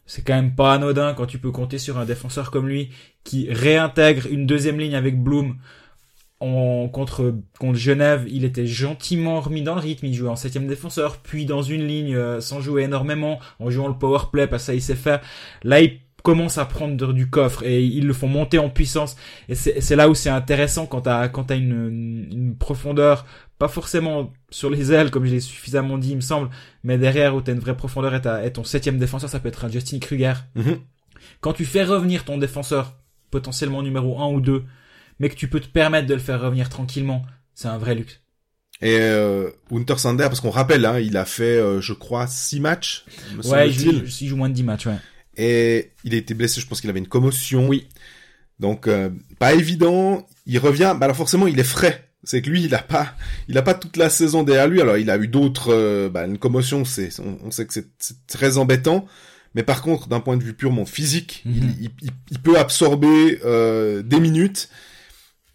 C'est 0.07 0.23
quand 0.23 0.35
même 0.35 0.55
pas 0.55 0.73
anodin 0.73 1.13
quand 1.13 1.27
tu 1.27 1.39
peux 1.39 1.51
compter 1.51 1.77
sur 1.77 1.99
un 1.99 2.07
défenseur 2.07 2.51
comme 2.51 2.67
lui 2.67 2.89
qui 3.25 3.53
réintègre 3.53 4.27
une 4.31 4.47
deuxième 4.47 4.79
ligne 4.79 4.95
avec 4.95 5.23
Bloom. 5.23 5.59
En, 6.41 6.89
contre, 6.89 7.35
contre 7.59 7.77
Genève, 7.79 8.25
il 8.31 8.45
était 8.45 8.67
gentiment 8.67 9.41
remis 9.41 9.63
dans 9.63 9.75
le 9.75 9.81
rythme, 9.81 10.07
il 10.07 10.15
jouait 10.15 10.29
en 10.29 10.37
septième 10.37 10.69
défenseur, 10.69 11.19
puis 11.19 11.45
dans 11.47 11.63
une 11.63 11.85
ligne 11.85 12.15
euh, 12.15 12.41
sans 12.41 12.61
jouer 12.61 12.85
énormément, 12.85 13.41
en 13.59 13.71
jouant 13.71 13.89
le 13.89 13.99
power 13.99 14.21
play, 14.33 14.47
parce 14.47 14.63
que 14.63 14.67
ça 14.67 14.75
il 14.75 14.81
sait 14.81 14.95
faire. 14.95 15.21
Là, 15.65 15.81
il 15.81 15.99
commencent 16.23 16.59
à 16.59 16.65
prendre 16.65 17.13
du 17.13 17.31
coffre 17.31 17.63
et 17.63 17.85
ils 17.85 18.07
le 18.07 18.13
font 18.13 18.29
monter 18.29 18.59
en 18.59 18.71
puissance. 18.71 19.17
Et 19.49 19.55
c'est 19.55 19.97
là 19.97 20.09
où 20.09 20.15
c'est 20.15 20.31
intéressant 20.31 20.87
quand 20.87 21.03
t'as 21.03 21.29
quand 21.29 21.45
t'as 21.45 21.57
une, 21.57 22.29
une 22.31 22.57
profondeur, 22.57 23.25
pas 23.59 23.69
forcément 23.69 24.33
sur 24.51 24.71
les 24.71 24.93
ailes 24.93 25.11
comme 25.11 25.25
je 25.25 25.33
l'ai 25.33 25.41
suffisamment 25.41 25.99
dit, 25.99 26.11
il 26.11 26.17
me 26.17 26.21
semble, 26.21 26.51
mais 26.83 26.99
derrière 26.99 27.35
où 27.35 27.41
t'as 27.41 27.53
une 27.53 27.61
vraie 27.61 27.77
profondeur 27.77 28.15
et, 28.15 28.47
et 28.47 28.53
ton 28.53 28.65
septième 28.65 28.99
défenseur, 28.99 29.31
ça 29.31 29.41
peut 29.41 29.49
être 29.49 29.65
un 29.65 29.71
Justin 29.71 29.99
Kruger. 29.99 30.35
Mhm. 30.55 30.79
Quand 31.41 31.53
tu 31.53 31.65
fais 31.65 31.85
revenir 31.85 32.25
ton 32.25 32.39
défenseur 32.39 32.97
potentiellement 33.31 33.83
numéro 33.83 34.21
1 34.21 34.29
ou 34.29 34.41
2, 34.41 34.65
mais 35.19 35.29
que 35.29 35.35
tu 35.35 35.49
peux 35.49 35.61
te 35.61 35.69
permettre 35.69 36.07
de 36.07 36.15
le 36.15 36.21
faire 36.21 36.41
revenir 36.41 36.69
tranquillement, 36.69 37.25
c'est 37.55 37.69
un 37.69 37.79
vrai 37.79 37.95
luxe. 37.95 38.21
Et 38.81 38.97
euh, 39.01 39.51
Hunter 39.73 39.99
Sander, 39.99 40.25
parce 40.25 40.41
qu'on 40.41 40.51
rappelle, 40.51 40.85
hein, 40.85 41.01
il 41.01 41.17
a 41.17 41.25
fait, 41.25 41.59
euh, 41.59 41.81
je 41.81 41.93
crois, 41.93 42.29
6 42.29 42.61
matchs. 42.61 43.05
ouais, 43.45 43.71
il 43.71 44.29
joue, 44.29 44.37
moins 44.37 44.49
de 44.49 44.55
10 44.55 44.63
matchs, 44.63 44.87
ouais. 44.87 44.99
Et 45.39 45.93
il 46.05 46.15
a 46.15 46.17
été 46.19 46.35
blessé, 46.35 46.61
je 46.61 46.67
pense 46.67 46.81
qu'il 46.81 46.91
avait 46.91 46.99
une 46.99 47.09
commotion. 47.09 47.69
Oui. 47.69 47.87
Donc, 48.59 48.89
euh, 48.89 49.09
pas 49.39 49.55
évident. 49.55 50.27
Il 50.47 50.59
revient, 50.59 50.95
bah 50.99 51.05
alors 51.05 51.17
forcément, 51.17 51.47
il 51.47 51.59
est 51.59 51.65
frais. 51.65 52.11
C'est 52.25 52.43
que 52.43 52.51
lui, 52.51 52.65
il 52.65 52.75
a 52.75 52.83
pas, 52.83 53.15
il 53.47 53.57
a 53.57 53.63
pas 53.63 53.75
toute 53.75 53.97
la 53.97 54.11
saison 54.11 54.43
derrière 54.43 54.67
lui. 54.67 54.81
Alors, 54.81 54.97
il 54.97 55.09
a 55.09 55.17
eu 55.17 55.29
d'autres, 55.29 55.73
euh, 55.73 56.09
bah, 56.09 56.27
une 56.27 56.39
commotion, 56.39 56.85
c'est, 56.85 57.11
on, 57.21 57.51
sait 57.53 57.65
que 57.67 57.73
c'est 57.73 58.27
très 58.27 58.59
embêtant. 58.59 59.07
Mais 59.55 59.63
par 59.63 59.81
contre, 59.81 60.09
d'un 60.09 60.21
point 60.21 60.37
de 60.37 60.43
vue 60.43 60.55
purement 60.55 60.85
physique, 60.85 61.43
mhm. 61.45 61.75
il, 61.81 61.91
il, 62.03 62.11
il, 62.31 62.39
peut 62.41 62.59
absorber 62.59 63.41
euh, 63.45 64.03
des 64.03 64.21
minutes. 64.21 64.69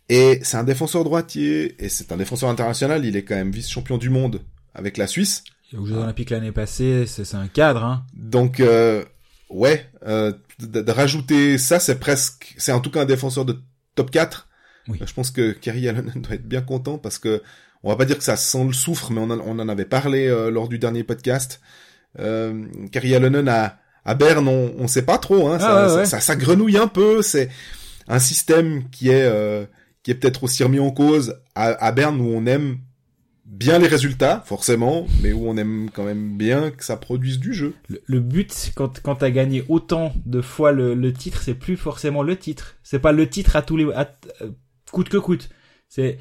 Et 0.09 0.39
c'est 0.43 0.57
un 0.57 0.63
défenseur 0.63 1.03
droitier, 1.03 1.75
et 1.83 1.89
c'est 1.89 2.11
un 2.11 2.17
défenseur 2.17 2.49
international. 2.49 3.05
Il 3.05 3.15
est 3.17 3.23
quand 3.23 3.35
même 3.35 3.51
vice-champion 3.51 3.97
du 3.97 4.09
monde 4.09 4.41
avec 4.73 4.97
la 4.97 5.07
Suisse. 5.07 5.43
Aux 5.77 5.85
Jeux 5.85 5.95
Olympiques 5.95 6.29
l'année 6.29 6.51
passée, 6.51 7.05
c'est 7.07 7.33
un 7.35 7.47
cadre. 7.47 7.83
Hein. 7.83 8.05
Donc, 8.15 8.59
euh, 8.59 9.03
ouais, 9.53 9.89
euh, 10.05 10.33
de, 10.59 10.91
rajouter 10.91 11.57
ça, 11.57 11.79
c'est 11.79 11.99
presque, 11.99 12.55
c'est 12.57 12.71
en 12.71 12.79
tout 12.79 12.91
cas 12.91 13.01
un 13.01 13.05
défenseur 13.05 13.45
de 13.45 13.57
top 13.95 14.11
4. 14.11 14.49
Oui. 14.89 14.99
Je 15.05 15.13
pense 15.13 15.31
que 15.31 15.51
Kerry 15.51 15.87
Allen 15.87 16.11
doit 16.15 16.35
être 16.35 16.47
bien 16.47 16.61
content 16.61 16.97
parce 16.97 17.19
que 17.19 17.41
on 17.83 17.89
va 17.89 17.95
pas 17.95 18.05
dire 18.05 18.17
que 18.17 18.23
ça 18.23 18.35
sent 18.35 18.63
le 18.65 18.73
soufre, 18.73 19.11
mais 19.11 19.19
on, 19.19 19.29
on 19.29 19.59
en 19.59 19.69
avait 19.69 19.85
parlé 19.85 20.27
euh, 20.27 20.49
lors 20.49 20.67
du 20.67 20.79
dernier 20.79 21.03
podcast. 21.03 21.61
Euh, 22.19 22.65
Kerry 22.91 23.15
Allen 23.15 23.47
à, 23.47 23.77
à 24.05 24.15
Berne, 24.15 24.47
on, 24.47 24.73
on 24.77 24.87
sait 24.87 25.01
pas 25.03 25.17
trop, 25.17 25.47
hein, 25.47 25.57
ah 25.61 25.89
ça, 25.89 26.05
ça, 26.05 26.19
ça, 26.19 26.35
grenouille 26.35 26.77
un 26.77 26.87
peu. 26.87 27.21
C'est 27.21 27.49
un 28.07 28.19
système 28.19 28.89
qui 28.89 29.09
est 29.09 29.23
euh, 29.23 29.65
qui 30.03 30.11
est 30.11 30.15
peut-être 30.15 30.43
aussi 30.43 30.63
remis 30.63 30.79
en 30.79 30.91
cause 30.91 31.39
à, 31.55 31.67
à 31.85 31.91
Berne 31.91 32.19
où 32.21 32.27
on 32.27 32.45
aime 32.45 32.77
bien 33.53 33.77
les 33.77 33.87
résultats, 33.87 34.41
forcément, 34.45 35.05
mais 35.21 35.31
où 35.31 35.47
on 35.47 35.57
aime 35.57 35.89
quand 35.93 36.03
même 36.03 36.37
bien 36.37 36.71
que 36.71 36.83
ça 36.83 36.97
produise 36.97 37.39
du 37.39 37.53
jeu. 37.53 37.75
Le, 38.07 38.19
but, 38.19 38.71
quand, 38.75 38.99
quand 39.01 39.15
t'as 39.15 39.29
gagné 39.29 39.63
autant 39.69 40.11
de 40.25 40.41
fois 40.41 40.71
le, 40.71 40.95
le 40.95 41.13
titre, 41.13 41.41
c'est 41.43 41.53
plus 41.53 41.77
forcément 41.77 42.23
le 42.23 42.35
titre. 42.35 42.75
C'est 42.83 42.99
pas 42.99 43.11
le 43.11 43.29
titre 43.29 43.55
à 43.55 43.61
tous 43.61 43.77
les, 43.77 43.91
à, 43.93 44.11
euh, 44.41 44.49
coûte 44.91 45.09
que 45.09 45.17
coûte. 45.17 45.49
C'est 45.87 46.17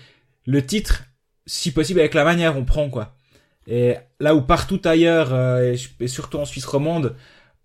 le 0.47 0.65
titre, 0.65 1.05
si 1.47 1.73
possible 1.73 2.01
avec 2.01 2.15
la 2.15 2.25
manière, 2.25 2.57
on 2.57 2.65
prend, 2.65 2.91
quoi. 2.91 3.17
Et 3.67 3.95
là 4.21 4.35
où 4.35 4.43
partout 4.43 4.81
ailleurs, 4.85 5.33
euh, 5.33 5.75
et, 6.01 6.09
surtout 6.09 6.39
en 6.39 6.45
Suisse 6.45 6.67
romande, 6.67 7.17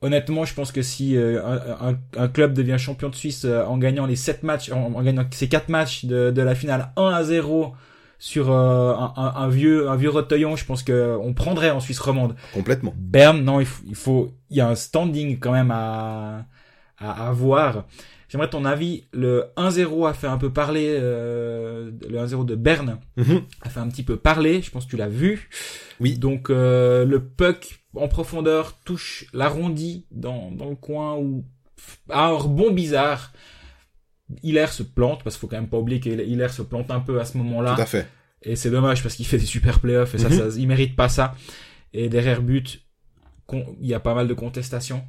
honnêtement, 0.02 0.46
je 0.46 0.54
pense 0.54 0.72
que 0.72 0.82
si 0.82 1.18
euh, 1.18 1.44
un, 1.46 1.98
un, 2.16 2.28
club 2.30 2.54
devient 2.54 2.78
champion 2.78 3.10
de 3.10 3.16
Suisse 3.16 3.46
en 3.46 3.78
gagnant 3.78 4.06
les 4.06 4.16
7 4.16 4.44
matchs, 4.44 4.72
en, 4.72 4.94
en 4.94 5.02
gagnant 5.02 5.26
ces 5.32 5.50
4 5.50 5.68
matchs 5.68 6.06
de, 6.06 6.32
de 6.32 6.42
la 6.42 6.56
finale 6.56 6.94
1 6.96 7.04
à 7.08 7.24
0, 7.24 7.76
sur 8.20 8.52
euh, 8.52 8.94
un, 8.96 9.34
un, 9.36 9.48
vieux 9.48 9.90
un 9.90 9.96
vieux 9.96 10.10
roteuillon, 10.10 10.56
je 10.56 10.66
pense 10.66 10.84
que 10.84 11.18
on 11.22 11.34
prendrait 11.34 11.72
en 11.72 11.80
Suisse 11.80 12.00
romande. 12.00 12.36
Complètement. 12.54 12.94
Berne, 12.98 13.44
non, 13.44 13.60
il 13.60 13.66
faut 13.66 13.84
il 13.88 13.96
faut 13.96 14.32
il 14.50 14.58
y 14.58 14.62
a 14.62 14.68
un 14.68 14.76
standing 14.76 15.40
quand 15.40 15.52
même 15.52 15.72
à 15.72 16.46
à 16.98 17.28
avoir. 17.28 17.86
J'aimerais 18.30 18.50
ton 18.50 18.66
avis. 18.66 19.06
Le 19.14 19.46
1-0 19.56 20.10
a 20.10 20.14
fait 20.14 20.28
un 20.28 20.38
peu 20.38 20.52
parler. 20.52 20.98
Euh, 21.00 21.92
le 22.10 22.18
1-0 22.18 22.46
de 22.46 22.56
Berne 22.56 23.00
mhm. 23.16 23.44
a 23.62 23.70
fait 23.70 23.80
un 23.80 23.88
petit 23.88 24.04
peu 24.04 24.18
parler. 24.18 24.62
Je 24.62 24.72
pense 24.72 24.86
que 24.86 24.90
tu 24.90 24.98
l'as 24.98 25.08
vu. 25.08 25.50
Oui. 26.00 26.18
Donc 26.18 26.50
euh, 26.50 27.06
le 27.06 27.24
puck 27.24 27.80
en 27.96 28.08
profondeur 28.08 28.78
touche 28.84 29.26
l'arrondi 29.34 30.06
dans 30.12 30.52
dans 30.52 30.70
le 30.70 30.76
coin 30.76 31.16
où 31.16 31.46
un 32.10 32.30
rebond 32.30 32.72
bizarre. 32.72 33.32
Hilaire 34.44 34.74
se 34.74 34.84
plante, 34.84 35.24
parce 35.24 35.36
qu'il 35.36 35.42
faut 35.42 35.48
quand 35.48 35.58
même 35.58 35.70
pas 35.70 35.78
oublier 35.78 36.00
qu'Hilaire 36.00 36.52
se 36.52 36.62
plante 36.62 36.92
un 36.92 37.00
peu 37.00 37.20
à 37.20 37.26
ce 37.26 37.38
moment-là. 37.38 37.76
Tout 37.76 37.82
à 37.82 37.86
fait. 37.86 38.08
Et 38.44 38.56
c'est 38.56 38.70
dommage 38.70 39.02
parce 39.02 39.16
qu'il 39.16 39.26
fait 39.26 39.38
des 39.38 39.46
super 39.46 39.80
playoffs 39.80 40.14
et 40.16 40.18
ça, 40.18 40.30
mhm. 40.30 40.38
ça, 40.38 40.58
il 40.58 40.68
mérite 40.68 40.96
pas 40.96 41.10
ça. 41.10 41.36
Et 41.94 42.10
derrière 42.10 42.42
but, 42.42 42.82
il 43.54 43.88
y 43.88 43.94
a 43.94 44.00
pas 44.00 44.14
mal 44.14 44.28
de 44.28 44.34
contestations. 44.34 45.04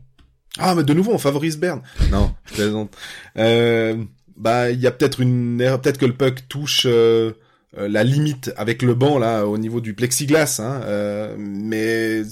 Ah, 0.59 0.75
mais 0.75 0.85
de 0.85 0.95
nouveau, 0.95 1.13
on 1.13 1.19
favorise 1.19 1.59
Berne. 1.59 1.83
Non, 2.11 2.35
je 2.47 2.55
plaisante. 2.55 2.97
Euh, 3.37 4.03
bah, 4.37 4.71
il 4.71 4.81
y 4.81 4.87
a 4.87 4.91
peut-être 4.91 5.21
une 5.21 5.61
erreur, 5.61 5.81
peut-être 5.81 5.99
que 5.99 6.07
le 6.07 6.15
puck 6.15 6.49
touche 6.49 6.87
euh, 6.87 7.33
euh, 7.77 7.89
la 7.89 8.05
limite 8.05 8.53
avec 8.57 8.83
le 8.83 8.95
banc 8.95 9.19
là 9.19 9.45
au 9.45 9.59
niveau 9.59 9.81
du 9.81 9.95
plexiglas. 9.95 10.61
Hein, 10.61 10.81
euh, 10.85 11.37
mais 11.39 12.23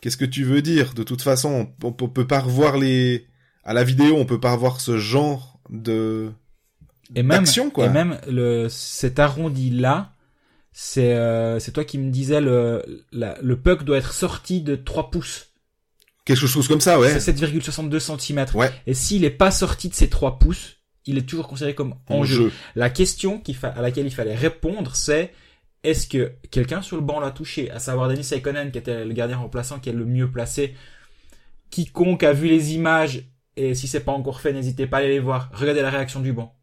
qu'est-ce 0.00 0.16
que 0.16 0.24
tu 0.24 0.44
veux 0.44 0.60
dire? 0.60 0.92
De 0.94 1.02
toute 1.02 1.22
façon, 1.22 1.68
on, 1.82 1.88
on, 1.88 2.08
peut 2.08 2.26
pas 2.26 2.40
revoir 2.40 2.76
les 2.76 3.26
à 3.64 3.72
la 3.72 3.84
vidéo, 3.84 4.16
on 4.16 4.26
peut 4.26 4.40
pas 4.40 4.52
revoir 4.52 4.80
ce 4.80 4.98
genre 4.98 5.55
de 5.70 6.32
et 7.14 7.22
même 7.22 7.44
quoi. 7.72 7.86
Et 7.86 7.88
même 7.88 8.18
le 8.28 8.68
cet 8.68 9.18
arrondi 9.18 9.70
là, 9.70 10.12
c'est 10.72 11.14
euh, 11.14 11.58
c'est 11.58 11.72
toi 11.72 11.84
qui 11.84 11.98
me 11.98 12.10
disais 12.10 12.40
le 12.40 13.04
la, 13.12 13.36
le 13.40 13.56
puck 13.56 13.84
doit 13.84 13.98
être 13.98 14.12
sorti 14.12 14.60
de 14.60 14.76
3 14.76 15.10
pouces. 15.10 15.48
Quelque 16.24 16.46
chose 16.46 16.66
comme 16.66 16.80
ça, 16.80 16.98
ouais. 16.98 17.20
C'est 17.20 17.32
7,62 17.32 18.00
cm. 18.00 18.46
Ouais. 18.54 18.72
Et 18.88 18.94
s'il 18.94 19.24
est 19.24 19.30
pas 19.30 19.52
sorti 19.52 19.88
de 19.88 19.94
ces 19.94 20.08
3 20.08 20.40
pouces, 20.40 20.78
il 21.04 21.18
est 21.18 21.22
toujours 21.22 21.46
considéré 21.46 21.76
comme 21.76 21.94
en, 22.08 22.24
jeu. 22.24 22.50
La 22.74 22.90
question 22.90 23.38
qui 23.38 23.56
à 23.62 23.80
laquelle 23.80 24.06
il 24.06 24.10
fallait 24.10 24.34
répondre, 24.34 24.96
c'est 24.96 25.32
est-ce 25.84 26.08
que 26.08 26.32
quelqu'un 26.50 26.82
sur 26.82 26.96
le 26.96 27.02
banc 27.02 27.20
l'a 27.20 27.30
touché, 27.30 27.70
à 27.70 27.78
savoir 27.78 28.08
Denis 28.08 28.24
Saikonen 28.24 28.72
qui 28.72 28.78
était 28.78 29.04
le 29.04 29.12
gardien 29.12 29.36
remplaçant 29.36 29.78
qui 29.78 29.88
est 29.88 29.92
le 29.92 30.04
mieux 30.04 30.28
placé. 30.28 30.74
Quiconque 31.70 32.24
a 32.24 32.32
vu 32.32 32.48
les 32.48 32.74
images 32.74 33.22
et 33.56 33.74
si 33.74 33.88
c'est 33.88 34.00
pas 34.00 34.12
encore 34.12 34.40
fait, 34.40 34.52
n'hésitez 34.52 34.86
pas 34.86 34.98
à 34.98 35.00
aller 35.00 35.10
les 35.10 35.18
voir. 35.18 35.50
Regardez 35.52 35.82
la 35.82 35.90
réaction 35.90 36.20
du 36.20 36.32
banc. 36.32 36.54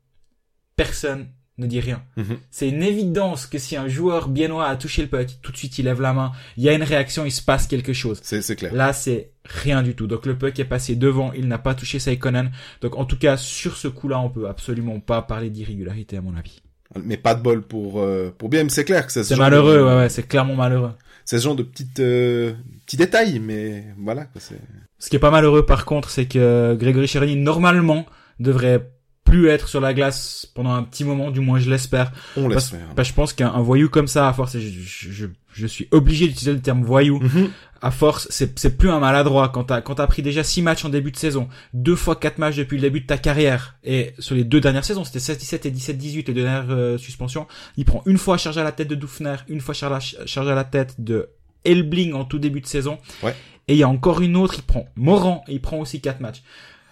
Personne 0.76 1.28
ne 1.58 1.68
dit 1.68 1.80
rien. 1.80 2.04
Mhm. 2.18 2.38
C'est 2.50 2.68
une 2.68 2.82
évidence 2.82 3.46
que 3.46 3.58
si 3.58 3.76
un 3.76 3.88
joueur 3.88 4.28
biennois 4.28 4.68
a 4.68 4.76
touché 4.76 5.04
le 5.04 5.08
puck, 5.08 5.28
tout 5.42 5.52
de 5.52 5.58
suite 5.58 5.78
il 5.78 5.86
lève 5.86 6.02
la 6.02 6.14
main, 6.14 6.32
il 6.58 6.64
y 6.64 6.70
a 6.70 6.74
une 6.74 6.84
réaction, 6.84 7.26
il 7.26 7.32
se 7.32 7.42
passe 7.42 7.68
quelque 7.68 7.94
chose. 7.94 8.20
C'est 8.24 8.56
clair. 8.56 8.74
Là, 8.74 8.94
c'est 8.94 9.32
rien 9.46 9.84
du 9.84 9.96
tout. 9.96 10.08
Donc 10.08 10.26
le 10.26 10.38
puck 10.38 10.58
est 10.60 10.66
passé 10.66 10.96
devant, 10.96 11.32
il 11.34 11.48
n'a 11.48 11.60
pas 11.60 11.76
touché 11.76 12.00
Saikonen. 12.00 12.52
Donc 12.82 12.98
en 12.98 13.06
tout 13.06 13.18
cas, 13.18 13.38
sur 13.38 13.78
ce 13.78 13.88
coup-là, 13.88 14.20
on 14.20 14.30
peut 14.30 14.48
absolument 14.48 15.00
pas 15.00 15.22
parler 15.22 15.50
d'irrégularité 15.50 16.18
à 16.18 16.22
mon 16.22 16.36
avis. 16.36 16.62
Mais 17.04 17.18
pas 17.18 17.34
de 17.34 17.42
bol 17.42 17.64
pour 17.64 18.00
euh, 18.00 18.34
pour 18.38 18.50
BM, 18.50 18.70
c'est 18.70 18.86
clair 18.86 19.06
que 19.06 19.12
c'est 19.12 19.24
C'est 19.24 19.36
malheureux, 19.36 19.84
ouais, 19.84 19.96
ouais, 19.96 20.10
c'est 20.10 20.28
clairement 20.28 20.56
malheureux. 20.56 20.94
C'est 21.26 21.40
ce 21.40 21.44
genre 21.44 21.56
de 21.56 21.64
petites 21.64 22.00
euh, 22.00 22.54
petits 22.86 22.98
détails, 22.98 23.40
mais 23.40 23.86
voilà. 23.98 24.28
C'est 24.38 24.60
ce 25.00 25.10
qui 25.10 25.16
est 25.16 25.20
pas 25.20 25.32
malheureux 25.32 25.66
par 25.66 25.86
contre, 25.86 26.10
c'est 26.10 26.26
que 26.26 26.76
Grégory 26.76 27.08
Cherini 27.08 27.36
normalement 27.36 28.06
devrait 28.40 28.90
plus 29.26 29.48
être 29.48 29.68
sur 29.68 29.82
la 29.82 29.94
glace 29.94 30.48
pendant 30.54 30.74
un 30.74 30.84
petit 30.84 31.04
moment, 31.04 31.32
du 31.32 31.40
moins 31.40 31.60
je 31.60 31.70
l'espère. 31.70 32.12
On 32.38 32.48
l'espère. 32.48 32.88
Parce, 32.96 33.08
je 33.08 33.14
pense 33.14 33.34
qu'un 33.34 33.62
voyou 33.62 33.90
comme 33.90 34.08
ça, 34.08 34.28
à 34.28 34.34
force, 34.34 34.58
je, 34.58 34.60
je, 34.60 35.12
je 35.12 35.26
suis 35.68 35.88
obligé 35.92 36.28
d'utiliser 36.28 36.54
le 36.54 36.62
terme 36.62 36.84
voyou. 36.84 37.20
Mhm. 37.20 37.50
À 37.82 37.92
force, 37.92 38.28
c'est 38.30 38.78
plus 38.78 38.90
un 38.90 39.00
maladroit 39.00 39.50
quand 39.50 39.66
t'as 39.66 39.82
quand 39.82 39.96
t'as 39.96 40.08
pris 40.08 40.22
déjà 40.22 40.42
six 40.42 40.62
matchs 40.62 40.86
en 40.86 40.90
début 40.90 41.12
de 41.12 41.18
saison, 41.18 41.50
deux 41.74 41.98
fois 41.98 42.16
quatre 42.16 42.38
matchs 42.38 42.56
depuis 42.56 42.78
le 42.78 42.82
début 42.82 43.02
de 43.02 43.06
ta 43.06 43.18
carrière, 43.18 43.76
et 43.84 44.14
sur 44.20 44.36
les 44.36 44.46
deux 44.46 44.62
dernières 44.62 44.86
saisons, 44.86 45.04
c'était 45.04 45.20
16-17 45.20 45.68
et 45.68 45.72
17-18 45.72 46.16
les 46.16 46.24
deux 46.24 46.34
dernières 46.44 46.70
euh, 46.70 46.98
suspensions, 46.98 47.46
il 47.76 47.84
prend 47.84 48.02
une 48.06 48.18
fois 48.18 48.38
charge 48.38 48.58
à 48.58 48.64
la 48.64 48.72
tête 48.72 48.88
de 48.88 48.96
Doufner, 48.96 49.36
une 49.50 49.60
fois 49.60 49.74
charge 49.74 50.48
à 50.48 50.56
la 50.56 50.64
tête 50.64 50.96
de 51.00 51.28
Elbling 51.66 52.14
en 52.14 52.24
tout 52.24 52.40
début 52.40 52.62
de 52.62 52.68
saison. 52.68 53.00
Ouais. 53.22 53.36
Et 53.68 53.74
il 53.74 53.78
y 53.78 53.84
a 53.84 53.90
encore 53.90 54.22
une 54.22 54.36
autre, 54.36 54.56
il 54.58 54.64
prend 54.64 54.86
Moran 54.96 55.44
et 55.48 55.54
il 55.54 55.62
prend 55.62 55.78
aussi 55.78 56.02
quatre 56.02 56.20
matchs. 56.20 56.44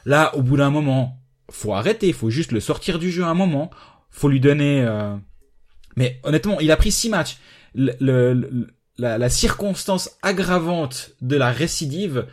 Là, 0.05 0.35
au 0.35 0.41
bout 0.41 0.57
d'un 0.57 0.69
moment, 0.69 1.19
faut 1.49 1.73
arrêter, 1.73 2.07
il 2.07 2.13
faut 2.13 2.29
juste 2.29 2.51
le 2.51 2.59
sortir 2.59 2.97
du 2.97 3.11
jeu 3.11 3.23
un 3.23 3.33
moment, 3.33 3.71
faut 4.09 4.29
lui 4.29 4.39
donner. 4.39 4.81
Euh... 4.81 5.15
Mais 5.95 6.19
honnêtement, 6.23 6.59
il 6.59 6.71
a 6.71 6.77
pris 6.77 6.91
six 6.91 7.09
matchs. 7.09 7.37
Le, 7.73 7.93
le, 7.99 8.67
la, 8.97 9.17
la, 9.17 9.29
circonstance 9.29 10.17
aggravante 10.21 11.11
de 11.21 11.37
la 11.37 11.51
récidive, 11.51 12.27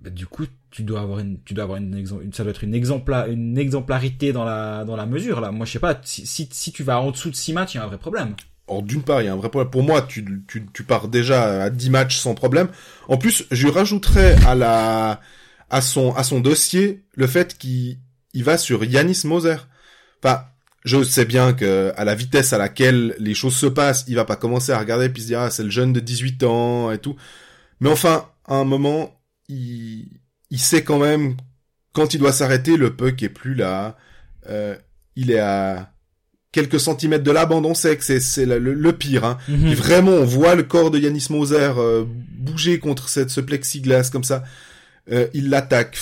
bah, 0.00 0.10
du 0.10 0.26
coup, 0.26 0.46
tu 0.70 0.82
dois 0.82 1.00
avoir 1.00 1.18
une, 1.18 1.42
tu 1.44 1.54
dois 1.54 1.64
avoir 1.64 1.78
une, 1.78 2.32
ça 2.32 2.42
doit 2.44 2.50
être 2.50 2.64
une 2.64 2.74
exempla, 2.74 3.26
une 3.28 3.58
exemplarité 3.58 4.32
dans 4.32 4.44
la, 4.44 4.84
dans 4.84 4.96
la 4.96 5.06
mesure 5.06 5.40
là. 5.40 5.50
Moi, 5.50 5.66
je 5.66 5.72
sais 5.72 5.78
pas, 5.78 5.98
si, 6.04 6.26
si, 6.26 6.72
tu 6.72 6.82
vas 6.82 7.00
en 7.00 7.10
dessous 7.10 7.30
de 7.30 7.36
six 7.36 7.52
matchs, 7.52 7.74
il 7.74 7.78
y 7.78 7.80
a 7.80 7.84
un 7.84 7.88
vrai 7.88 7.98
problème. 7.98 8.36
Or, 8.66 8.82
d'une 8.82 9.02
part, 9.02 9.22
il 9.22 9.26
y 9.26 9.28
a 9.28 9.32
un 9.32 9.36
vrai 9.36 9.50
problème. 9.50 9.70
Pour 9.70 9.82
moi, 9.82 10.02
tu, 10.02 10.42
tu, 10.48 10.66
tu 10.72 10.84
pars 10.84 11.08
déjà 11.08 11.64
à 11.64 11.70
10 11.70 11.90
matchs 11.90 12.16
sans 12.16 12.34
problème. 12.34 12.68
En 13.08 13.18
plus, 13.18 13.44
je 13.50 13.68
rajouterais 13.68 14.36
à 14.46 14.54
la, 14.54 15.20
à 15.68 15.82
son, 15.82 16.14
à 16.14 16.22
son 16.22 16.40
dossier 16.40 17.04
le 17.14 17.26
fait 17.26 17.58
qu'il 17.58 17.98
il 18.32 18.42
va 18.42 18.56
sur 18.56 18.84
Yanis 18.84 19.22
Moser. 19.24 19.56
Enfin, 20.22 20.44
je 20.84 21.02
sais 21.02 21.24
bien 21.24 21.52
que 21.52 21.92
à 21.96 22.04
la 22.04 22.14
vitesse 22.14 22.52
à 22.52 22.58
laquelle 22.58 23.14
les 23.18 23.34
choses 23.34 23.56
se 23.56 23.66
passent, 23.66 24.04
il 24.08 24.16
va 24.16 24.24
pas 24.24 24.36
commencer 24.36 24.72
à 24.72 24.78
regarder 24.78 25.08
puis 25.08 25.22
se 25.22 25.28
dire 25.28 25.40
ah 25.40 25.50
c'est 25.50 25.64
le 25.64 25.70
jeune 25.70 25.92
de 25.92 26.00
18 26.00 26.42
ans 26.44 26.92
et 26.92 26.98
tout. 26.98 27.16
Mais 27.80 27.90
enfin, 27.90 28.28
à 28.46 28.54
un 28.56 28.64
moment, 28.64 29.20
il, 29.48 30.08
il 30.50 30.58
sait 30.58 30.84
quand 30.84 30.98
même 30.98 31.36
quand 31.92 32.12
il 32.12 32.18
doit 32.18 32.32
s'arrêter, 32.32 32.76
le 32.76 32.94
puck 32.94 33.22
est 33.22 33.28
plus 33.28 33.54
là. 33.54 33.96
Euh, 34.48 34.76
il 35.16 35.30
est 35.30 35.38
à 35.38 35.94
quelques 36.54 36.78
centimètres 36.78 37.24
de 37.24 37.30
la 37.30 37.46
bande, 37.46 37.66
on 37.66 37.74
sait 37.74 37.96
que 37.96 38.04
c'est 38.04 38.20
c'est 38.20 38.46
le, 38.46 38.92
pire. 38.92 39.24
Hein. 39.24 39.38
Mhm. 39.48 39.74
vraiment, 39.74 40.12
on 40.12 40.24
voit 40.24 40.54
le 40.54 40.62
corps 40.62 40.90
de 40.90 40.98
Yanis 40.98 41.26
Moser 41.30 41.72
euh, 41.76 42.04
bouger 42.06 42.78
contre 42.78 43.08
cette, 43.08 43.30
ce 43.30 43.40
plexiglas 43.40 44.10
comme 44.12 44.22
ça. 44.22 44.44
Euh, 45.10 45.26
il 45.34 45.50
l'attaque 45.50 45.98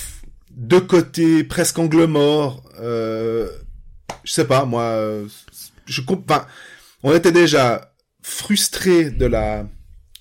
de 0.50 0.78
côté, 0.78 1.44
presque 1.44 1.78
angle 1.78 2.04
mort. 2.04 2.62
Euh, 2.80 3.48
je 4.24 4.32
sais 4.32 4.46
pas, 4.46 4.64
moi, 4.64 5.24
je 5.86 6.02
enfin, 6.08 6.46
on 7.02 7.14
était 7.14 7.32
déjà 7.32 7.92
frustré 8.22 9.10
de 9.10 9.26
la 9.26 9.66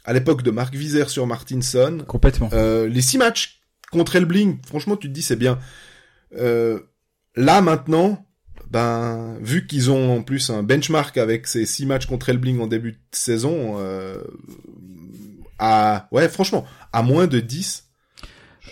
à 0.03 0.13
l'époque 0.13 0.41
de 0.41 0.51
Marc 0.51 0.73
Vizer 0.73 1.09
sur 1.09 1.27
Martinson. 1.27 2.03
Complètement. 2.07 2.49
Euh, 2.53 2.87
les 2.87 3.01
six 3.01 3.17
matchs 3.17 3.61
contre 3.91 4.15
Elbling, 4.15 4.57
franchement, 4.65 4.97
tu 4.97 5.07
te 5.07 5.13
dis 5.13 5.21
c'est 5.21 5.35
bien. 5.35 5.59
Euh, 6.37 6.79
là 7.35 7.61
maintenant, 7.61 8.25
ben 8.69 9.37
vu 9.41 9.67
qu'ils 9.67 9.91
ont 9.91 10.17
en 10.17 10.23
plus 10.23 10.49
un 10.49 10.63
benchmark 10.63 11.17
avec 11.17 11.45
ces 11.47 11.65
six 11.65 11.85
matchs 11.85 12.05
contre 12.05 12.29
Elbling 12.29 12.59
en 12.61 12.67
début 12.67 12.93
de 12.93 12.97
saison, 13.11 13.75
euh, 13.79 14.21
à 15.59 16.07
ouais 16.11 16.27
franchement 16.29 16.65
à 16.93 17.03
moins 17.03 17.27
de 17.27 17.39
10 17.39 17.87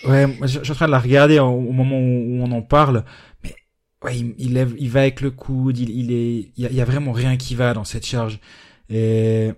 Ouais, 0.07 0.27
je, 0.43 0.59
suis 0.63 0.71
en 0.71 0.75
train 0.75 0.85
de 0.85 0.91
la 0.91 0.99
regarder 0.99 1.39
au, 1.39 1.59
moment 1.59 1.97
où, 1.97 2.41
on 2.41 2.51
en 2.51 2.61
parle, 2.61 3.03
ouais, 4.03 4.17
il, 4.17 4.35
il, 4.37 4.53
lève, 4.53 4.73
il 4.77 4.89
va 4.89 5.01
avec 5.01 5.21
le 5.21 5.31
coude, 5.31 5.77
il, 5.77 5.89
il 5.89 6.11
est, 6.11 6.51
il 6.55 6.63
y, 6.63 6.65
a, 6.65 6.69
il 6.69 6.75
y, 6.75 6.81
a, 6.81 6.85
vraiment 6.85 7.11
rien 7.11 7.37
qui 7.37 7.55
va 7.55 7.73
dans 7.73 7.85
cette 7.85 8.05
charge. 8.05 8.39
Et 8.89 9.51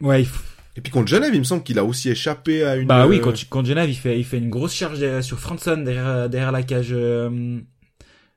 ouais, 0.00 0.22
il 0.22 0.28
et 0.74 0.80
puis 0.80 0.90
contre 0.90 1.08
Genève, 1.08 1.34
il 1.34 1.38
me 1.38 1.44
semble 1.44 1.62
qu'il 1.62 1.78
a 1.78 1.84
aussi 1.84 2.08
échappé 2.08 2.64
à 2.64 2.76
une. 2.76 2.86
Bah 2.86 3.06
oui, 3.06 3.20
contre, 3.20 3.46
contre 3.48 3.68
Genève, 3.68 3.90
il 3.90 3.94
fait, 3.94 4.18
il 4.18 4.24
fait 4.24 4.38
une 4.38 4.48
grosse 4.48 4.74
charge 4.74 5.20
sur 5.20 5.38
Franson 5.38 5.76
derrière, 5.76 6.30
derrière 6.30 6.52
la 6.52 6.62
cage 6.62 6.92
euh, 6.92 7.58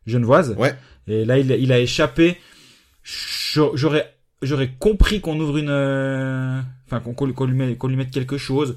genevoise. 0.05 0.53
Ouais. 0.57 0.75
Et 1.07 1.23
là, 1.23 1.37
il, 1.37 1.49
il 1.51 1.71
a 1.71 1.79
échappé. 1.79 2.37
J'aurais, 3.03 4.13
j'aurais 4.41 4.71
compris 4.79 5.21
qu'on 5.21 5.39
ouvre 5.39 5.57
une, 5.57 5.69
euh, 5.69 6.59
enfin 6.85 6.99
qu'on 6.99 7.25
lui, 7.25 7.77
qu'on 7.77 7.87
lui 7.87 7.95
mette 7.95 8.11
quelque 8.11 8.37
chose. 8.37 8.75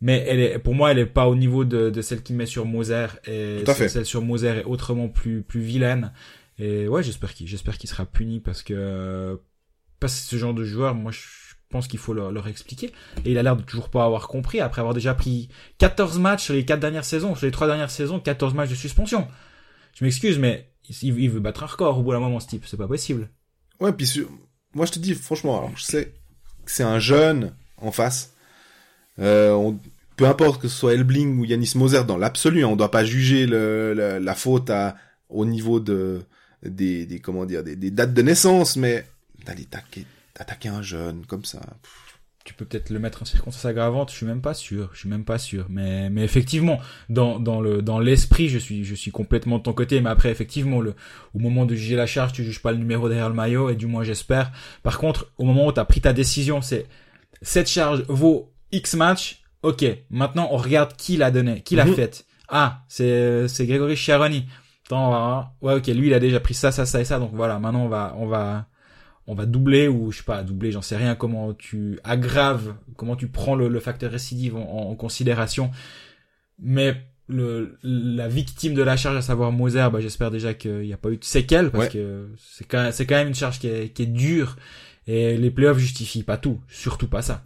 Mais 0.00 0.24
elle 0.28 0.40
est, 0.40 0.58
pour 0.58 0.74
moi, 0.74 0.92
elle 0.92 0.98
est 0.98 1.06
pas 1.06 1.26
au 1.26 1.34
niveau 1.34 1.64
de, 1.64 1.90
de 1.90 2.02
celle 2.02 2.22
qu'il 2.22 2.36
met 2.36 2.46
sur 2.46 2.66
Moser. 2.66 3.06
Et 3.26 3.64
celle 3.66 4.06
sur 4.06 4.22
Moser 4.22 4.58
est 4.58 4.64
autrement 4.64 5.08
plus, 5.08 5.42
plus 5.42 5.60
vilaine. 5.60 6.12
Et 6.58 6.88
ouais, 6.88 7.02
j'espère 7.02 7.34
qu'il, 7.34 7.46
j'espère 7.46 7.78
qu'il 7.78 7.88
sera 7.88 8.04
puni 8.04 8.40
parce 8.40 8.62
que, 8.62 9.40
parce 10.00 10.20
que 10.20 10.26
ce 10.26 10.36
genre 10.36 10.54
de 10.54 10.64
joueur, 10.64 10.94
moi, 10.94 11.12
je 11.12 11.54
pense 11.68 11.88
qu'il 11.88 11.98
faut 11.98 12.14
leur, 12.14 12.32
leur, 12.32 12.48
expliquer. 12.48 12.92
Et 13.24 13.32
il 13.32 13.38
a 13.38 13.42
l'air 13.42 13.56
de 13.56 13.62
toujours 13.62 13.90
pas 13.90 14.04
avoir 14.04 14.28
compris 14.28 14.60
après 14.60 14.80
avoir 14.80 14.94
déjà 14.94 15.14
pris 15.14 15.48
14 15.78 16.18
matchs 16.18 16.44
sur 16.44 16.54
les 16.54 16.64
quatre 16.64 16.80
dernières 16.80 17.04
saisons, 17.04 17.34
sur 17.34 17.46
les 17.46 17.52
trois 17.52 17.66
dernières 17.66 17.90
saisons, 17.90 18.20
14 18.20 18.54
matchs 18.54 18.70
de 18.70 18.74
suspension. 18.74 19.28
Je 19.94 20.04
m'excuse, 20.04 20.38
mais 20.38 20.70
il, 20.88 21.18
il, 21.18 21.30
veut 21.30 21.40
battre 21.40 21.64
un 21.64 21.66
record 21.66 21.98
au 21.98 22.02
bout 22.02 22.12
d'un 22.12 22.20
moment, 22.20 22.40
ce 22.40 22.46
type. 22.46 22.64
C'est 22.66 22.76
pas 22.76 22.88
possible. 22.88 23.30
Ouais, 23.80 23.92
puis 23.92 24.10
moi 24.74 24.86
je 24.86 24.92
te 24.92 24.98
dis, 24.98 25.14
franchement, 25.14 25.58
alors 25.58 25.76
je 25.76 25.82
sais 25.82 26.14
que 26.64 26.70
c'est 26.70 26.82
un 26.82 26.98
jeune 26.98 27.54
en 27.76 27.92
face. 27.92 28.34
Euh, 29.20 29.52
on... 29.52 29.78
Peu 30.16 30.26
importe 30.26 30.60
que 30.60 30.66
ce 30.66 30.76
soit 30.76 30.94
Elbling 30.94 31.38
ou 31.38 31.44
Yanis 31.44 31.74
Moser, 31.76 32.02
dans 32.04 32.16
l'absolu, 32.16 32.64
hein, 32.64 32.68
on 32.68 32.76
doit 32.76 32.90
pas 32.90 33.04
juger 33.04 33.46
le, 33.46 34.18
la 34.20 34.34
faute 34.34 34.68
à, 34.68 34.96
au 35.28 35.44
niveau 35.44 35.78
de 35.78 36.22
des, 36.64 37.06
des 37.06 37.20
comment 37.20 37.46
dire 37.46 37.62
des, 37.62 37.76
des 37.76 37.92
dates 37.92 38.14
de 38.14 38.22
naissance, 38.22 38.76
mais 38.76 39.06
d'aller 39.46 39.64
taquer 39.64 40.04
attaquer 40.36 40.70
un 40.70 40.82
jeune 40.82 41.24
comme 41.26 41.44
ça. 41.44 41.60
Tu 42.44 42.54
peux 42.54 42.64
peut-être 42.64 42.90
le 42.90 42.98
mettre 42.98 43.22
en 43.22 43.26
circonstance 43.26 43.64
aggravante, 43.64 44.10
je 44.10 44.16
suis 44.16 44.26
même 44.26 44.40
pas 44.40 44.54
sûr, 44.54 44.90
je 44.92 45.00
suis 45.00 45.08
même 45.08 45.24
pas 45.24 45.38
sûr. 45.38 45.66
Mais, 45.68 46.10
mais 46.10 46.24
effectivement, 46.24 46.80
dans, 47.10 47.38
dans 47.38 47.60
le, 47.60 47.82
dans 47.82 48.00
l'esprit, 48.00 48.48
je 48.48 48.58
suis, 48.58 48.84
je 48.84 48.94
suis 48.94 49.10
complètement 49.10 49.58
de 49.58 49.64
ton 49.64 49.72
côté. 49.72 50.00
Mais 50.00 50.10
après, 50.10 50.30
effectivement, 50.30 50.80
le, 50.80 50.94
au 51.34 51.38
moment 51.38 51.66
de 51.66 51.74
juger 51.74 51.94
la 51.94 52.06
charge, 52.06 52.32
tu 52.32 52.42
juges 52.42 52.62
pas 52.62 52.72
le 52.72 52.78
numéro 52.78 53.08
derrière 53.08 53.28
le 53.28 53.34
maillot, 53.34 53.70
et 53.70 53.76
du 53.76 53.86
moins 53.86 54.02
j'espère. 54.02 54.50
Par 54.82 54.98
contre, 54.98 55.30
au 55.36 55.44
moment 55.44 55.66
où 55.66 55.72
tu 55.72 55.78
as 55.78 55.84
pris 55.84 56.00
ta 56.00 56.12
décision, 56.12 56.62
c'est, 56.62 56.86
cette 57.42 57.68
charge 57.68 58.04
vaut 58.08 58.50
X 58.72 58.94
match, 58.94 59.42
ok, 59.62 59.84
maintenant 60.10 60.48
on 60.50 60.56
regarde 60.56 60.94
qui 60.96 61.16
l'a 61.16 61.30
donné, 61.30 61.62
qui 61.62 61.76
l'a 61.76 61.84
mhm. 61.84 61.94
faite. 61.94 62.26
Ah, 62.48 62.82
c'est, 62.88 63.46
c'est 63.48 63.66
Grégory 63.66 63.96
Chiaroni. 63.96 64.46
Attends, 64.86 65.52
ouais, 65.60 65.74
ok, 65.74 65.86
lui 65.88 66.08
il 66.08 66.14
a 66.14 66.20
déjà 66.20 66.40
pris 66.40 66.54
ça, 66.54 66.72
ça, 66.72 66.86
ça 66.86 67.00
et 67.00 67.04
ça, 67.04 67.18
donc 67.18 67.30
voilà, 67.34 67.58
maintenant 67.58 67.84
on 67.84 67.88
va, 67.88 68.14
on 68.18 68.26
va, 68.26 68.66
on 69.28 69.34
va 69.34 69.46
doubler 69.46 69.86
ou 69.86 70.10
je 70.10 70.18
sais 70.18 70.24
pas 70.24 70.42
doubler 70.42 70.72
j'en 70.72 70.82
sais 70.82 70.96
rien 70.96 71.14
comment 71.14 71.52
tu 71.52 72.00
aggraves 72.02 72.74
comment 72.96 73.14
tu 73.14 73.28
prends 73.28 73.54
le, 73.54 73.78
facteur 73.78 74.10
récidive 74.10 74.56
en, 74.56 74.94
considération. 74.96 75.70
Mais 76.58 76.96
le 77.28 77.78
la 77.82 78.26
victime 78.26 78.72
de 78.72 78.82
la 78.82 78.96
charge 78.96 79.18
à 79.18 79.22
savoir 79.22 79.52
Moser 79.52 79.86
bah 79.92 80.00
j'espère 80.00 80.30
déjà 80.30 80.54
qu'il 80.54 80.80
n'y 80.80 80.94
a 80.94 80.96
pas 80.96 81.10
eu 81.10 81.18
de 81.18 81.24
séquelles 81.24 81.70
parce 81.70 81.90
que 81.90 82.30
c'est 82.38 82.64
quand 82.64 82.82
même, 82.82 82.92
c'est 82.92 83.04
quand 83.04 83.16
même 83.16 83.28
une 83.28 83.34
charge 83.34 83.60
qui 83.60 83.68
est, 83.68 83.90
qui 83.90 84.02
est 84.02 84.06
dure. 84.06 84.56
Et 85.06 85.36
les 85.36 85.50
playoffs 85.50 85.78
justifient 85.78 86.22
pas 86.22 86.38
tout 86.38 86.58
surtout 86.68 87.08
pas 87.08 87.22
ça 87.22 87.44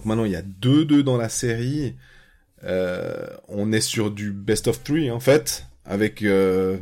donc 0.00 0.06
maintenant 0.06 0.24
il 0.24 0.32
y 0.32 0.36
a 0.36 0.42
2-2 0.42 1.02
dans 1.02 1.18
la 1.18 1.28
série 1.28 1.94
euh, 2.64 3.26
on 3.48 3.70
est 3.70 3.80
sur 3.82 4.10
du 4.10 4.32
best 4.32 4.66
of 4.66 4.82
three 4.82 5.10
en 5.10 5.20
fait 5.20 5.66
avec 5.84 6.22
euh, 6.22 6.78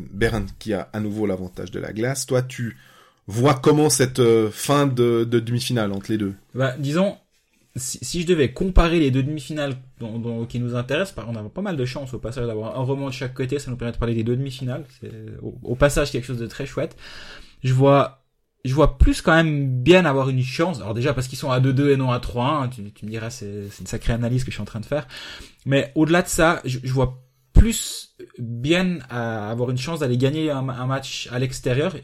qui 0.58 0.72
a 0.72 0.88
à 0.92 1.00
nouveau 1.00 1.26
l'avantage 1.26 1.70
de 1.70 1.80
la 1.80 1.92
glace. 1.92 2.26
Toi, 2.26 2.42
tu 2.42 2.76
vois 3.26 3.54
comment 3.54 3.90
cette 3.90 4.18
euh, 4.18 4.50
fin 4.50 4.86
de, 4.86 5.24
demi-finale 5.24 5.92
entre 5.92 6.10
les 6.10 6.18
deux? 6.18 6.34
Bah, 6.54 6.74
Disons, 6.78 7.16
si, 7.76 8.20
je 8.20 8.26
devais 8.26 8.52
comparer 8.52 8.98
les 8.98 9.10
deux 9.10 9.22
demi-finales 9.22 9.76
qui 10.48 10.60
nous 10.60 10.74
intéressent, 10.74 11.24
on 11.26 11.36
a 11.36 11.42
pas 11.48 11.62
mal 11.62 11.76
de 11.76 11.84
chance 11.84 12.12
au 12.12 12.18
passage 12.18 12.46
d'avoir 12.46 12.78
un 12.78 12.82
roman 12.82 13.06
de 13.06 13.12
chaque 13.12 13.34
côté, 13.34 13.58
ça 13.58 13.70
nous 13.70 13.76
permet 13.76 13.92
de 13.92 13.98
parler 13.98 14.14
des 14.14 14.24
deux 14.24 14.36
demi-finales. 14.36 14.84
C'est 15.00 15.12
au, 15.42 15.74
passage 15.74 16.10
quelque 16.10 16.24
chose 16.24 16.38
de 16.38 16.46
très 16.46 16.66
chouette. 16.66 16.96
Je 17.62 17.72
vois 17.72 18.24
je 18.64 18.74
vois 18.74 18.98
plus 18.98 19.22
quand 19.22 19.34
même 19.34 19.82
bien 19.82 20.04
avoir 20.04 20.28
une 20.28 20.42
chance. 20.42 20.80
Alors 20.80 20.94
déjà 20.94 21.14
parce 21.14 21.28
qu'ils 21.28 21.38
sont 21.38 21.50
à 21.50 21.60
2-2 21.60 21.90
et 21.90 21.96
non 21.96 22.10
à 22.10 22.18
3-1, 22.18 22.70
tu, 22.70 22.82
me 22.82 23.10
diras 23.10 23.30
c'est 23.30 23.68
une 23.80 23.86
sacrée 23.86 24.12
analyse 24.12 24.44
que 24.44 24.50
je 24.50 24.56
suis 24.56 24.62
en 24.62 24.66
train 24.66 24.80
de 24.80 24.86
faire. 24.86 25.06
Mais 25.64 25.92
au-delà 25.94 26.22
de 26.22 26.28
ça, 26.28 26.60
je, 26.64 26.78
vois 26.92 27.22
plus 27.52 28.16
bien 28.38 28.98
avoir 29.10 29.70
une 29.70 29.78
chance 29.78 30.00
d'aller 30.00 30.16
gagner 30.16 30.50
un, 30.50 30.62
match 30.62 31.28
à 31.32 31.38
l'extérieur 31.38 31.94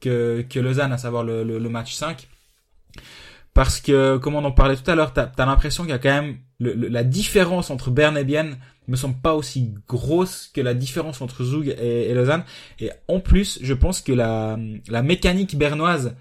que, 0.00 0.44
que 0.48 0.58
Lausanne, 0.58 0.92
à 0.92 0.98
savoir 0.98 1.24
le, 1.24 1.58
match 1.68 1.94
5. 1.94 2.28
Parce 3.54 3.80
que, 3.80 4.16
comme 4.18 4.36
on 4.36 4.44
en 4.44 4.52
parlait 4.52 4.76
tout 4.76 4.88
à 4.90 4.94
l'heure, 4.94 5.12
t'as 5.12 5.30
as, 5.36 5.46
l'impression 5.46 5.82
qu'il 5.82 5.90
y 5.90 5.94
a 5.94 5.98
quand 5.98 6.22
même 6.22 6.38
la 6.60 7.02
différence 7.04 7.70
entre 7.70 7.90
Berne 7.90 8.16
et 8.16 8.24
Bienne 8.24 8.56
me 8.90 8.96
semble 8.96 9.20
pas 9.20 9.34
aussi 9.34 9.74
grosse 9.88 10.50
que 10.54 10.60
la 10.60 10.74
différence 10.74 11.20
entre 11.20 11.44
Zug 11.44 11.74
et, 11.78 12.12
Lausanne. 12.14 12.44
Et 12.78 12.90
en 13.08 13.20
plus, 13.20 13.58
je 13.62 13.74
pense 13.74 14.00
que 14.00 14.12
la, 14.12 14.58
la 14.88 15.02
mécanique 15.02 15.56
bernoise 15.56 16.14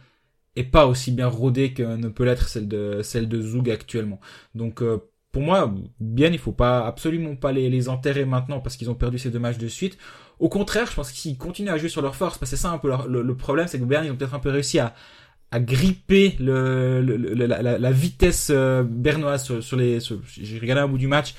est 0.55 0.63
pas 0.63 0.87
aussi 0.87 1.11
bien 1.11 1.27
rodée 1.27 1.73
que 1.73 1.83
ne 1.83 2.09
peut 2.09 2.25
l'être 2.25 2.47
celle 2.47 2.67
de 2.67 3.01
celle 3.03 3.27
de 3.27 3.41
Zug 3.41 3.69
actuellement. 3.69 4.19
Donc 4.55 4.81
euh, 4.81 4.97
pour 5.31 5.41
moi, 5.43 5.73
bien, 5.99 6.29
il 6.29 6.39
faut 6.39 6.51
pas 6.51 6.85
absolument 6.85 7.35
pas 7.35 7.51
les, 7.51 7.69
les 7.69 7.87
enterrer 7.87 8.25
maintenant 8.25 8.59
parce 8.59 8.75
qu'ils 8.77 8.89
ont 8.89 8.95
perdu 8.95 9.19
ces 9.19 9.29
deux 9.29 9.39
matchs 9.39 9.57
de 9.59 9.67
suite. 9.67 9.97
Au 10.39 10.49
contraire, 10.49 10.87
je 10.87 10.95
pense 10.95 11.11
qu'ils 11.11 11.37
continuent 11.37 11.69
à 11.69 11.77
jouer 11.77 11.89
sur 11.89 12.01
leur 12.01 12.15
force, 12.15 12.37
parce 12.37 12.51
que 12.51 12.57
c'est 12.57 12.61
ça 12.61 12.71
un 12.71 12.77
peu 12.77 12.89
le, 13.07 13.35
problème, 13.35 13.67
c'est 13.67 13.77
que 13.77 13.83
Berne, 13.83 14.05
ils 14.05 14.11
ont 14.11 14.15
peut-être 14.15 14.33
un 14.33 14.39
peu 14.39 14.49
réussi 14.49 14.79
à, 14.79 14.95
à 15.51 15.59
gripper 15.59 16.35
le, 16.39 17.01
la, 17.01 17.91
vitesse 17.91 18.49
euh, 18.49 18.83
bernoise 18.83 19.59
sur, 19.59 19.77
les. 19.77 19.99
J'ai 19.99 20.59
regardé 20.59 20.81
un 20.81 20.87
bout 20.87 20.97
du 20.97 21.07
match. 21.07 21.35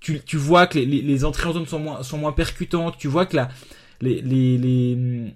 Tu, 0.00 0.20
tu 0.20 0.36
vois 0.36 0.66
que 0.66 0.78
les, 0.78 0.86
les, 0.86 1.24
entrées 1.24 1.48
en 1.48 1.52
zone 1.52 1.66
sont 1.66 1.80
moins, 1.80 2.02
sont 2.02 2.18
moins 2.18 2.32
percutantes. 2.32 2.98
Tu 2.98 3.08
vois 3.08 3.26
que 3.26 3.36
la, 3.36 3.48
les, 4.00 4.20
les, 4.22 4.56
les, 4.58 5.34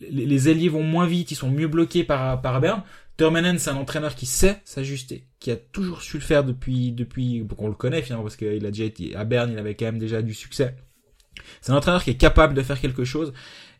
les 0.00 0.48
ailiers 0.48 0.68
vont 0.68 0.82
moins 0.82 1.06
vite, 1.06 1.30
ils 1.30 1.36
sont 1.36 1.50
mieux 1.50 1.68
bloqués 1.68 2.04
par, 2.04 2.40
par 2.40 2.60
Berne. 2.60 2.82
C'est 3.16 3.68
un 3.70 3.76
entraîneur 3.76 4.14
qui 4.16 4.26
sait 4.26 4.60
s'ajuster, 4.64 5.28
qui 5.38 5.52
a 5.52 5.56
toujours 5.56 6.02
su 6.02 6.16
le 6.16 6.22
faire 6.22 6.42
depuis, 6.42 6.90
depuis, 6.90 7.46
qu'on 7.56 7.68
le 7.68 7.74
connaît 7.74 8.02
finalement, 8.02 8.24
parce 8.24 8.36
qu'il 8.36 8.66
a 8.66 8.70
déjà 8.70 8.84
été 8.84 9.14
à 9.14 9.24
Berne, 9.24 9.52
il 9.52 9.58
avait 9.58 9.76
quand 9.76 9.84
même 9.84 10.00
déjà 10.00 10.20
du 10.20 10.34
succès. 10.34 10.74
C'est 11.60 11.70
un 11.70 11.76
entraîneur 11.76 12.02
qui 12.02 12.10
est 12.10 12.16
capable 12.16 12.54
de 12.54 12.62
faire 12.62 12.80
quelque 12.80 13.04
chose. 13.04 13.32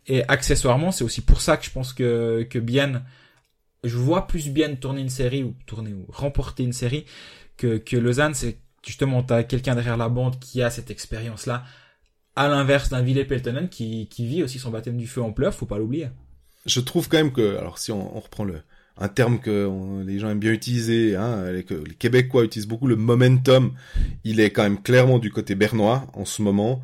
Et 0.06 0.22
accessoirement, 0.28 0.92
c'est 0.92 1.02
aussi 1.02 1.20
pour 1.20 1.40
ça 1.40 1.56
que 1.56 1.64
je 1.64 1.70
pense 1.70 1.92
que, 1.92 2.46
que 2.48 2.58
Bien, 2.60 3.02
je 3.82 3.96
vois 3.96 4.26
plus 4.28 4.50
bien 4.50 4.74
tourner 4.76 5.00
une 5.00 5.08
série, 5.08 5.42
ou 5.42 5.56
tourner, 5.66 5.92
ou 5.92 6.06
remporter 6.08 6.62
une 6.62 6.72
série, 6.72 7.04
que, 7.56 7.78
que 7.78 7.96
Lausanne, 7.96 8.34
c'est 8.34 8.58
justement, 8.84 9.22
t'as 9.22 9.42
quelqu'un 9.42 9.74
derrière 9.74 9.96
la 9.96 10.08
bande 10.08 10.38
qui 10.38 10.62
a 10.62 10.70
cette 10.70 10.90
expérience-là, 10.90 11.64
à 12.36 12.48
l'inverse 12.48 12.88
d'un 12.88 13.02
Ville 13.02 13.26
Peltonen 13.26 13.68
qui, 13.68 14.08
qui 14.08 14.26
vit 14.26 14.42
aussi 14.42 14.58
son 14.58 14.70
baptême 14.70 14.96
du 14.96 15.06
feu 15.06 15.22
en 15.22 15.32
pleurs, 15.32 15.54
faut 15.54 15.66
pas 15.66 15.78
l'oublier. 15.78 16.08
Je 16.66 16.80
trouve 16.80 17.08
quand 17.08 17.18
même 17.18 17.32
que, 17.32 17.56
alors 17.58 17.78
si 17.78 17.92
on, 17.92 18.16
on 18.16 18.20
reprend 18.20 18.44
le, 18.44 18.62
un 18.96 19.08
terme 19.08 19.40
que 19.40 20.02
les 20.06 20.18
gens 20.18 20.30
aiment 20.30 20.40
bien 20.40 20.52
utiliser, 20.52 21.16
hein, 21.16 21.44
que 21.66 21.74
les 21.74 21.94
Québécois 21.94 22.44
utilisent 22.44 22.68
beaucoup, 22.68 22.86
le 22.86 22.96
momentum, 22.96 23.72
il 24.22 24.40
est 24.40 24.50
quand 24.50 24.62
même 24.62 24.80
clairement 24.80 25.18
du 25.18 25.30
côté 25.30 25.54
bernois 25.54 26.06
en 26.14 26.24
ce 26.24 26.42
moment. 26.42 26.82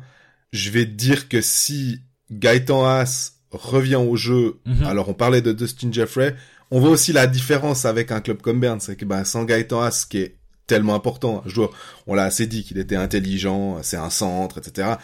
Je 0.51 0.69
vais 0.71 0.85
dire 0.85 1.29
que 1.29 1.41
si 1.41 2.01
Gaëtan 2.29 2.85
Haas 2.85 3.33
revient 3.51 3.95
au 3.95 4.15
jeu, 4.15 4.59
mhm. 4.65 4.83
alors 4.83 5.09
on 5.09 5.13
parlait 5.13 5.41
de 5.41 5.53
Dustin 5.53 5.91
Jeffrey, 5.91 6.35
on 6.69 6.79
voit 6.79 6.89
aussi 6.89 7.13
la 7.13 7.27
différence 7.27 7.85
avec 7.85 8.11
un 8.11 8.21
club 8.21 8.41
comme 8.41 8.59
Bern, 8.59 8.79
c'est 8.79 8.95
que 8.95 9.05
ben, 9.05 9.23
sans 9.23 9.45
Gaëtan 9.45 9.81
Haas 9.81 10.05
qui 10.09 10.17
est 10.17 10.37
tellement 10.75 10.95
important. 10.95 11.43
Je 11.45 11.55
dois, 11.55 11.71
on 12.07 12.15
l'a 12.15 12.23
assez 12.23 12.47
dit 12.47 12.63
qu'il 12.63 12.77
était 12.77 12.95
intelligent, 12.95 13.79
c'est 13.83 13.97
un 13.97 14.09
centre, 14.09 14.57
etc. 14.57 14.95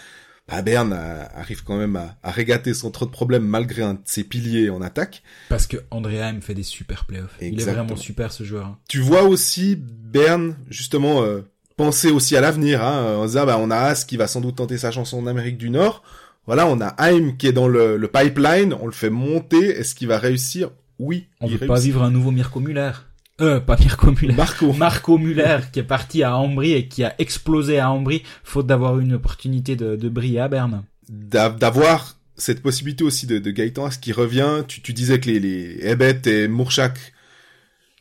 Bah, 0.48 0.62
Berne 0.62 0.94
arrive 1.36 1.64
quand 1.64 1.78
même 1.78 1.98
à, 1.98 2.16
à, 2.24 2.32
régater 2.32 2.74
sans 2.74 2.90
trop 2.90 3.06
de 3.06 3.12
problèmes 3.12 3.46
malgré 3.46 3.84
un 3.84 3.96
de 3.96 4.00
ses 4.06 4.24
piliers 4.24 4.70
en 4.70 4.82
attaque. 4.82 5.24
Parce 5.50 5.68
que 5.68 5.78
Andrea 5.92 6.32
fait 6.40 6.54
des 6.54 6.64
super 6.64 7.06
playoffs. 7.06 7.36
Il 7.42 7.60
est 7.60 7.66
vraiment 7.66 7.98
super 7.98 8.32
ce 8.32 8.46
joueur. 8.46 8.66
Hein. 8.68 8.78
Tu 8.88 9.00
vois 9.00 9.24
aussi 9.24 9.76
Berne 9.78 10.56
justement 10.70 11.22
euh, 11.24 11.42
penser 11.76 12.12
aussi 12.12 12.38
à 12.38 12.42
l'avenir. 12.42 12.82
Hein, 12.82 13.18
on 13.18 13.28
se 13.28 13.34
bah, 13.34 13.58
on 13.60 13.70
a 13.72 13.78
As 13.78 14.06
qui 14.06 14.16
va 14.16 14.28
sans 14.28 14.40
doute 14.40 14.56
tenter 14.56 14.78
sa 14.78 14.92
chanson 14.92 15.20
en 15.20 15.28
Amérique 15.28 15.58
du 15.58 15.70
Nord. 15.70 16.02
Voilà, 16.46 16.66
on 16.68 16.80
a 16.80 16.96
Haim 16.98 17.34
qui 17.38 17.48
est 17.48 17.52
dans 17.52 17.68
le, 17.68 17.98
le 17.98 18.08
pipeline. 18.08 18.74
On 18.80 18.86
le 18.86 18.94
fait 18.94 19.10
monter. 19.10 19.66
Est-ce 19.66 19.96
qu'il 19.96 20.08
va 20.08 20.18
réussir? 20.18 20.70
Oui. 20.98 21.28
On 21.42 21.48
veut 21.48 21.58
pas 21.58 21.80
vivre 21.80 22.04
un 22.04 22.10
nouveau 22.10 22.32
Mirko 22.32 22.62
Muller. 22.62 22.92
Euh, 23.40 23.60
pas 23.60 23.78
Mirko 23.78 24.12
Muller. 24.12 24.34
Marco. 24.34 24.74
Marco 24.74 25.18
Muller, 25.18 25.60
qui 25.72 25.80
est 25.80 25.84
parti 25.84 26.24
à 26.24 26.36
Ambry 26.36 26.74
et 26.74 26.88
qui 26.88 27.04
a 27.04 27.14
explosé 27.20 27.78
à 27.78 27.92
Ambry, 27.92 28.24
faute 28.44 28.66
d'avoir 28.66 29.00
une 29.00 29.14
opportunité 29.14 29.76
de, 29.76 29.96
de 29.96 30.10
briller 30.10 30.40
à 30.40 30.48
Berne. 30.48 30.84
D'avoir 31.08 32.18
cette 32.36 32.62
possibilité 32.62 33.04
aussi 33.04 33.28
de, 33.28 33.38
de 33.38 33.52
Gaëtan, 33.52 33.92
ce 33.92 34.00
qui 34.00 34.12
revient, 34.12 34.64
tu, 34.68 34.82
tu 34.82 34.94
disais 34.94 35.20
que 35.20 35.30
les, 35.30 35.40
les 35.40 35.88
Ebet 35.88 36.22
et 36.26 36.48
Mourchak 36.48 37.14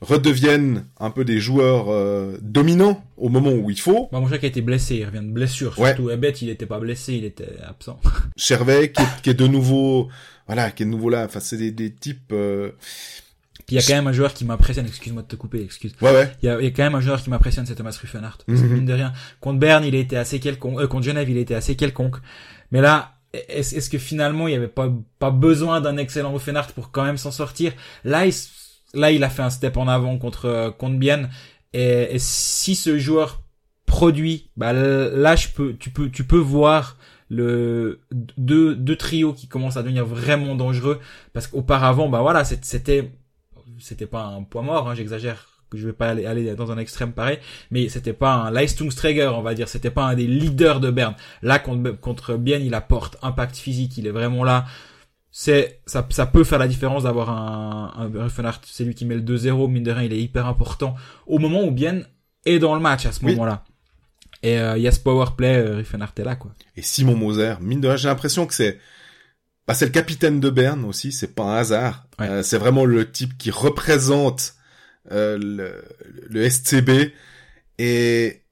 redeviennent 0.00 0.84
un 1.00 1.10
peu 1.10 1.24
des 1.24 1.38
joueurs 1.38 1.88
euh, 1.88 2.36
dominants 2.42 3.04
au 3.16 3.28
moment 3.28 3.52
où 3.52 3.70
il 3.70 3.80
faut. 3.80 4.08
Bah, 4.12 4.20
Mourchak 4.20 4.44
a 4.44 4.46
été 4.46 4.62
blessé, 4.62 4.96
il 4.96 5.04
revient 5.04 5.22
de 5.22 5.32
blessure. 5.32 5.74
Surtout 5.74 6.10
Ebet, 6.10 6.30
il 6.30 6.48
n'était 6.48 6.66
pas 6.66 6.80
blessé, 6.80 7.14
il 7.14 7.24
était 7.24 7.56
absent. 7.66 8.00
Chervet, 8.36 8.90
qui, 8.90 9.02
qui, 9.22 9.30
est 9.30 9.34
de 9.34 9.46
nouveau, 9.46 10.08
voilà, 10.46 10.70
qui 10.70 10.82
est 10.82 10.86
de 10.86 10.90
nouveau 10.90 11.10
là. 11.10 11.24
Enfin, 11.26 11.40
c'est 11.40 11.58
des, 11.58 11.72
des 11.72 11.92
types... 11.92 12.32
Euh, 12.32 12.72
puis 13.66 13.74
il 13.74 13.80
y 13.80 13.82
a 13.82 13.86
quand 13.86 13.94
même 13.94 14.06
un 14.06 14.12
joueur 14.12 14.32
qui 14.32 14.44
m'impressionne, 14.44 14.86
excuse-moi 14.86 15.22
de 15.22 15.26
te 15.26 15.34
couper, 15.34 15.60
excuse. 15.60 15.92
Ouais, 16.00 16.12
ouais. 16.12 16.32
Il 16.40 16.46
y 16.46 16.48
a, 16.48 16.60
y 16.60 16.66
a, 16.66 16.70
quand 16.70 16.84
même 16.84 16.94
un 16.94 17.00
joueur 17.00 17.20
qui 17.20 17.30
m'impressionne, 17.30 17.66
c'est 17.66 17.74
Thomas 17.74 17.98
Ruffenhardt. 18.00 18.44
Mm 18.46 18.54
-hmm. 18.54 18.68
Mine 18.68 18.86
de 18.86 18.92
rien. 18.92 19.12
Contre 19.40 19.58
Berne, 19.58 19.84
il 19.84 19.96
était 19.96 20.16
assez 20.16 20.38
quelconque, 20.38 20.80
euh, 20.80 20.86
contre 20.86 21.04
Genève, 21.04 21.28
il 21.28 21.36
était 21.36 21.56
assez 21.56 21.74
quelconque. 21.74 22.18
Mais 22.70 22.80
là, 22.80 23.16
est-ce 23.48 23.74
est 23.76 23.90
que 23.90 23.98
finalement, 23.98 24.46
il 24.46 24.52
y 24.52 24.56
avait 24.56 24.68
pas, 24.68 24.88
pas 25.18 25.32
besoin 25.32 25.80
d'un 25.80 25.96
excellent 25.96 26.32
Ruffenhardt 26.32 26.72
pour 26.74 26.92
quand 26.92 27.04
même 27.04 27.16
s'en 27.16 27.32
sortir? 27.32 27.72
Là, 28.04 28.24
il, 28.26 28.34
là, 28.94 29.10
il 29.10 29.24
a 29.24 29.30
fait 29.30 29.42
un 29.42 29.50
step 29.50 29.76
en 29.76 29.88
avant 29.88 30.16
contre, 30.16 30.44
euh, 30.46 30.70
contre 30.70 30.98
Bienne. 30.98 31.28
Et, 31.72 32.14
et 32.14 32.18
si 32.20 32.76
ce 32.76 32.98
joueur 32.98 33.42
produit, 33.84 34.48
bah, 34.56 34.72
là, 34.72 35.34
je 35.34 35.48
peux, 35.48 35.74
tu 35.74 35.90
peux, 35.90 36.08
tu 36.08 36.22
peux 36.22 36.38
voir 36.38 36.96
le 37.28 37.98
deux 38.36 38.76
deux 38.76 38.96
trios 38.96 39.32
qui 39.32 39.48
commencent 39.48 39.76
à 39.76 39.82
devenir 39.82 40.06
vraiment 40.06 40.54
dangereux 40.54 41.00
parce 41.32 41.48
qu'auparavant 41.48 42.08
bah 42.08 42.20
voilà 42.20 42.44
c'était 42.44 43.10
c'était 43.78 44.06
pas 44.06 44.24
un 44.24 44.42
poids 44.42 44.62
mort, 44.62 44.88
hein, 44.88 44.94
j'exagère 44.94 45.48
que 45.70 45.78
je 45.78 45.86
vais 45.86 45.92
pas 45.92 46.10
aller, 46.10 46.26
aller 46.26 46.54
dans 46.54 46.70
un 46.70 46.78
extrême 46.78 47.12
pareil, 47.12 47.38
mais 47.70 47.88
c'était 47.88 48.12
pas 48.12 48.34
un 48.34 48.50
Leistungsträger, 48.50 49.32
on 49.34 49.42
va 49.42 49.54
dire, 49.54 49.68
c'était 49.68 49.90
pas 49.90 50.04
un 50.04 50.14
des 50.14 50.26
leaders 50.26 50.80
de 50.80 50.90
Berne. 50.90 51.14
Là, 51.42 51.58
contre, 51.58 51.90
contre 51.92 52.36
Bien, 52.36 52.58
il 52.58 52.74
apporte 52.74 53.16
impact 53.22 53.56
physique, 53.56 53.98
il 53.98 54.06
est 54.06 54.12
vraiment 54.12 54.44
là. 54.44 54.66
C'est, 55.32 55.80
ça, 55.86 56.06
ça 56.10 56.26
peut 56.26 56.44
faire 56.44 56.58
la 56.58 56.68
différence 56.68 57.02
d'avoir 57.02 57.30
un, 57.30 58.10
un 58.14 58.52
c'est 58.64 58.84
lui 58.84 58.94
qui 58.94 59.04
met 59.04 59.16
le 59.16 59.22
2-0, 59.22 59.70
mine 59.70 59.82
de 59.82 59.90
rien, 59.90 60.04
il 60.04 60.12
est 60.12 60.22
hyper 60.22 60.46
important 60.46 60.94
au 61.26 61.38
moment 61.38 61.64
où 61.64 61.70
Bien 61.70 62.02
est 62.44 62.58
dans 62.58 62.74
le 62.74 62.80
match 62.80 63.06
à 63.06 63.12
ce 63.12 63.24
moment-là. 63.24 63.64
Et 64.42 64.58
euh, 64.58 64.76
il 64.76 64.82
y 64.82 64.88
a 64.88 64.92
ce 64.92 65.00
power 65.00 65.26
play, 65.36 65.56
euh, 65.56 65.82
est 65.82 66.18
là, 66.24 66.36
quoi. 66.36 66.52
Et 66.76 66.82
Simon 66.82 67.16
Moser, 67.16 67.54
mine 67.60 67.80
de 67.80 67.88
rien, 67.88 67.96
j'ai 67.96 68.08
l'impression 68.08 68.46
que 68.46 68.54
c'est, 68.54 68.78
bah, 69.66 69.74
c'est 69.74 69.86
le 69.86 69.92
capitaine 69.92 70.40
de 70.40 70.50
Berne 70.50 70.84
aussi, 70.84 71.12
c'est 71.12 71.34
pas 71.34 71.44
un 71.44 71.56
hasard. 71.56 72.06
Ouais. 72.18 72.28
Euh, 72.28 72.42
c'est 72.42 72.58
vraiment 72.58 72.84
le 72.84 73.10
type 73.10 73.36
qui 73.38 73.50
représente 73.50 74.54
euh, 75.12 75.38
le, 75.38 75.84
le, 76.28 76.48
SCB 76.48 77.12
et 77.78 78.42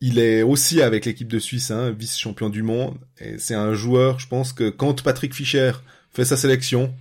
il 0.00 0.18
est 0.18 0.42
aussi 0.42 0.82
avec 0.82 1.06
l'équipe 1.06 1.28
de 1.28 1.38
Suisse, 1.38 1.70
hein, 1.70 1.90
vice-champion 1.90 2.50
du 2.50 2.62
monde. 2.62 2.98
Et 3.18 3.38
c'est 3.38 3.54
un 3.54 3.74
joueur, 3.74 4.18
je 4.18 4.28
pense 4.28 4.52
que 4.52 4.70
quand 4.70 5.02
Patrick 5.02 5.34
Fischer 5.34 5.72
fait 6.10 6.24
sa 6.24 6.36
sélection, 6.36 6.94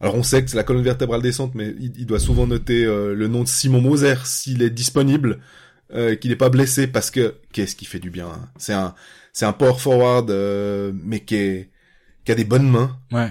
alors 0.00 0.14
on 0.14 0.22
sait 0.22 0.42
que 0.42 0.50
c'est 0.50 0.56
la 0.56 0.64
colonne 0.64 0.82
vertébrale 0.82 1.22
descente, 1.22 1.54
mais 1.54 1.74
il, 1.78 1.92
il 1.98 2.06
doit 2.06 2.18
souvent 2.18 2.46
noter 2.46 2.84
euh, 2.84 3.14
le 3.14 3.28
nom 3.28 3.42
de 3.42 3.48
Simon 3.48 3.80
Moser 3.80 4.14
s'il 4.24 4.62
est 4.62 4.70
disponible, 4.70 5.40
euh, 5.92 6.14
qu'il 6.16 6.30
n'est 6.30 6.36
pas 6.36 6.48
blessé, 6.48 6.86
parce 6.86 7.10
que 7.10 7.36
qu'est-ce 7.52 7.76
qui 7.76 7.84
fait 7.84 7.98
du 7.98 8.10
bien. 8.10 8.28
Hein. 8.28 8.48
C'est 8.56 8.72
un, 8.72 8.94
c'est 9.32 9.44
un 9.44 9.52
power 9.52 9.78
forward, 9.78 10.30
euh, 10.30 10.92
mais 10.94 11.20
qui 11.20 11.34
est 11.36 11.69
qui 12.30 12.32
a 12.32 12.44
des 12.44 12.48
bonnes 12.48 12.70
mains. 12.70 12.96
Ouais. 13.10 13.30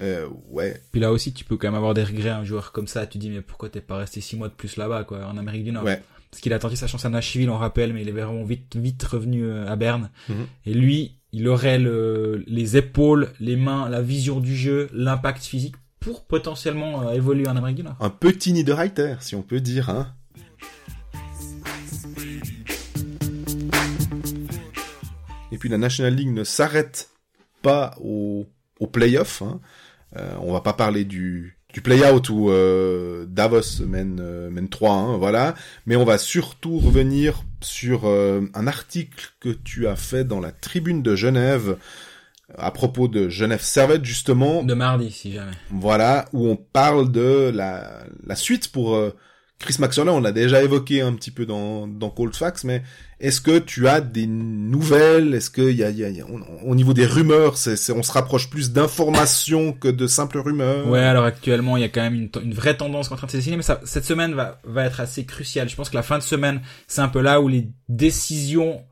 Euh, 0.00 0.28
ouais. 0.48 0.80
Puis 0.92 1.00
là 1.00 1.10
aussi, 1.10 1.32
tu 1.32 1.44
peux 1.44 1.56
quand 1.56 1.66
même 1.66 1.74
avoir 1.74 1.92
des 1.92 2.04
regrets, 2.04 2.30
un 2.30 2.44
joueur 2.44 2.70
comme 2.70 2.86
ça. 2.86 3.04
Tu 3.04 3.18
dis, 3.18 3.30
mais 3.30 3.40
pourquoi 3.40 3.68
t'es 3.68 3.80
pas 3.80 3.96
resté 3.96 4.20
six 4.20 4.36
mois 4.36 4.48
de 4.48 4.54
plus 4.54 4.76
là-bas, 4.76 5.02
quoi, 5.02 5.26
en 5.26 5.36
Amérique 5.36 5.64
du 5.64 5.72
Nord? 5.72 5.82
Ouais. 5.82 6.00
Parce 6.30 6.40
qu'il 6.40 6.52
a 6.52 6.58
tenté 6.60 6.76
sa 6.76 6.86
chance 6.86 7.04
à 7.04 7.10
Nashville, 7.10 7.50
on 7.50 7.58
rappelle, 7.58 7.92
mais 7.92 8.02
il 8.02 8.08
est 8.08 8.12
vraiment 8.12 8.44
vite, 8.44 8.76
vite 8.76 9.02
revenu 9.02 9.44
euh, 9.44 9.68
à 9.68 9.74
Berne. 9.74 10.10
Mm 10.28 10.32
-hmm. 10.32 10.46
Et 10.66 10.74
lui, 10.74 11.16
il 11.32 11.48
aurait 11.48 11.80
le, 11.80 12.44
les 12.46 12.76
épaules, 12.76 13.32
les 13.40 13.56
mains, 13.56 13.88
la 13.88 14.02
vision 14.02 14.38
du 14.38 14.56
jeu, 14.56 14.88
l'impact 14.92 15.42
physique 15.44 15.74
pour 15.98 16.24
potentiellement 16.24 17.08
euh, 17.08 17.14
évoluer 17.14 17.48
en 17.48 17.56
Amérique 17.56 17.78
du 17.78 17.82
Nord. 17.82 17.96
Un 17.98 18.10
petit 18.10 18.52
Niederreiter, 18.52 19.16
si 19.20 19.34
on 19.34 19.42
peut 19.42 19.60
dire, 19.60 19.90
hein. 19.90 20.14
Et 25.50 25.58
puis 25.58 25.68
la 25.68 25.78
National 25.78 26.14
League 26.14 26.32
ne 26.32 26.44
s'arrête 26.44 27.10
pas 27.62 27.94
au, 28.02 28.46
au 28.80 28.86
play-off. 28.86 29.42
Hein. 29.42 29.60
Euh, 30.16 30.34
on 30.40 30.52
va 30.52 30.60
pas 30.60 30.74
parler 30.74 31.04
du, 31.04 31.56
du 31.72 31.80
play-out 31.80 32.28
où 32.28 32.50
euh, 32.50 33.24
Davos 33.26 33.84
mène, 33.86 34.18
euh, 34.20 34.50
mène 34.50 34.66
3-1, 34.66 35.18
voilà. 35.18 35.54
Mais 35.86 35.96
on 35.96 36.04
va 36.04 36.18
surtout 36.18 36.78
revenir 36.78 37.44
sur 37.60 38.02
euh, 38.04 38.42
un 38.54 38.66
article 38.66 39.30
que 39.40 39.48
tu 39.48 39.86
as 39.86 39.96
fait 39.96 40.24
dans 40.24 40.40
la 40.40 40.52
tribune 40.52 41.02
de 41.02 41.16
Genève 41.16 41.76
à 42.58 42.70
propos 42.70 43.08
de 43.08 43.28
Genève 43.30 43.62
Servette, 43.62 44.04
justement. 44.04 44.62
De 44.62 44.74
mardi, 44.74 45.10
si 45.10 45.32
jamais. 45.32 45.52
Voilà, 45.70 46.26
où 46.32 46.46
on 46.48 46.56
parle 46.56 47.10
de 47.10 47.50
la, 47.54 48.02
la 48.26 48.36
suite 48.36 48.70
pour 48.70 48.94
euh, 48.94 49.16
Chris 49.62 49.76
Maxwell. 49.78 50.08
On 50.08 50.20
l'a 50.20 50.32
déjà 50.32 50.62
évoqué 50.62 51.00
un 51.00 51.14
petit 51.14 51.30
peu 51.30 51.46
dans, 51.46 51.86
dans 51.86 52.10
Cold 52.10 52.34
Facts, 52.36 52.64
mais 52.64 52.82
est-ce 53.20 53.40
que 53.40 53.58
tu 53.58 53.88
as 53.88 54.00
des 54.00 54.26
nouvelles? 54.26 55.34
Est-ce 55.34 55.50
qu'il 55.50 55.76
y 55.76 55.82
a, 55.82 55.90
y 55.90 56.04
a, 56.04 56.10
y 56.10 56.20
a 56.20 56.26
au 56.64 56.74
niveau 56.74 56.92
des 56.92 57.06
rumeurs, 57.06 57.56
c'est, 57.56 57.92
on 57.92 58.02
se 58.02 58.12
rapproche 58.12 58.50
plus 58.50 58.72
d'informations 58.72 59.72
que 59.72 59.88
de 59.88 60.06
simples 60.06 60.38
rumeurs? 60.38 60.88
Ouais, 60.88 61.00
alors 61.00 61.24
actuellement, 61.24 61.76
il 61.76 61.80
y 61.80 61.84
a 61.84 61.88
quand 61.88 62.02
même 62.02 62.14
une, 62.14 62.30
une 62.42 62.54
vraie 62.54 62.76
tendance 62.76 63.08
qui 63.08 63.12
est 63.12 63.14
en 63.14 63.18
train 63.18 63.26
de 63.28 63.32
se 63.32 63.36
dessiner, 63.36 63.56
mais 63.56 63.62
ça, 63.62 63.80
cette 63.84 64.04
semaine 64.04 64.34
va, 64.34 64.60
va 64.64 64.84
être 64.84 65.00
assez 65.00 65.24
cruciale. 65.24 65.68
Je 65.68 65.76
pense 65.76 65.88
que 65.88 65.96
la 65.96 66.02
fin 66.02 66.18
de 66.18 66.22
semaine, 66.22 66.60
c'est 66.88 67.00
un 67.00 67.08
peu 67.08 67.20
là 67.20 67.40
où 67.40 67.48
les 67.48 67.68
décisions 67.88 68.82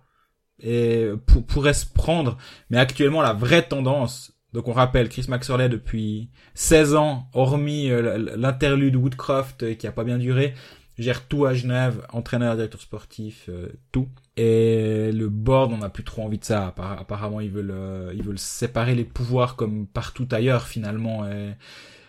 et, 0.62 1.08
pour, 1.26 1.44
pourraient 1.44 1.74
se 1.74 1.86
prendre. 1.86 2.38
Mais 2.70 2.78
actuellement, 2.78 3.22
la 3.22 3.32
vraie 3.32 3.62
tendance, 3.62 4.32
donc 4.53 4.66
on 4.68 4.72
rappelle 4.72 5.09
Chris 5.09 5.26
Maxwell 5.28 5.70
depuis 5.70 6.30
16 6.55 6.94
ans, 6.94 7.28
hormis 7.34 7.90
euh, 7.90 8.36
l'interlude 8.36 8.96
Woodcroft 8.96 9.62
euh, 9.62 9.74
qui 9.74 9.86
a 9.86 9.92
pas 9.92 10.05
bien 10.05 10.18
duré, 10.18 10.55
gère 10.98 11.26
tout 11.26 11.46
à 11.46 11.55
Genève, 11.55 12.05
entraîneur, 12.12 12.57
directeur 12.57 12.80
sportif, 12.80 13.46
euh, 13.48 13.68
tout. 13.92 14.09
Et 14.36 15.12
le 15.12 15.28
board, 15.28 15.72
on 15.72 15.78
n'a 15.78 15.88
plus 15.88 16.05
trop 16.05 16.22
envie 16.22 16.38
de 16.38 16.44
ça. 16.44 16.74
Apparemment, 16.76 17.40
ils 17.40 17.51
veulent, 17.51 17.72
euh, 17.72 18.12
ils 18.14 18.22
veulent 18.22 18.38
séparer 18.38 18.94
les 18.94 19.05
pouvoirs 19.05 19.55
comme 19.55 19.86
partout 19.86 20.26
ailleurs 20.32 20.66
finalement. 20.66 21.28
Et 21.28 21.55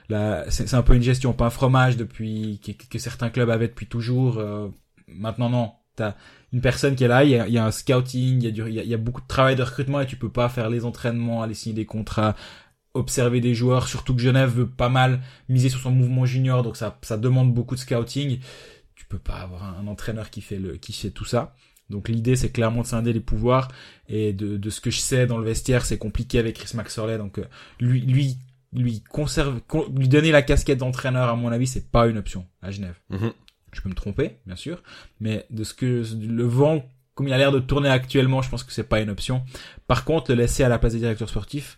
là, 0.10 0.46
c'est 0.50 0.74
un 0.74 0.82
peu 0.82 0.96
une 0.96 1.04
gestion 1.04 1.34
pas 1.34 1.46
un 1.46 1.50
fromage 1.50 1.98
depuis 1.98 2.60
que, 2.90 3.00
certains 3.00 3.30
clubs 3.30 3.50
avaient 3.50 3.68
depuis 3.68 3.88
toujours. 3.88 4.42
Maintenant, 5.08 5.50
non. 5.50 5.72
T'as 5.96 6.16
une 6.54 6.62
personne 6.62 6.96
qui 6.96 7.04
est 7.04 7.08
là, 7.08 7.24
il 7.24 7.32
y 7.32 7.38
a, 7.38 7.48
il 7.48 7.54
y 7.54 7.58
a 7.58 7.66
un 7.66 7.72
scouting, 7.72 8.42
il 8.42 8.44
y 8.44 8.48
a, 8.48 8.52
du, 8.52 8.70
il 8.70 8.76
y 8.76 8.94
a, 8.94 8.98
beaucoup 8.98 9.22
de 9.22 9.28
travail 9.28 9.56
de 9.56 9.64
recrutement 9.64 10.02
et 10.02 10.06
tu 10.06 10.18
peux 10.18 10.30
pas 10.30 10.50
faire 10.50 10.70
les 10.70 10.84
entraînements, 10.86 11.42
aller 11.44 11.54
signer 11.54 11.76
des 11.76 11.86
contrats, 11.86 12.36
observer 12.94 13.40
des 13.40 13.54
joueurs. 13.54 13.88
Surtout 13.88 14.14
que 14.16 14.22
Genève 14.22 14.50
veut 14.50 14.70
pas 14.70 14.90
mal 14.90 15.22
miser 15.48 15.70
sur 15.70 15.80
son 15.80 15.92
mouvement 15.92 16.26
junior, 16.26 16.62
donc 16.64 16.76
ça, 16.76 16.98
ça 17.04 17.18
demande 17.18 17.54
beaucoup 17.54 17.76
de 17.76 17.80
scouting 17.80 18.40
tu 19.02 19.08
peux 19.08 19.18
pas 19.18 19.38
avoir 19.42 19.64
un, 19.64 19.88
entraîneur 19.88 20.30
qui 20.30 20.42
fait 20.42 20.60
le 20.60 20.78
qui 20.78 20.94
fait 20.94 21.10
tout 21.10 21.26
ça. 21.26 21.56
Donc 21.90 22.08
l'idée 22.08 22.36
c'est 22.36 22.52
clairement 22.52 22.84
de 22.84 22.88
scinder 22.88 23.14
les 23.14 23.20
pouvoirs 23.20 23.68
et 24.08 24.32
de, 24.32 24.58
de 24.58 24.70
ce 24.70 24.80
que 24.80 24.92
je 24.92 25.00
sais 25.00 25.26
dans 25.26 25.40
le 25.40 25.44
vestiaire 25.44 25.86
c'est 25.86 25.98
compliqué 25.98 26.38
avec 26.38 26.56
Chris 26.58 26.76
Maxwell 26.76 27.18
donc 27.18 27.40
euh, 27.40 27.46
lui 27.80 28.02
lui 28.02 28.38
lui 28.74 29.02
conserve 29.02 29.60
con, 29.68 29.88
lui 29.98 30.08
donner 30.08 30.32
la 30.32 30.44
casquette 30.44 30.78
d'entraîneur 30.78 31.30
à 31.30 31.36
mon 31.36 31.52
avis 31.52 31.66
c'est 31.66 31.90
pas 31.90 32.06
une 32.08 32.20
option 32.20 32.46
à 32.62 32.70
Genève. 32.70 32.98
-hmm. 33.10 33.34
Je 33.72 33.82
peux 33.82 33.90
me 33.90 33.96
tromper 33.96 34.38
bien 34.46 34.56
sûr 34.56 34.82
mais 35.20 35.46
de 35.50 35.64
ce 35.64 35.74
que 35.74 36.04
le 36.20 36.44
vent 36.44 36.86
comme 37.16 37.28
il 37.28 37.34
a 37.34 37.38
l'air 37.38 37.52
de 37.52 37.60
tourner 37.60 37.90
actuellement 37.90 38.42
je 38.42 38.50
pense 38.50 38.64
que 38.64 38.72
c'est 38.72 38.84
pas 38.84 39.02
une 39.02 39.10
option. 39.10 39.44
Par 39.88 40.06
contre 40.06 40.32
le 40.32 40.38
laisser 40.38 40.64
à 40.64 40.70
la 40.70 40.80
place 40.80 40.94
des 40.94 41.00
directeurs 41.00 41.30
sportifs 41.30 41.78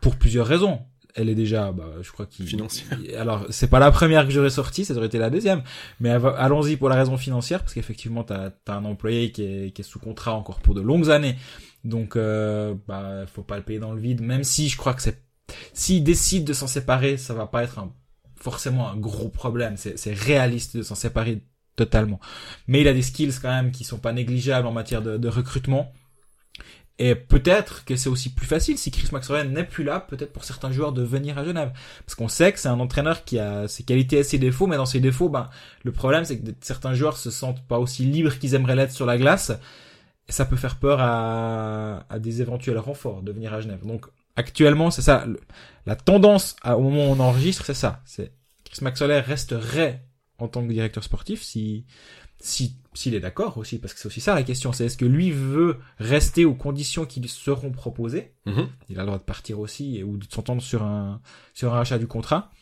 pour 0.00 0.16
plusieurs 0.16 0.46
raisons 0.46 0.80
elle 1.18 1.28
est 1.28 1.34
déjà, 1.34 1.72
bah, 1.72 1.90
je 2.00 2.12
crois 2.12 2.26
qu'il. 2.26 2.46
Financière. 2.46 2.96
Alors, 3.18 3.46
c'est 3.50 3.68
pas 3.68 3.80
la 3.80 3.90
première 3.90 4.24
que 4.24 4.30
j'aurais 4.30 4.50
sortie, 4.50 4.84
ça 4.84 4.94
aurait 4.94 5.06
été 5.06 5.18
la 5.18 5.30
deuxième. 5.30 5.62
Mais 6.00 6.10
allons-y 6.10 6.76
pour 6.76 6.88
la 6.88 6.94
raison 6.94 7.16
financière, 7.16 7.60
parce 7.60 7.74
qu'effectivement, 7.74 8.22
t'as 8.22 8.50
as 8.66 8.72
un 8.72 8.84
employé 8.84 9.32
qui 9.32 9.42
est, 9.42 9.70
qui 9.72 9.82
est 9.82 9.84
sous 9.84 9.98
contrat 9.98 10.34
encore 10.34 10.60
pour 10.60 10.74
de 10.74 10.80
longues 10.80 11.10
années. 11.10 11.36
Donc, 11.84 12.16
euh, 12.16 12.74
bah, 12.86 13.26
faut 13.26 13.42
pas 13.42 13.56
le 13.56 13.62
payer 13.62 13.78
dans 13.80 13.92
le 13.92 14.00
vide, 14.00 14.20
même 14.20 14.44
si 14.44 14.68
je 14.68 14.76
crois 14.76 14.94
que 14.94 15.02
c'est, 15.02 15.22
s'il 15.72 16.04
décide 16.04 16.44
de 16.44 16.52
s'en 16.52 16.66
séparer, 16.66 17.16
ça 17.16 17.34
va 17.34 17.46
pas 17.46 17.64
être 17.64 17.78
un, 17.78 17.92
forcément 18.40 18.90
un 18.90 18.96
gros 18.96 19.28
problème. 19.28 19.76
C'est 19.76 20.12
réaliste 20.12 20.76
de 20.76 20.82
s'en 20.82 20.94
séparer 20.94 21.42
totalement. 21.76 22.20
Mais 22.66 22.80
il 22.80 22.88
a 22.88 22.92
des 22.92 23.02
skills 23.02 23.34
quand 23.40 23.50
même 23.50 23.70
qui 23.70 23.84
sont 23.84 23.98
pas 23.98 24.12
négligeables 24.12 24.66
en 24.66 24.72
matière 24.72 25.02
de, 25.02 25.16
de 25.16 25.28
recrutement. 25.28 25.92
Et 27.00 27.14
peut-être 27.14 27.84
que 27.84 27.94
c'est 27.94 28.08
aussi 28.08 28.34
plus 28.34 28.46
facile 28.46 28.76
si 28.76 28.90
Chris 28.90 29.08
Maxwell 29.12 29.52
n'est 29.52 29.64
plus 29.64 29.84
là, 29.84 30.00
peut-être 30.00 30.32
pour 30.32 30.42
certains 30.42 30.72
joueurs 30.72 30.92
de 30.92 31.02
venir 31.02 31.38
à 31.38 31.44
Genève. 31.44 31.70
Parce 32.04 32.16
qu'on 32.16 32.26
sait 32.26 32.52
que 32.52 32.58
c'est 32.58 32.68
un 32.68 32.80
entraîneur 32.80 33.24
qui 33.24 33.38
a 33.38 33.68
ses 33.68 33.84
qualités 33.84 34.18
et 34.18 34.24
ses 34.24 34.38
défauts, 34.38 34.66
mais 34.66 34.76
dans 34.76 34.86
ses 34.86 34.98
défauts, 34.98 35.28
ben, 35.28 35.48
le 35.84 35.92
problème 35.92 36.24
c'est 36.24 36.40
que 36.40 36.50
certains 36.60 36.94
joueurs 36.94 37.16
se 37.16 37.30
sentent 37.30 37.64
pas 37.68 37.78
aussi 37.78 38.04
libres 38.04 38.36
qu'ils 38.36 38.54
aimeraient 38.54 38.74
l'être 38.74 38.92
sur 38.92 39.06
la 39.06 39.16
glace. 39.16 39.52
Et 40.28 40.32
ça 40.32 40.44
peut 40.44 40.56
faire 40.56 40.76
peur 40.76 40.98
à, 41.00 42.04
à 42.10 42.18
des 42.18 42.42
éventuels 42.42 42.78
renforts 42.78 43.22
de 43.22 43.32
venir 43.32 43.54
à 43.54 43.60
Genève. 43.60 43.86
Donc, 43.86 44.06
actuellement, 44.38 44.90
c'est 44.90 45.02
ça. 45.02 45.26
la 45.84 45.96
tendance 45.96 46.56
au 46.64 46.80
moment 46.80 47.08
où 47.10 47.12
on 47.12 47.20
enregistre, 47.20 47.64
c'est 47.66 47.74
ça. 47.74 48.00
C'est 48.06 48.32
Chris 48.64 48.78
Maxwell 48.82 49.12
resterait 49.20 50.04
en 50.38 50.48
tant 50.48 50.66
que 50.66 50.72
directeur 50.72 51.02
sportif 51.02 51.42
si 51.42 51.84
si 52.40 52.76
s'il 52.94 53.14
est 53.14 53.20
d'accord 53.20 53.58
aussi 53.58 53.80
parce 53.80 53.92
que 53.94 53.98
c'est 53.98 54.06
aussi 54.06 54.20
ça 54.20 54.34
la 54.36 54.44
question 54.44 54.72
c'est 54.72 54.84
est-ce 54.86 54.96
que 54.96 55.04
lui 55.04 55.32
veut 55.32 55.78
rester 55.98 56.44
aux 56.44 56.54
conditions 56.54 57.04
qui 57.04 57.20
lui 57.20 57.28
seront 57.28 57.72
proposées? 57.72 58.34
Mhm. 58.46 58.68
il 58.88 58.98
a 58.98 59.02
le 59.02 59.06
droit 59.06 59.18
de 59.18 59.24
partir 59.24 59.58
aussi 59.58 60.04
ou 60.04 60.16
de 60.16 60.26
s'entendre 60.32 60.62
sur 60.62 60.84
un 60.84 61.20
sur 61.54 61.74
un 61.74 61.78
rachat 61.78 61.98
du 61.98 62.06
contrat 62.06 62.52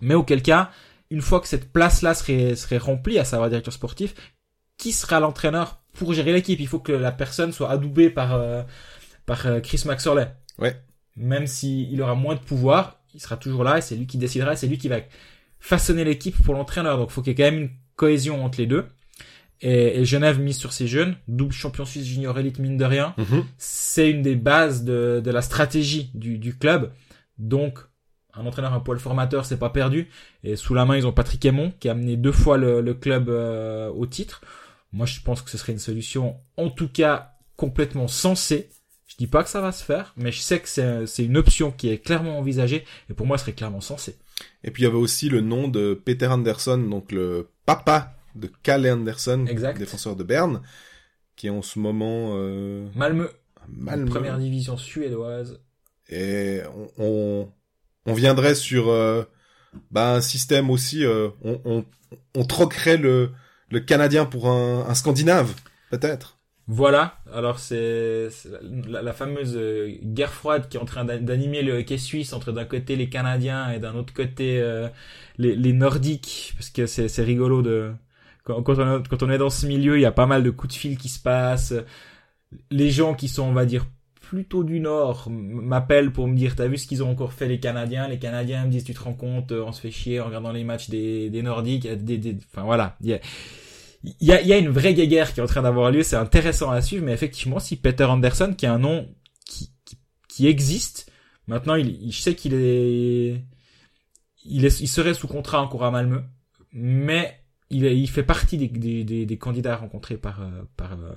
mais 0.00 0.14
auquel 0.14 0.42
cas 0.42 0.70
une 1.10 1.22
fois 1.22 1.40
que 1.40 1.48
cette 1.48 1.72
place 1.72 2.02
là 2.02 2.14
serait 2.14 2.54
serait 2.54 2.78
remplie 2.78 3.18
à 3.18 3.24
savoir 3.24 3.48
directeur 3.48 3.74
sportif 3.74 4.14
qui 4.76 4.92
sera 4.92 5.18
l'entraîneur 5.18 5.80
pour 5.94 6.12
gérer 6.12 6.32
l'équipe? 6.32 6.60
Il 6.60 6.68
faut 6.68 6.78
que 6.78 6.92
la 6.92 7.10
personne 7.10 7.50
soit 7.50 7.70
adoubée 7.70 8.10
par 8.10 8.34
euh, 8.34 8.62
par 9.26 9.46
euh, 9.46 9.58
Chris 9.58 9.82
Maxorley 9.84 10.32
ouais 10.58 10.80
même 11.18 11.46
s'il 11.46 11.92
il 11.92 12.00
aura 12.02 12.14
moins 12.14 12.34
de 12.34 12.40
pouvoir 12.40 13.00
il 13.14 13.20
sera 13.20 13.36
toujours 13.36 13.64
là 13.64 13.78
et 13.78 13.80
c'est 13.80 13.96
lui 13.96 14.06
qui 14.06 14.18
décidera 14.18 14.56
c'est 14.56 14.66
lui 14.66 14.78
qui 14.78 14.88
va 14.88 14.98
façonner 15.60 16.04
l'équipe 16.04 16.36
pour 16.42 16.54
l'entraîneur 16.54 16.98
donc 16.98 17.10
il 17.10 17.12
faut 17.12 17.22
qu'il 17.22 17.30
y 17.30 17.32
ait 17.32 17.44
quand 17.44 17.50
même 17.50 17.62
une 17.62 17.70
cohésion 17.96 18.44
entre 18.44 18.58
les 18.58 18.66
deux 18.66 18.86
et, 19.60 20.00
et, 20.00 20.04
Genève 20.04 20.38
mise 20.38 20.56
sur 20.56 20.72
ses 20.72 20.86
jeunes, 20.86 21.16
double 21.26 21.52
champion 21.52 21.84
suisse 21.84 22.06
junior 22.06 22.38
élite 22.38 22.58
mine 22.58 22.76
de 22.76 22.84
rien, 22.84 23.14
mhm. 23.18 23.44
c'est 23.56 24.08
une 24.08 24.22
des 24.22 24.36
bases 24.36 24.84
de, 24.84 25.20
de 25.24 25.30
la 25.30 25.42
stratégie 25.42 26.10
du, 26.14 26.38
du, 26.38 26.56
club. 26.56 26.92
Donc 27.38 27.80
un 28.34 28.46
entraîneur, 28.46 28.72
un 28.72 28.80
poil 28.80 28.98
formateur, 29.00 29.44
c'est 29.44 29.58
pas 29.58 29.70
perdu. 29.70 30.08
Et 30.44 30.54
sous 30.54 30.74
la 30.74 30.84
main, 30.84 30.96
ils 30.96 31.06
ont 31.06 31.12
Patrick 31.12 31.44
Aymon 31.44 31.72
qui 31.80 31.88
a 31.88 31.92
amené 31.92 32.16
deux 32.16 32.32
fois 32.32 32.56
le, 32.56 32.80
le 32.80 32.94
club 32.94 33.28
euh, 33.28 33.88
au 33.88 34.06
titre. 34.06 34.42
Moi, 34.92 35.06
je 35.06 35.20
pense 35.20 35.42
que 35.42 35.50
ce 35.50 35.58
serait 35.58 35.72
une 35.72 35.78
solution, 35.78 36.36
en 36.56 36.70
tout 36.70 36.88
cas, 36.88 37.32
complètement 37.56 38.06
sensée. 38.06 38.70
Je 39.18 39.24
dis 39.24 39.30
pas 39.30 39.42
que 39.42 39.50
ça 39.50 39.60
va 39.60 39.72
se 39.72 39.82
faire, 39.82 40.14
mais 40.16 40.30
je 40.30 40.38
sais 40.38 40.60
que 40.60 40.68
c'est 40.68 41.24
une 41.24 41.36
option 41.36 41.72
qui 41.72 41.88
est 41.88 41.98
clairement 41.98 42.38
envisagée 42.38 42.84
et 43.10 43.14
pour 43.14 43.26
moi, 43.26 43.36
ce 43.36 43.42
serait 43.42 43.52
clairement 43.52 43.80
sensé. 43.80 44.16
Et 44.62 44.70
puis 44.70 44.84
il 44.84 44.86
y 44.86 44.88
avait 44.88 44.96
aussi 44.96 45.28
le 45.28 45.40
nom 45.40 45.66
de 45.66 46.00
Peter 46.04 46.28
Anderson, 46.28 46.78
donc 46.78 47.10
le 47.10 47.48
papa 47.66 48.14
de 48.36 48.48
Kalle 48.62 48.88
Anderson, 48.88 49.44
défenseur 49.76 50.14
de 50.14 50.22
Berne, 50.22 50.62
qui 51.34 51.48
est 51.48 51.50
en 51.50 51.62
ce 51.62 51.80
moment 51.80 52.34
euh, 52.36 52.86
Malmö, 52.94 53.28
Malmö. 53.68 54.08
première 54.08 54.38
division 54.38 54.76
suédoise. 54.76 55.60
Et 56.08 56.60
on, 56.96 57.50
on, 58.06 58.14
viendrait 58.14 58.54
sur 58.54 58.88
euh, 58.88 59.24
bah, 59.90 60.14
un 60.14 60.20
système 60.20 60.70
aussi, 60.70 61.04
euh, 61.04 61.30
on, 61.42 61.60
on, 61.64 61.84
on, 62.36 62.44
troquerait 62.44 62.96
le, 62.96 63.32
le 63.70 63.80
Canadien 63.80 64.26
pour 64.26 64.48
un, 64.48 64.86
un 64.88 64.94
Scandinave, 64.94 65.54
peut-être. 65.90 66.37
Voilà, 66.70 67.18
alors 67.32 67.58
c'est 67.58 68.28
la, 68.86 69.12
fameuse 69.14 69.56
euh, 69.56 69.90
guerre 70.02 70.32
froide 70.32 70.68
qui 70.68 70.76
est 70.76 70.80
en 70.80 70.84
train 70.84 71.04
d'animer 71.04 71.62
le 71.62 71.78
hockey 71.78 71.96
suisse 71.96 72.34
entre 72.34 72.52
d'un 72.52 72.66
côté 72.66 72.94
les 72.94 73.08
Canadiens 73.08 73.70
et 73.72 73.78
d'un 73.78 73.94
autre 73.94 74.12
côté 74.12 74.62
les, 75.38 75.56
les 75.56 75.72
Nordiques, 75.72 76.52
parce 76.56 76.68
que 76.68 76.86
c'est 76.86 77.22
rigolo 77.22 77.62
de 77.62 77.92
quand, 78.44 78.78
on, 78.78 79.02
quand 79.02 79.22
on 79.22 79.30
est 79.30 79.38
dans 79.38 79.50
ce 79.50 79.66
milieu, 79.66 79.98
il 79.98 80.02
y 80.02 80.06
a 80.06 80.12
pas 80.12 80.26
mal 80.26 80.42
de 80.42 80.50
coups 80.50 80.74
de 80.74 80.78
fil 80.78 80.98
qui 80.98 81.08
se 81.08 81.20
passent. 81.20 81.74
Les 82.70 82.90
gens 82.90 83.14
qui 83.14 83.28
sont, 83.28 83.42
on 83.42 83.52
va 83.52 83.66
dire, 83.66 83.86
plutôt 84.20 84.64
du 84.64 84.80
Nord 84.80 85.28
m'appellent 85.30 86.12
pour 86.12 86.28
me 86.28 86.36
dire 86.36 86.54
t'as 86.54 86.66
vu 86.66 86.76
ce 86.76 86.86
qu'ils 86.86 87.02
ont 87.02 87.10
encore 87.10 87.32
fait 87.32 87.48
les 87.48 87.60
Canadiens? 87.60 88.08
Les 88.08 88.18
Canadiens 88.18 88.66
me 88.66 88.70
disent 88.70 88.84
tu 88.84 88.92
te 88.92 89.00
rends 89.00 89.14
compte 89.14 89.52
on 89.52 89.72
se 89.72 89.80
fait 89.80 89.90
chier 89.90 90.20
en 90.20 90.26
regardant 90.26 90.52
les 90.52 90.64
matchs 90.64 90.90
des, 90.90 91.30
Nordiques 91.42 91.88
enfin 92.52 92.64
voilà 92.64 92.98
il 94.04 94.14
y 94.20 94.32
a, 94.32 94.40
y, 94.42 94.52
a, 94.52 94.58
une 94.58 94.68
vraie 94.68 94.94
guerre 94.94 95.34
qui 95.34 95.40
est 95.40 95.42
en 95.42 95.46
train 95.46 95.62
d'avoir 95.62 95.90
lieu 95.90 96.02
c'est 96.02 96.16
intéressant 96.16 96.70
à 96.70 96.80
suivre 96.80 97.04
mais 97.04 97.12
effectivement 97.12 97.58
si 97.58 97.76
Peter 97.76 98.04
Anderson 98.04 98.54
qui 98.56 98.66
a 98.66 98.72
un 98.72 98.78
nom 98.78 99.08
qui, 99.44 99.72
qui, 99.84 99.98
qui 100.28 100.46
existe 100.46 101.10
maintenant 101.46 101.74
il, 101.74 102.00
il 102.02 102.12
je 102.12 102.20
sais 102.20 102.34
qu'il 102.34 102.54
est 102.54 103.42
il 104.44 104.64
est 104.64 104.80
il 104.80 104.88
serait 104.88 105.14
sous 105.14 105.26
contrat 105.26 105.60
encore 105.60 105.84
à 105.84 105.90
Malmö 105.90 106.22
mais 106.72 107.40
il, 107.70 107.84
il 107.84 108.08
fait 108.08 108.22
partie 108.22 108.56
des, 108.56 108.68
des, 109.04 109.26
des, 109.26 109.38
candidats 109.38 109.76
rencontrés 109.76 110.16
par, 110.16 110.40
euh, 110.40 110.62
par 110.76 110.92
euh, 110.92 111.12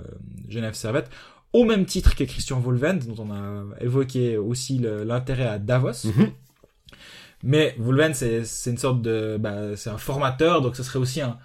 Genève 0.48 0.74
Servette, 0.74 1.10
au 1.52 1.64
même 1.64 1.86
titre 1.86 2.14
que 2.14 2.24
Christian 2.24 2.60
Volvend, 2.60 2.98
dont 3.06 3.24
on 3.24 3.30
a 3.32 3.64
évoqué 3.80 4.36
aussi 4.36 4.78
l'intérêt 4.78 5.46
à 5.46 5.58
Davos. 5.58 6.04
Mhm. 6.04 6.30
Mais 7.44 7.74
Volvend, 7.78 8.14
c'est 8.14 8.70
une 8.70 8.78
sorte 8.78 9.02
de, 9.02 9.36
bah, 9.38 9.76
c'est 9.76 9.90
un 9.90 9.98
formateur, 9.98 10.62
donc 10.62 10.76
ce 10.76 10.82
serait 10.82 10.98
aussi 10.98 11.20
un, 11.20 11.38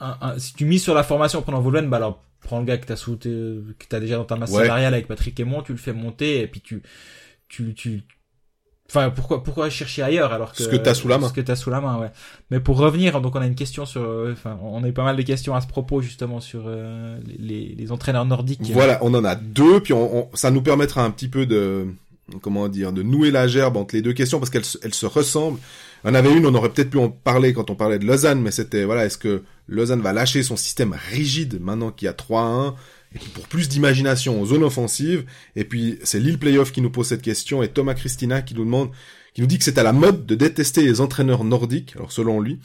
un, 0.00 0.38
si 0.38 0.54
tu 0.54 0.64
mises 0.64 0.82
sur 0.82 0.94
la 0.94 1.02
formation 1.02 1.38
en 1.38 1.42
prenant 1.42 1.60
Volvend, 1.60 1.88
bah 1.88 1.98
alors 1.98 2.22
prends 2.40 2.58
le 2.58 2.64
gars 2.64 2.78
que 2.78 2.86
t'as 2.86 2.96
sauté, 2.96 3.30
que 3.30 3.86
t'as 3.88 4.00
déjà 4.00 4.16
dans 4.16 4.24
ta 4.24 4.36
masse 4.36 4.52
salariale 4.52 4.94
avec 4.94 5.06
Patrick 5.06 5.38
Aymon, 5.40 5.62
tu 5.62 5.72
le 5.72 5.78
fais 5.78 5.92
monter 5.92 6.40
et 6.40 6.46
puis 6.46 6.60
tu, 6.60 6.82
tu, 7.48 7.74
tu, 7.74 8.02
Enfin, 8.90 9.10
pourquoi, 9.10 9.42
pourquoi 9.42 9.70
chercher 9.70 10.02
ailleurs 10.02 10.32
alors 10.32 10.52
que 10.52 10.62
ce 10.62 10.68
que 10.68 10.76
t'as 10.76 10.92
sous 10.92 11.08
la 11.08 11.18
main. 11.18 11.28
Ce 11.28 11.32
que 11.32 11.40
t'as 11.40 11.56
sous 11.56 11.70
la 11.70 11.80
main, 11.80 11.98
ouais. 11.98 12.10
Mais 12.50 12.60
pour 12.60 12.76
revenir, 12.76 13.20
donc 13.22 13.34
on 13.34 13.40
a 13.40 13.46
une 13.46 13.54
question 13.54 13.86
sur, 13.86 14.02
euh, 14.02 14.32
enfin, 14.32 14.58
on 14.62 14.84
a 14.84 14.88
eu 14.88 14.92
pas 14.92 15.04
mal 15.04 15.16
de 15.16 15.22
questions 15.22 15.54
à 15.54 15.62
ce 15.62 15.66
propos 15.66 16.02
justement 16.02 16.38
sur 16.38 16.64
euh, 16.66 17.18
les, 17.38 17.74
les 17.76 17.92
entraîneurs 17.92 18.26
nordiques. 18.26 18.60
Voilà, 18.72 18.98
on 19.00 19.14
en 19.14 19.24
a 19.24 19.36
deux, 19.36 19.80
puis 19.80 19.94
on, 19.94 20.28
ça 20.34 20.50
nous 20.50 20.60
permettra 20.60 21.02
un 21.02 21.10
petit 21.10 21.28
peu 21.28 21.46
de, 21.46 21.86
comment 22.40 22.68
dire, 22.68 22.92
de 22.92 23.02
nouer 23.02 23.30
la 23.30 23.46
gerbe 23.46 23.76
entre 23.76 23.94
les 23.94 24.02
deux 24.02 24.12
questions 24.12 24.38
parce 24.38 24.50
qu'elles 24.50 24.62
elles 24.82 24.94
se 24.94 25.06
ressemblent. 25.06 25.58
On 26.04 26.14
avait 26.14 26.32
une, 26.32 26.46
on 26.46 26.54
aurait 26.54 26.70
peut-être 26.70 26.90
pu 26.90 26.98
en 26.98 27.08
parler 27.08 27.52
quand 27.52 27.70
on 27.70 27.74
parlait 27.74 27.98
de 27.98 28.06
Lausanne, 28.06 28.40
mais 28.40 28.50
c'était 28.50 28.84
voilà, 28.84 29.06
est-ce 29.06 29.18
que 29.18 29.42
Lausanne 29.68 30.00
va 30.00 30.12
lâcher 30.12 30.42
son 30.42 30.56
système 30.56 30.94
rigide 31.10 31.60
maintenant 31.60 31.90
qu'il 31.90 32.06
y 32.06 32.08
a 32.08 32.12
3-1 32.12 32.74
pour 33.34 33.46
plus 33.46 33.68
d'imagination 33.68 34.40
en 34.40 34.44
zone 34.44 34.64
offensive. 34.64 35.24
Et 35.56 35.64
puis 35.64 35.98
c'est 36.02 36.20
Lille 36.20 36.38
Playoff 36.38 36.72
qui 36.72 36.80
nous 36.80 36.90
pose 36.90 37.06
cette 37.06 37.22
question 37.22 37.62
et 37.62 37.68
Thomas 37.68 37.94
Christina 37.94 38.42
qui 38.42 38.54
nous 38.54 38.64
demande, 38.64 38.90
qui 39.34 39.40
nous 39.40 39.46
dit 39.46 39.58
que 39.58 39.64
c'est 39.64 39.78
à 39.78 39.82
la 39.82 39.92
mode 39.92 40.26
de 40.26 40.34
détester 40.34 40.82
les 40.82 41.00
entraîneurs 41.00 41.44
nordiques, 41.44 41.94
alors 41.96 42.12
selon 42.12 42.40
lui. 42.40 42.58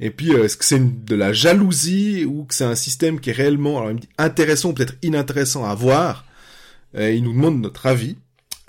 Et 0.00 0.10
puis 0.10 0.32
euh, 0.32 0.44
est-ce 0.44 0.56
que 0.56 0.64
c'est 0.64 1.04
de 1.04 1.14
la 1.14 1.32
jalousie 1.32 2.24
ou 2.24 2.44
que 2.44 2.54
c'est 2.54 2.64
un 2.64 2.74
système 2.74 3.20
qui 3.20 3.30
est 3.30 3.34
réellement, 3.34 3.78
alors 3.78 3.90
il 3.90 3.94
me 3.94 4.00
dit 4.00 4.08
intéressant 4.18 4.72
peut-être 4.72 4.96
inintéressant 5.02 5.64
à 5.64 5.74
voir? 5.74 6.26
Et 6.96 7.16
il 7.16 7.24
nous 7.24 7.32
demande 7.32 7.60
notre 7.60 7.86
avis. 7.86 8.16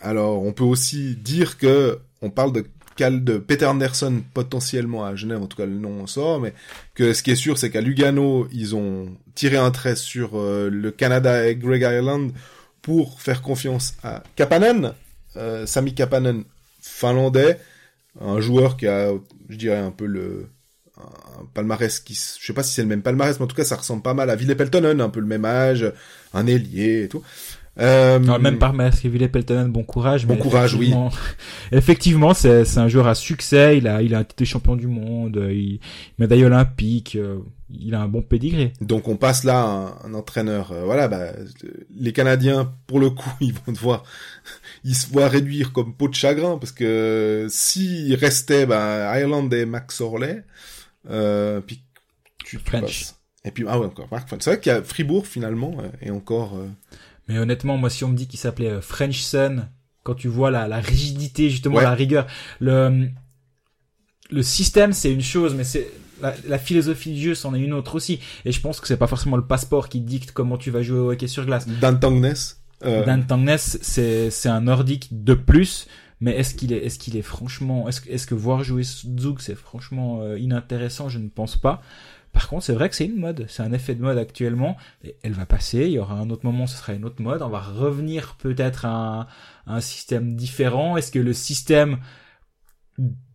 Alors 0.06 0.44
on 0.44 0.54
peut 0.54 0.64
aussi 0.64 1.16
dire 1.16 1.58
que 1.58 2.00
on 2.22 2.30
parle 2.30 2.54
de 2.54 2.64
de 2.98 3.38
Peter 3.38 3.66
Anderson 3.66 4.24
potentiellement 4.34 5.04
à 5.04 5.16
Genève, 5.16 5.42
en 5.42 5.48
tout 5.48 5.58
cas 5.58 5.66
le 5.66 5.78
nom 5.78 6.08
sort, 6.08 6.40
mais 6.40 6.54
que 6.94 7.14
ce 7.14 7.24
qui 7.24 7.32
est 7.32 7.36
sûr, 7.36 7.58
c'est 7.58 7.70
qu'à 7.70 7.82
Lugano, 7.82 8.48
ils 8.54 8.74
ont 8.74 9.10
tiré 9.34 9.58
un 9.58 9.70
trait 9.72 9.98
sur 9.98 10.40
euh, 10.40 10.70
le 10.70 10.92
Canada 10.92 11.46
et 11.46 11.58
Greg 11.58 11.82
Ireland 11.82 12.30
pour 12.82 13.20
faire 13.20 13.42
confiance 13.42 13.96
à 14.02 14.24
Kapanen, 14.38 14.94
euh, 15.36 15.66
Sami 15.66 15.94
Kapanen, 15.94 16.46
finlandais, 16.80 17.60
un 18.22 18.40
joueur 18.40 18.78
qui 18.78 18.88
a, 18.88 19.12
je 19.50 19.58
dirais, 19.58 19.78
un 19.80 19.92
peu 19.92 20.06
le 20.06 20.48
palmarès 21.54 22.00
qui, 22.00 22.14
je 22.14 22.46
sais 22.46 22.54
pas 22.54 22.64
si 22.64 22.74
c'est 22.74 22.82
le 22.82 22.88
même 22.88 23.02
palmarès, 23.02 23.38
mais 23.38 23.44
en 23.44 23.48
tout 23.48 23.56
cas, 23.56 23.66
ça 23.66 23.76
ressemble 23.76 24.02
pas 24.02 24.14
mal 24.14 24.30
à 24.30 24.36
Ville 24.36 24.56
Peltonen, 24.56 25.02
un 25.02 25.10
peu 25.10 25.20
le 25.20 25.26
même 25.26 25.44
âge, 25.44 25.92
un 26.34 26.48
ailier 26.48 27.04
et 27.04 27.10
tout. 27.10 27.24
Euh... 27.80 28.20
Non, 28.20 28.40
même 28.40 28.58
par 28.58 28.74
masque, 28.74 29.06
Ville 29.06 29.30
Peltonen, 29.30 29.70
bon 29.70 29.84
courage. 29.84 30.26
Bon 30.26 30.38
courage, 30.38 30.76
oui. 30.76 30.94
Effectivement, 31.72 32.34
c'est, 32.34 32.66
c'est 32.66 32.80
un 32.80 32.88
joueur 32.88 33.08
à 33.08 33.16
succès. 33.16 33.78
Il 33.78 33.88
a, 33.88 34.02
il 34.02 34.16
a 34.16 34.22
été 34.22 34.46
champion 34.46 34.76
du 34.76 34.88
monde, 34.88 35.48
il, 35.52 35.80
médaille 36.18 36.46
olympique. 36.46 37.16
Euh, 37.16 37.40
il 37.70 37.96
a 37.96 38.02
un 38.02 38.08
bon 38.08 38.22
pédigré. 38.22 38.74
Donc 38.82 39.08
on 39.08 39.18
passe 39.18 39.44
là 39.44 39.64
un, 39.64 40.10
un 40.10 40.14
entraîneur. 40.14 40.72
Euh, 40.72 40.84
voilà, 40.84 41.08
bah, 41.08 41.32
les 41.96 42.14
Canadiens, 42.14 42.74
pour 42.88 43.00
le 43.00 43.10
coup, 43.10 43.30
ils 43.42 43.54
vont 43.54 43.72
devoir, 43.72 44.04
ils 44.84 44.96
se 44.96 45.12
voient 45.12 45.28
réduire 45.28 45.74
comme 45.74 45.96
peau 45.96 46.08
de 46.08 46.16
chagrin 46.16 46.58
parce 46.58 46.72
que 46.72 47.48
s'il 47.50 48.14
restait, 48.16 48.66
bah, 48.66 49.18
Ireland 49.20 49.50
et 49.50 49.66
Max 49.66 50.02
Orley, 50.02 50.44
euh, 51.10 51.62
puis 51.62 51.82
tu, 52.44 52.60
French. 52.60 53.14
Et 53.44 53.52
puis 53.52 53.64
ah 53.68 53.80
ouais 53.80 53.86
encore 53.86 54.08
C'est 54.40 54.46
vrai 54.46 54.60
qu'il 54.60 54.72
y 54.72 54.76
a 54.76 54.82
Fribourg 54.82 55.28
finalement 55.28 55.78
euh, 55.80 55.90
et 56.02 56.12
encore. 56.12 56.60
Mais 57.28 57.40
honnêtement, 57.40 57.78
moi, 57.78 57.90
si 57.90 58.04
on 58.04 58.10
me 58.10 58.16
dit 58.16 58.28
qu'il 58.28 58.40
s'appelait 58.40 58.70
euh, 58.70 58.82
French 58.82 59.22
Sun, 59.22 59.70
quand 60.04 60.16
tu 60.16 60.28
vois 60.28 60.52
la, 60.52 60.68
la 60.68 60.80
rigidité, 60.80 61.50
justement, 61.50 61.80
la 61.80 61.94
rigueur, 61.94 62.28
le, 62.60 63.10
le 64.30 64.44
système, 64.44 64.94
c'est 64.94 65.12
une 65.12 65.24
chose, 65.24 65.56
mais 65.56 65.64
c'est 65.64 65.90
la, 66.22 66.34
la, 66.48 66.58
philosophie 66.58 67.14
du 67.14 67.22
jeu, 67.22 67.36
c'en 67.36 67.54
est 67.56 67.60
une 67.60 67.74
autre 67.74 67.96
aussi. 67.96 68.20
Et 68.46 68.52
je 68.52 68.62
pense 68.62 68.80
que 68.80 68.88
c'est 68.88 68.98
pas 68.98 69.08
forcément 69.08 69.38
le 69.38 69.46
passeport 69.46 69.90
qui 69.90 70.02
dicte 70.02 70.32
comment 70.32 70.58
tu 70.58 70.72
vas 70.72 70.82
jouer 70.82 71.00
au 71.00 71.12
hockey 71.12 71.28
sur 71.28 71.46
glace. 71.46 71.68
Dan 71.68 72.00
Tangnes. 72.00 72.34
Euh... 72.84 73.04
Dan 73.04 73.26
Tangnes, 73.26 73.58
c'est 73.58 74.30
c'est 74.30 74.50
un 74.50 74.62
nordique 74.62 75.10
de 75.12 75.34
plus. 75.34 75.88
Mais 76.22 76.32
est-ce 76.32 76.56
qu'il 76.56 76.72
est, 76.72 76.78
est-ce 76.78 76.98
qu'il 76.98 77.18
est 77.18 77.22
franchement, 77.22 77.90
est-ce, 77.90 78.02
est-ce 78.10 78.26
que 78.26 78.36
voir 78.36 78.64
jouer 78.64 78.84
Zug, 78.84 79.40
c'est 79.40 79.56
franchement 79.56 80.22
euh, 80.22 80.40
inintéressant? 80.40 81.10
Je 81.10 81.20
ne 81.20 81.28
pense 81.28 81.58
pas 81.58 81.82
Par 82.36 82.50
contre, 82.50 82.66
c'est 82.66 82.74
vrai 82.74 82.90
que 82.90 82.96
c'est 82.96 83.06
une 83.06 83.16
mode, 83.16 83.46
c'est 83.48 83.64
un 83.64 83.72
effet 83.72 83.96
de 83.96 84.02
mode 84.02 84.18
actuellement. 84.18 84.76
Et 85.06 85.16
elle 85.24 85.32
va 85.32 85.46
passer, 85.46 85.86
il 85.86 85.92
y 85.92 86.00
aura 86.00 86.16
un 86.16 86.30
autre 86.30 86.46
moment, 86.46 86.68
ce 86.68 86.76
sera 86.76 86.92
une 86.92 87.06
autre 87.06 87.22
mode. 87.22 87.42
On 87.42 87.48
va 87.48 87.62
revenir 87.62 88.36
peut-être 88.38 88.84
à 88.84 89.30
un, 89.66 89.80
système 89.80 90.36
différent. 90.36 90.98
Est-ce 90.98 91.14
que 91.14 91.20
le 91.20 91.32
système 91.32 92.00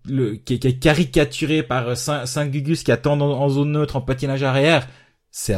le, 0.05 0.35
qui, 0.35 0.53
est, 0.53 0.79
caricaturé 0.79 1.63
par 1.63 1.97
Saint-Gugus 1.97 2.83
qui 2.83 2.93
attend 2.93 3.19
en, 3.19 3.49
zone 3.49 3.73
neutre 3.73 3.97
en 3.97 4.03
patinage 4.03 4.43
arrière, 4.43 4.87
c'est 5.31 5.57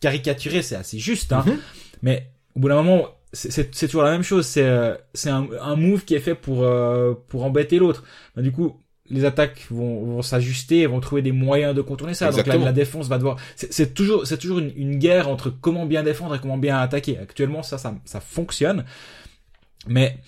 caricaturé, 0.00 0.62
c'est 0.62 0.74
assez 0.74 0.98
juste. 0.98 1.32
Hein. 1.32 1.44
Mm-hmm. 1.46 1.58
Mais 2.02 2.32
au 2.56 2.60
bout 2.60 2.68
d'un 2.68 2.82
moment, 2.82 3.06
c'est 3.32 3.70
toujours 3.70 4.02
la 4.02 4.10
même 4.10 4.24
chose. 4.24 4.44
C'est 4.44 4.66
euh, 4.66 4.96
c'est 5.14 5.30
un, 5.30 5.46
un, 5.60 5.76
move 5.76 6.04
qui 6.04 6.16
est 6.16 6.20
fait 6.20 6.34
pour 6.34 6.64
euh, 6.64 7.14
pour 7.28 7.44
embêter 7.44 7.78
l'autre. 7.78 8.02
Bah, 8.34 8.42
du 8.42 8.50
coup, 8.50 8.82
les 9.10 9.24
attaques 9.24 9.66
vont, 9.70 10.04
vont 10.04 10.22
s'ajuster, 10.22 10.86
vont 10.86 11.00
trouver 11.00 11.22
des 11.22 11.32
moyens 11.32 11.74
de 11.74 11.82
contourner 11.82 12.14
ça. 12.14 12.30
Donc 12.30 12.46
la, 12.46 12.72
défense 12.72 13.08
va 13.08 13.18
devoir. 13.18 13.36
C'est 13.56 13.94
toujours 13.94 14.26
c'est 14.26 14.38
toujours 14.38 14.58
une, 14.58 14.72
une, 14.76 14.98
guerre 14.98 15.28
entre 15.28 15.50
comment 15.50 15.86
bien 15.86 16.02
défendre 16.02 16.34
et 16.34 16.38
comment 16.38 16.58
bien 16.58 16.78
attaquer. 16.78 17.18
Actuellement, 17.18 17.62
ça 17.62 17.78
ça, 17.78 17.94
ça 18.04 18.20
fonctionne. 18.20 18.84
Mais 19.86 20.18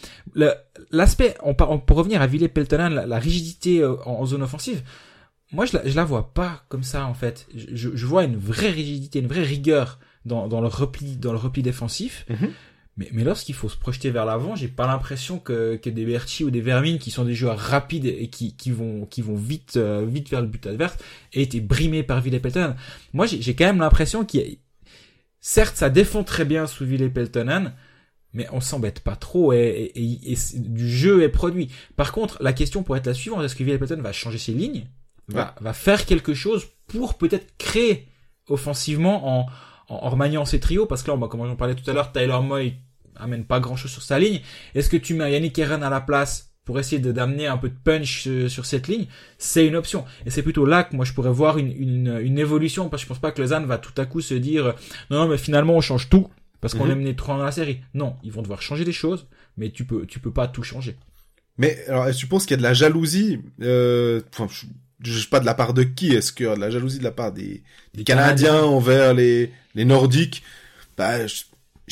l'aspect, 0.90 1.34
on, 1.42 1.54
pour 1.54 1.96
revenir 1.96 2.22
à 2.22 2.26
Ville 2.26 2.48
Peltonen, 2.48 2.94
la, 2.94 3.06
la, 3.06 3.18
rigidité 3.18 3.80
euh, 3.80 3.96
en, 4.06 4.24
zone 4.24 4.42
offensive, 4.42 4.82
moi 5.52 5.66
je 5.66 5.76
la, 5.76 5.86
je 5.86 5.94
la 5.96 6.04
vois 6.04 6.32
pas 6.32 6.62
comme 6.68 6.84
ça 6.84 7.06
en 7.06 7.14
fait. 7.14 7.46
Je, 7.54 7.90
je 7.94 8.06
vois 8.06 8.24
une 8.24 8.36
vraie 8.36 8.70
rigidité, 8.70 9.18
une 9.18 9.26
vraie 9.26 9.42
rigueur 9.42 9.98
dans, 10.24 10.48
dans 10.48 10.60
le 10.60 10.68
repli, 10.68 11.16
dans 11.16 11.32
le 11.32 11.38
repli 11.38 11.62
défensif. 11.62 12.24
Mm-hmm. 12.30 12.50
Mais, 13.00 13.08
mais 13.12 13.24
lorsqu'il 13.24 13.54
faut 13.54 13.70
se 13.70 13.78
projeter 13.78 14.10
vers 14.10 14.26
l'avant, 14.26 14.54
j'ai 14.54 14.68
pas 14.68 14.86
l'impression 14.86 15.38
que, 15.38 15.76
que 15.76 15.88
des 15.88 16.04
Berchi 16.04 16.44
ou 16.44 16.50
des 16.50 16.60
Vermines 16.60 16.98
qui 16.98 17.10
sont 17.10 17.24
des 17.24 17.34
joueurs 17.34 17.58
rapides 17.58 18.04
et 18.04 18.28
qui, 18.28 18.54
qui 18.54 18.70
vont 18.70 19.06
qui 19.06 19.22
vont 19.22 19.36
vite 19.36 19.78
euh, 19.78 20.04
vite 20.06 20.28
vers 20.28 20.42
le 20.42 20.46
but 20.46 20.66
adverse 20.66 20.98
aient 21.32 21.40
été 21.40 21.62
brimés 21.62 22.02
par 22.02 22.20
Ville 22.20 22.38
Peltonen. 22.38 22.76
Moi, 23.14 23.24
j'ai 23.24 23.54
quand 23.54 23.64
même 23.64 23.78
l'impression 23.78 24.26
qu'il 24.26 24.58
certes 25.40 25.76
ça 25.76 25.88
défend 25.88 26.24
très 26.24 26.44
bien 26.44 26.66
sous 26.66 26.84
Ville 26.84 27.10
Peltonen, 27.10 27.72
mais 28.34 28.46
on 28.52 28.60
s'embête 28.60 29.00
pas 29.00 29.16
trop 29.16 29.54
et, 29.54 29.92
et, 29.94 30.36
du 30.58 30.90
jeu 30.90 31.22
est 31.22 31.30
produit. 31.30 31.70
Par 31.96 32.12
contre, 32.12 32.36
la 32.42 32.52
question 32.52 32.82
pourrait 32.82 32.98
être 32.98 33.06
la 33.06 33.14
suivante 33.14 33.42
est-ce 33.42 33.56
que 33.56 33.64
Ville 33.64 33.78
Peltonen 33.78 34.04
va 34.04 34.12
changer 34.12 34.36
ses 34.36 34.52
lignes, 34.52 34.84
va 35.28 35.54
va 35.58 35.72
faire 35.72 36.04
quelque 36.04 36.34
chose 36.34 36.66
pour 36.86 37.16
peut-être 37.16 37.56
créer 37.56 38.08
offensivement 38.46 39.38
en 39.38 39.46
en, 39.88 40.08
remaniant 40.08 40.44
ses 40.44 40.60
trios, 40.60 40.86
parce 40.86 41.02
que 41.02 41.10
là, 41.10 41.18
comme 41.28 41.46
j'en 41.46 41.56
parlais 41.56 41.74
tout 41.74 41.88
à 41.90 41.92
l'heure, 41.92 42.12
Tyler 42.12 42.38
Moy 42.42 42.74
amène 43.20 43.44
pas 43.44 43.60
grand 43.60 43.76
chose 43.76 43.90
sur 43.90 44.02
sa 44.02 44.18
ligne. 44.18 44.40
Est-ce 44.74 44.88
que 44.88 44.96
tu 44.96 45.14
mets 45.14 45.32
Yannick 45.32 45.58
Herren 45.58 45.82
à 45.82 45.90
la 45.90 46.00
place 46.00 46.52
pour 46.64 46.78
essayer 46.78 47.00
de 47.00 47.12
d'amener 47.12 47.46
un 47.46 47.56
peu 47.56 47.68
de 47.68 47.76
punch 47.82 48.26
euh, 48.26 48.48
sur 48.48 48.66
cette 48.66 48.88
ligne? 48.88 49.06
C'est 49.38 49.66
une 49.66 49.76
option. 49.76 50.04
Et 50.26 50.30
c'est 50.30 50.42
plutôt 50.42 50.66
là 50.66 50.84
que 50.84 50.96
moi 50.96 51.04
je 51.04 51.12
pourrais 51.12 51.30
voir 51.30 51.58
une, 51.58 51.72
une, 51.72 52.18
une 52.22 52.38
évolution, 52.38 52.88
parce 52.88 53.02
que 53.02 53.04
je 53.04 53.08
pense 53.08 53.20
pas 53.20 53.32
que 53.32 53.40
Lausanne 53.40 53.66
va 53.66 53.78
tout 53.78 53.98
à 54.00 54.06
coup 54.06 54.20
se 54.20 54.34
dire 54.34 54.74
non, 55.10 55.20
non, 55.20 55.28
mais 55.28 55.38
finalement 55.38 55.74
on 55.74 55.80
change 55.80 56.08
tout 56.08 56.28
parce 56.60 56.74
qu'on 56.74 56.84
mm 56.84 56.88
-hmm. 56.88 56.92
est 56.92 56.96
mené 56.96 57.16
3 57.16 57.38
dans 57.38 57.44
la 57.44 57.52
série. 57.52 57.80
Non, 57.94 58.16
ils 58.22 58.32
vont 58.32 58.42
devoir 58.42 58.60
changer 58.62 58.84
des 58.84 58.92
choses, 58.92 59.26
mais 59.56 59.70
tu 59.70 59.84
peux, 59.84 60.06
tu 60.06 60.20
peux 60.20 60.32
pas 60.32 60.46
tout 60.46 60.62
changer. 60.62 60.96
Mais 61.58 61.84
alors, 61.88 62.14
tu 62.14 62.26
penses 62.26 62.44
qu'il 62.44 62.52
y 62.52 62.54
a 62.54 62.58
de 62.58 62.62
la 62.62 62.74
jalousie 62.74 63.40
euh, 63.62 64.20
enfin, 64.32 64.46
je 65.02 65.18
sais 65.18 65.28
pas 65.28 65.40
de 65.40 65.46
la 65.46 65.54
part 65.54 65.74
de 65.74 65.82
qui 65.82 66.14
est-ce 66.14 66.32
que 66.32 66.54
de 66.54 66.60
la 66.60 66.70
jalousie 66.70 66.98
de 66.98 67.04
la 67.04 67.10
part 67.10 67.32
des, 67.32 67.62
des, 67.94 68.04
Canadiens, 68.04 68.62
envers 68.62 69.14
les 69.14 69.50
les 69.74 69.84
Nordiques? 69.84 70.42
Bah 70.96 71.26
je, 71.26 71.42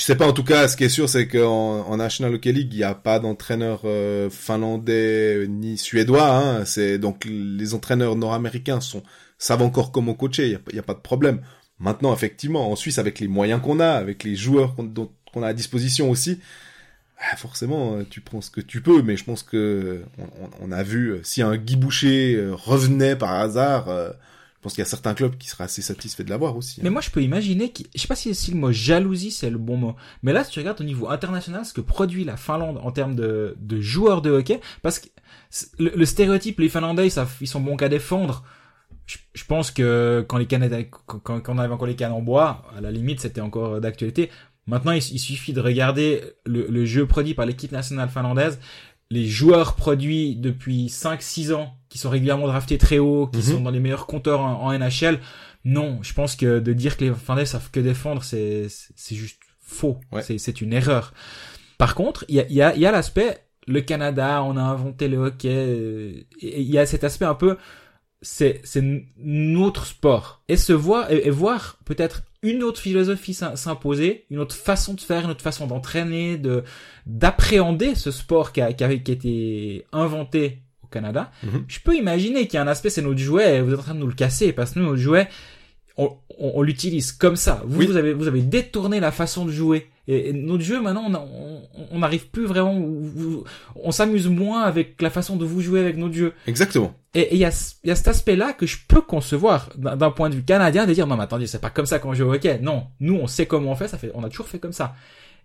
sais 0.03 0.17
pas 0.17 0.27
en 0.27 0.33
tout 0.33 0.45
cas 0.45 0.69
ce 0.69 0.77
qui 0.77 0.85
est 0.85 0.89
sûr 0.89 1.09
c'est 1.09 1.29
qu'en 1.29 1.81
en 1.81 1.97
National 1.97 2.35
Hockey 2.35 2.53
League 2.53 2.73
il 2.73 2.79
n'y 2.79 2.85
a 2.85 2.95
pas 2.95 3.19
d'entraîneur 3.19 3.83
euh, 3.85 4.31
finlandais 4.31 5.47
ni 5.49 5.79
suédois 5.79 6.37
hein, 6.37 6.65
c'est 6.65 6.99
donc 6.99 7.25
les 7.25 7.75
entraîneurs 7.75 8.17
nord-américains 8.17 8.81
sont 8.81 9.03
savent 9.39 9.63
encore 9.63 9.93
comment 9.93 10.15
coacher 10.15 10.59
il 10.71 10.77
y 10.77 10.79
a, 10.79 10.83
pas 10.83 10.95
de 10.95 11.01
problème. 11.01 11.41
Maintenant 11.79 12.13
effectivement 12.13 12.71
en 12.71 12.77
Suisse 12.77 12.99
avec 12.99 13.21
les 13.21 13.29
moyens 13.29 13.61
qu'on 13.63 13.81
a 13.81 13.91
avec 13.91 14.25
les 14.25 14.37
joueurs 14.37 14.75
qu'on 14.75 15.43
a 15.43 15.49
à 15.49 15.53
disposition 15.53 16.11
aussi 16.11 16.41
ah, 17.21 17.37
forcément, 17.37 17.97
euh, 17.97 18.07
tu 18.09 18.21
prends 18.21 18.41
ce 18.41 18.51
que 18.51 18.61
tu 18.61 18.81
peux, 18.81 19.03
mais 19.03 19.17
je 19.17 19.25
pense 19.25 19.43
que 19.43 20.03
on, 20.61 20.71
a 20.71 20.83
vu 20.85 21.11
euh, 21.11 21.21
si 21.25 21.43
un 21.43 21.57
Guy 21.57 21.77
Boucher 21.77 22.37
euh, 22.37 22.55
revenait 22.55 23.17
par 23.17 23.33
hasard, 23.33 23.89
je 24.59 24.63
pense 24.63 24.73
qu'il 24.73 24.83
y 24.83 24.87
a 24.87 24.91
certains 24.91 25.15
clubs 25.15 25.37
qui 25.37 25.47
seraient 25.47 25.65
assez 25.65 25.83
satisfaits 25.83 26.25
de 26.25 26.31
l'avoir 26.31 26.57
aussi. 26.57 26.81
Hein. 26.81 26.85
Mais 26.85 26.91
moi, 26.91 27.01
je 27.01 27.11
peux 27.11 27.23
imaginer, 27.23 27.71
que, 27.71 27.85
je 27.95 28.01
sais 28.01 28.09
pas 28.09 28.17
si, 28.17 28.33
le 28.51 28.57
mot 28.57 28.73
jalousie 28.73 29.31
c'est 29.31 29.51
le 29.51 29.59
bon 29.59 29.77
mot, 29.77 29.95
mais 30.25 30.33
là, 30.33 30.43
si 30.43 30.51
tu 30.51 30.59
regardes 30.59 30.81
au 30.81 30.85
niveau 30.85 31.09
international 31.09 31.65
ce 31.65 31.73
que 31.73 31.81
produit 31.81 32.25
la 32.25 32.37
Finlande 32.37 32.81
en 32.83 32.91
termes 32.91 33.15
de, 33.15 33.57
joueurs 33.79 34.21
de 34.21 34.31
hockey, 34.31 34.61
parce 34.83 34.99
que 34.99 35.07
le, 35.79 36.05
stéréotype, 36.05 36.59
les 36.59 36.69
Finlandais, 36.69 37.09
ils 37.41 37.47
sont 37.47 37.61
bons 37.61 37.77
qu'à 37.77 37.89
défendre. 37.89 38.43
Je, 39.07 39.45
pense 39.45 39.71
que 39.71 40.27
quand 40.29 40.37
les 40.37 40.47
quand, 40.47 41.21
quand 41.21 41.49
on 41.49 41.59
avait 41.59 41.73
encore 41.73 41.87
les 41.87 41.97
cannes 41.97 42.13
en 42.13 42.21
bois, 42.21 42.67
à 42.77 42.81
la 42.81 42.91
limite, 42.91 43.21
c'était 43.21 43.41
encore 43.41 43.81
d'actualité. 43.81 44.29
Maintenant, 44.67 44.93
il, 44.93 45.01
suffit 45.01 45.55
de 45.55 45.63
regarder 45.63 46.23
le, 46.45 46.85
jeu 46.85 47.07
produit 47.07 47.33
par 47.33 47.47
l'équipe 47.47 47.73
nationale 47.73 48.11
finlandaise, 48.11 48.59
les 49.11 49.27
joueurs 49.27 49.75
produits 49.75 50.37
depuis 50.37 50.87
5-6 50.87 51.55
ans, 51.55 51.75
qui 51.89 51.99
sont 51.99 52.11
régulièrement 52.11 52.47
draftés 52.47 52.79
très 52.79 52.99
haut, 52.99 53.27
qui 53.29 53.39
mhm. 53.39 53.45
sont 53.45 53.61
dans 53.61 53.71
les 53.71 53.81
meilleurs 53.81 54.07
compteurs 54.07 54.41
en, 54.41 54.73
NHL. 54.73 55.21
Non, 55.65 55.99
je 56.03 56.13
pense 56.13 56.37
que 56.37 56.59
de 56.59 56.73
dire 56.73 56.97
que 56.97 57.05
les 57.05 57.15
Finlandais 57.15 57.47
savent 57.47 57.71
que 57.71 57.81
défendre, 57.81 58.23
c'est 58.23 58.69
c'est 58.69 59.15
juste 59.15 59.41
faux. 59.61 59.99
C'est 60.21 60.61
une 60.61 60.73
erreur. 60.73 61.13
Par 61.79 61.95
contre, 61.95 62.25
il 62.29 62.37
y 62.37 62.41
a, 62.41 62.49
y 62.49 62.63
a, 62.63 62.77
y 62.77 62.87
a 62.87 62.91
l'aspect, 62.91 63.39
le 63.67 63.81
Canada, 63.81 64.43
on 64.43 64.57
a 64.57 64.63
inventé 64.63 65.09
le 65.09 65.19
hockey, 65.19 65.49
euh, 65.49 66.23
il 66.41 66.63
y 66.63 66.79
a 66.79 66.87
cet 66.87 67.05
aspect 67.05 67.27
un 67.27 67.35
peu 67.35 67.57
c'est 68.21 68.61
c'est 68.65 68.83
notre 69.17 69.87
sport 69.87 70.43
et 70.49 70.57
se 70.57 70.73
voir 70.73 71.11
et, 71.11 71.31
voir 71.31 71.79
peut-être 71.85 72.23
une 72.43 72.63
autre 72.63 72.81
philosophie 72.81 73.35
s'imposer, 73.35 74.27
une 74.31 74.39
autre 74.39 74.55
façon 74.55 74.95
de 74.95 75.01
faire, 75.01 75.25
une 75.25 75.31
autre 75.31 75.43
façon 75.43 75.67
d'entraîner, 75.67 76.39
de 76.39 76.63
d'appréhender 77.07 77.95
ce 77.95 78.11
sport 78.11 78.53
qui 78.53 78.61
a, 78.61 78.73
qui 78.73 78.85
a, 78.85 78.93
été 78.93 79.87
inventé 79.93 80.63
au 80.83 80.87
Canada. 80.87 81.31
Mhm. 81.43 81.65
Je 81.67 81.81
peux 81.81 81.97
imaginer 81.97 82.47
qu'il 82.47 82.55
y 82.55 82.57
a 82.59 82.63
un 82.63 82.69
aspect 82.69 82.91
c'est 82.91 83.03
notre 83.03 83.19
jouet, 83.19 83.61
vous 83.61 83.73
êtes 83.73 83.81
en 83.81 83.83
train 83.83 83.95
de 83.95 84.01
nous 84.01 84.07
le 84.07 84.15
casser 84.15 84.53
parce 84.53 84.73
que 84.73 84.79
nous 84.79 84.87
notre 84.87 84.99
jouet 84.99 85.29
on, 85.99 86.17
on, 86.39 86.63
l'utilise 86.63 87.13
comme 87.13 87.37
ça. 87.37 87.63
Vous, 87.67 87.83
vous 87.83 87.97
avez 87.97 88.15
vous 88.15 88.29
avez 88.29 88.41
détourné 88.41 89.01
la 89.01 89.11
façon 89.11 89.45
de 89.45 89.53
jouer. 89.53 89.89
Et, 90.07 90.33
notre 90.33 90.63
jeu 90.63 90.81
maintenant, 90.81 91.11
on 91.91 91.99
n'arrive 91.99 92.29
plus 92.29 92.47
vraiment. 92.47 92.81
On 93.77 93.91
s'amuse 93.91 94.29
moins 94.29 94.63
avec 94.63 95.03
la 95.03 95.11
façon 95.11 95.37
de 95.37 95.45
vous 95.45 95.61
jouer 95.61 95.81
avec 95.81 95.97
notre 95.97 96.15
jeu. 96.15 96.33
Exactement. 96.47 96.95
Et 97.15 97.35
il 97.35 97.39
y 97.39 97.45
a, 97.45 97.77
y 97.85 97.91
a 97.91 97.95
cet 97.97 98.09
aspect-là 98.09 98.53
que 98.53 98.67
je 98.67 98.79
peux 98.87 99.01
concevoir 99.01 99.71
d'un 99.77 100.11
point 100.11 100.31
de 100.31 100.37
vue 100.37 100.45
canadien 100.45 100.87
de 100.87 100.95
dire 100.95 101.07
non 101.07 101.17
mais 101.17 101.25
attendez 101.25 101.47
c'est 101.47 101.61
pas 101.61 101.71
comme 101.71 101.87
ça 101.87 101.99
qu'on 101.99 102.15
joue 102.15 102.25
au 102.25 102.35
hockey. 102.35 102.59
Non, 102.63 102.87
nous 103.01 103.15
on 103.15 103.27
sait 103.27 103.47
comment 103.47 103.73
on 103.73 103.77
fait, 103.77 103.89
ça 103.89 103.99
fait, 103.99 104.13
on 104.15 104.23
a 104.23 104.29
toujours 104.29 104.49
fait 104.49 104.59
comme 104.59 104.73
ça. 104.73 104.95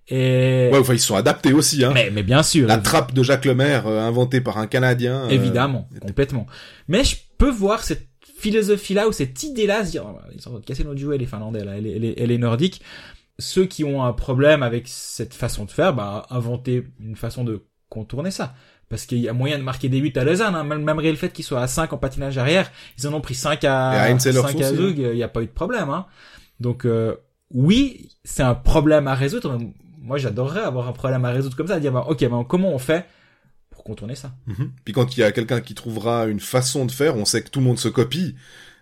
Et... 0.09 0.69
Ouais, 0.71 0.79
enfin, 0.79 0.93
ils 0.93 0.99
sont 0.99 1.15
adaptés 1.15 1.53
aussi, 1.53 1.83
hein. 1.83 1.91
Mais, 1.93 2.11
mais 2.11 2.23
bien 2.23 2.43
sûr. 2.43 2.67
La 2.67 2.77
trappe 2.77 3.13
de 3.13 3.23
Jacques 3.23 3.45
Lemaire, 3.45 3.87
euh, 3.87 4.01
inventée 4.01 4.41
par 4.41 4.57
un 4.57 4.67
Canadien. 4.67 5.25
Euh, 5.25 5.29
évidemment, 5.29 5.87
complètement. 6.01 6.45
Mais 6.89 7.05
je 7.05 7.15
peux 7.37 7.49
voir 7.49 7.83
cette 7.83 8.07
philosophie-là 8.43 9.07
ou 9.07 9.11
cette 9.11 9.41
idée-là, 9.41 9.85
se 9.85 9.91
dire, 9.91 10.05
oh, 10.05 10.19
ils 10.31 10.39
en 10.47 10.51
train 10.51 10.59
de 10.59 10.65
casser 10.65 10.83
notre 10.83 10.99
jouet, 10.99 11.17
les 11.17 11.25
Finlandais, 11.25 11.63
là, 11.63 11.79
les, 11.79 11.97
les, 11.97 12.13
les 12.15 12.37
Nordiques 12.37 12.81
ceux 13.39 13.65
qui 13.65 13.83
ont 13.83 14.03
un 14.03 14.13
problème 14.13 14.63
avec 14.63 14.87
cette 14.87 15.33
façon 15.33 15.65
de 15.65 15.71
faire, 15.71 15.93
bah, 15.93 16.25
inventer 16.29 16.87
une 16.99 17.15
façon 17.15 17.43
de 17.43 17.65
contourner 17.89 18.31
ça. 18.31 18.53
Parce 18.89 19.05
qu'il 19.05 19.19
y 19.19 19.29
a 19.29 19.33
moyen 19.33 19.57
de 19.57 19.63
marquer 19.63 19.89
des 19.89 20.01
buts 20.01 20.13
à 20.15 20.23
Lausanne, 20.23 20.53
hein. 20.55 20.63
malgré 20.63 21.09
le 21.09 21.17
fait 21.17 21.29
qu'ils 21.29 21.45
soient 21.45 21.61
à 21.61 21.67
5 21.67 21.93
en 21.93 21.97
patinage 21.97 22.37
arrière, 22.37 22.71
ils 22.99 23.07
en 23.07 23.13
ont 23.13 23.21
pris 23.21 23.33
5 23.33 23.63
à, 23.63 24.17
5 24.19 24.61
à 24.61 24.73
Zug, 24.73 24.99
il 24.99 25.15
n'y 25.15 25.23
a 25.23 25.27
pas 25.27 25.41
eu 25.41 25.47
de 25.47 25.51
problème. 25.51 25.89
Hein. 25.89 26.05
Donc 26.59 26.85
euh, 26.85 27.15
oui, 27.49 28.09
c'est 28.23 28.43
un 28.43 28.53
problème 28.53 29.07
à 29.07 29.15
résoudre. 29.15 29.57
Moi, 29.99 30.17
j'adorerais 30.17 30.61
avoir 30.61 30.87
un 30.87 30.91
problème 30.91 31.25
à 31.25 31.31
résoudre 31.31 31.55
comme 31.55 31.67
ça, 31.67 31.79
dire 31.79 31.91
bah, 31.91 32.05
ok, 32.07 32.27
bah, 32.29 32.45
comment 32.47 32.71
on 32.71 32.77
fait 32.77 33.07
contourner 33.83 34.15
ça 34.15 34.33
mhm. 34.47 34.71
Puis 34.85 34.93
quand 34.93 35.15
il 35.15 35.19
y 35.19 35.23
a 35.23 35.31
quelqu'un 35.31 35.61
qui 35.61 35.75
trouvera 35.75 36.25
une 36.25 36.39
façon 36.39 36.85
de 36.85 36.91
faire, 36.91 37.15
on 37.15 37.25
sait 37.25 37.41
que 37.41 37.49
tout 37.49 37.59
le 37.59 37.65
monde 37.65 37.79
se 37.79 37.89
copie. 37.89 38.35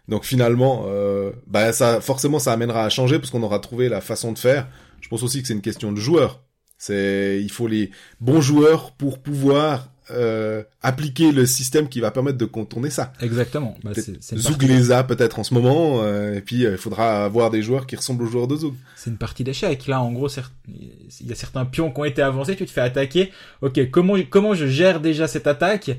Donc 0.08 0.26
finalement, 0.26 0.86
euh, 0.88 1.32
bah 1.48 1.74
ça 1.74 2.02
forcément 2.02 2.40
ça 2.40 2.54
amènera 2.54 2.84
à 2.86 2.90
changer 2.90 3.20
parce 3.20 3.30
qu'on 3.30 3.44
aura 3.44 3.60
trouvé 3.60 3.90
la 3.90 4.02
façon 4.02 4.32
de 4.32 4.40
faire. 4.40 4.68
Je 5.00 5.08
pense 5.10 5.24
aussi 5.24 5.42
que 5.42 5.48
c'est 5.48 5.54
une 5.54 5.62
question 5.62 5.92
de 5.92 6.00
joueurs. 6.00 6.44
C'est 6.78 7.40
il 7.42 7.52
faut 7.52 7.68
les 7.68 7.92
bons 8.20 8.42
joueurs 8.42 8.92
pour 8.94 9.20
pouvoir 9.20 9.91
euh, 10.10 10.64
appliquer 10.82 11.32
le 11.32 11.46
système 11.46 11.88
qui 11.88 12.00
va 12.00 12.12
permettre 12.12 12.38
de 12.38 12.46
contourner 12.46 12.90
ça. 12.90 13.14
Exactement. 13.22 13.78
Bah, 13.84 13.92
Zoug 14.36 14.64
les 14.64 14.92
a 14.92 15.04
peut-être 15.04 15.40
en 15.40 15.44
ce 15.44 15.54
moment, 15.54 16.02
euh, 16.02 16.36
et 16.36 16.42
puis 16.42 16.66
euh, 16.66 16.72
il 16.72 16.78
faudra 16.78 17.24
avoir 17.24 17.52
des 17.52 17.62
joueurs 17.62 17.86
qui 17.86 17.96
ressemblent 17.96 18.24
aux 18.24 18.28
joueurs 18.28 18.48
de 18.48 18.56
Zoug. 18.56 18.74
C'est 18.96 19.10
une 19.10 19.18
partie 19.18 19.44
d'échec. 19.44 19.88
Là, 19.88 20.02
en 20.02 20.12
gros, 20.12 20.28
il 20.68 21.28
y 21.28 21.32
a 21.32 21.36
certains 21.36 21.66
pions 21.66 21.92
qui 21.92 22.00
ont 22.00 22.06
été 22.06 22.22
avancés, 22.22 22.56
tu 22.56 22.66
te 22.66 22.72
fais 22.72 22.82
attaquer. 22.82 23.32
Ok, 23.62 23.80
comment 23.92 24.16
comment 24.30 24.54
je 24.54 24.66
gère 24.66 25.00
déjà 25.00 25.28
cette 25.28 25.48
attaque 25.48 25.92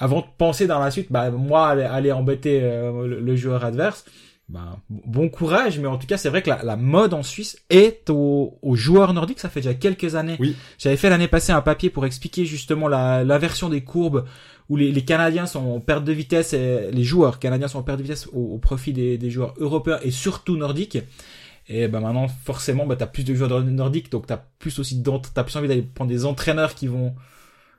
avant 0.00 0.20
de 0.20 0.26
penser 0.38 0.66
dans 0.66 0.80
la 0.80 0.90
suite, 0.90 1.08
bah 1.12 1.30
moi 1.30 1.68
aller, 1.68 2.10
embêter 2.10 2.60
euh, 2.62 3.06
le, 3.06 3.36
joueur 3.36 3.64
adverse, 3.64 4.06
bah, 4.50 4.80
bon 4.88 5.28
courage, 5.28 5.78
mais 5.78 5.86
en 5.86 5.96
tout 5.96 6.08
cas 6.08 6.16
c'est 6.16 6.28
vrai 6.28 6.42
que 6.42 6.50
la, 6.50 6.76
mode 6.76 7.14
en 7.14 7.22
Suisse 7.22 7.56
est 7.70 8.10
aux, 8.10 8.58
joueurs 8.74 9.14
nordiques, 9.14 9.38
ça 9.38 9.48
fait 9.48 9.60
déjà 9.60 9.74
quelques 9.74 10.16
années. 10.16 10.36
Oui. 10.40 10.56
J'avais 10.76 10.96
fait 10.96 11.08
l'année 11.08 11.28
passée 11.28 11.52
un 11.52 11.60
papier 11.60 11.88
pour 11.88 12.04
expliquer 12.04 12.44
justement 12.44 12.88
la, 12.88 13.38
version 13.38 13.68
des 13.68 13.82
courbes 13.82 14.24
où 14.68 14.76
les, 14.76 14.90
les, 14.90 15.04
Canadiens 15.04 15.46
sont 15.46 15.60
en 15.60 15.78
perte 15.78 16.04
de 16.04 16.12
vitesse, 16.12 16.52
et 16.52 16.90
les 16.90 17.04
joueurs 17.04 17.38
canadiens 17.38 17.68
sont 17.68 17.78
en 17.78 17.82
perte 17.84 17.98
de 17.98 18.02
vitesse 18.02 18.28
au, 18.32 18.58
profit 18.58 18.92
des, 18.92 19.18
des, 19.18 19.30
joueurs 19.30 19.54
européens 19.58 19.98
et 20.02 20.10
surtout 20.10 20.56
nordiques. 20.56 20.98
Et 21.68 21.86
ben 21.86 22.00
maintenant, 22.00 22.26
forcément, 22.26 22.86
bah, 22.86 22.96
t'as 22.96 23.06
plus 23.06 23.24
de 23.24 23.32
joueurs 23.34 23.62
nordiques, 23.62 24.10
donc 24.10 24.26
t'as 24.26 24.42
plus 24.58 24.80
aussi 24.80 25.00
t'as 25.34 25.44
plus 25.44 25.56
envie 25.56 25.68
d'aller 25.68 25.82
prendre 25.82 26.10
des 26.10 26.24
entraîneurs 26.24 26.74
qui 26.74 26.88
vont, 26.88 27.14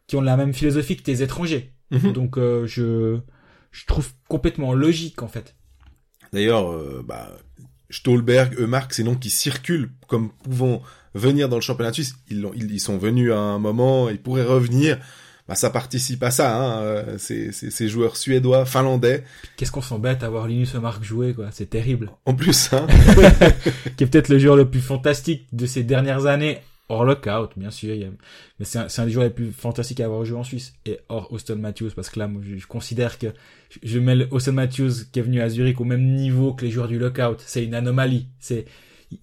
qui 0.08 0.16
ont 0.16 0.22
la 0.22 0.38
même 0.38 0.54
philosophie 0.54 0.96
que 0.96 1.04
tes 1.04 1.22
étrangers. 1.22 1.74
Mhm. 1.92 2.14
Donc 2.14 2.38
euh, 2.38 2.66
je, 2.66 3.20
je 3.72 3.86
trouve 3.86 4.14
complètement 4.30 4.74
logique 4.74 5.22
en 5.22 5.28
fait. 5.28 5.56
D'ailleurs, 6.34 6.72
euh, 6.72 7.04
bah, 7.06 7.30
Stolberg, 7.90 8.56
Eumark, 8.58 8.94
ces 8.94 9.04
noms 9.04 9.16
qui 9.16 9.30
circulent 9.30 9.92
comme 10.08 10.32
pouvant 10.44 10.82
venir 11.14 11.50
dans 11.50 11.58
le 11.58 11.62
championnat 11.62 11.94
suisse. 11.94 12.16
Ils, 12.30 12.46
ils, 12.56 12.72
ils 12.72 12.80
sont 12.80 12.98
venus 12.98 13.32
à 13.32 13.38
un 13.38 13.60
moment, 13.60 14.10
ils 14.10 14.22
pourraient 14.22 14.44
revenir. 14.44 14.98
Bah, 15.48 15.56
ça 15.56 15.70
participe 15.70 16.24
à 16.24 16.32
ça, 16.32 16.56
hein, 16.56 16.82
euh, 16.82 17.18
ces, 17.18 17.52
ces, 17.52 17.90
joueurs 17.90 18.16
suédois, 18.16 18.66
finlandais. 18.66 19.26
Qu'est-ce 19.58 19.72
qu'on 19.72 19.82
s'embête 19.82 20.24
à 20.24 20.30
voir 20.30 20.48
Linus 20.48 20.76
Eumark 20.76 21.04
jouer, 21.04 21.34
quoi? 21.34 21.48
C'est 21.52 21.70
terrible. 21.70 22.12
En 22.26 22.34
plus, 22.34 22.72
hein. 22.72 22.88
qui 23.98 24.06
est 24.06 24.08
peut-être 24.08 24.30
le 24.30 24.40
joueur 24.40 24.56
le 24.56 24.70
plus 24.70 24.80
fantastique 24.80 25.48
de 25.52 25.66
ces 25.66 25.84
dernières 25.84 26.26
années 26.26 26.62
hors 26.92 27.06
lockout, 27.06 27.52
bien 27.58 27.72
sûr. 27.72 27.96
Mais 28.60 28.66
c'est 28.66 28.80
un, 28.80 28.88
un, 28.96 29.06
des 29.06 29.12
joueurs 29.12 29.26
les 29.26 29.32
plus 29.32 29.52
fantastiques 29.52 30.00
à 30.00 30.06
avoir 30.06 30.26
joué 30.26 30.38
en 30.38 30.44
Suisse. 30.44 30.74
Et 30.86 31.00
hors 31.10 31.32
Austin 31.32 31.56
Matthews, 31.56 31.92
parce 31.96 32.10
que 32.10 32.20
là, 32.20 32.28
moi, 32.28 32.42
je, 32.44 32.66
considère 32.68 33.18
que 33.18 33.28
je 33.82 34.00
mets 34.00 34.28
Austin 34.32 34.52
Matthews 34.52 35.06
qui 35.12 35.20
est 35.20 35.22
venu 35.22 35.42
à 35.42 35.50
Zurich 35.50 35.80
au 35.80 35.86
même 35.86 36.16
niveau 36.16 36.54
que 36.54 36.66
les 36.66 36.72
joueurs 36.72 36.88
du 36.88 37.00
lockout. 37.00 37.38
C'est 37.40 37.64
une 37.64 37.74
anomalie. 37.74 38.28
C'est, 38.40 38.66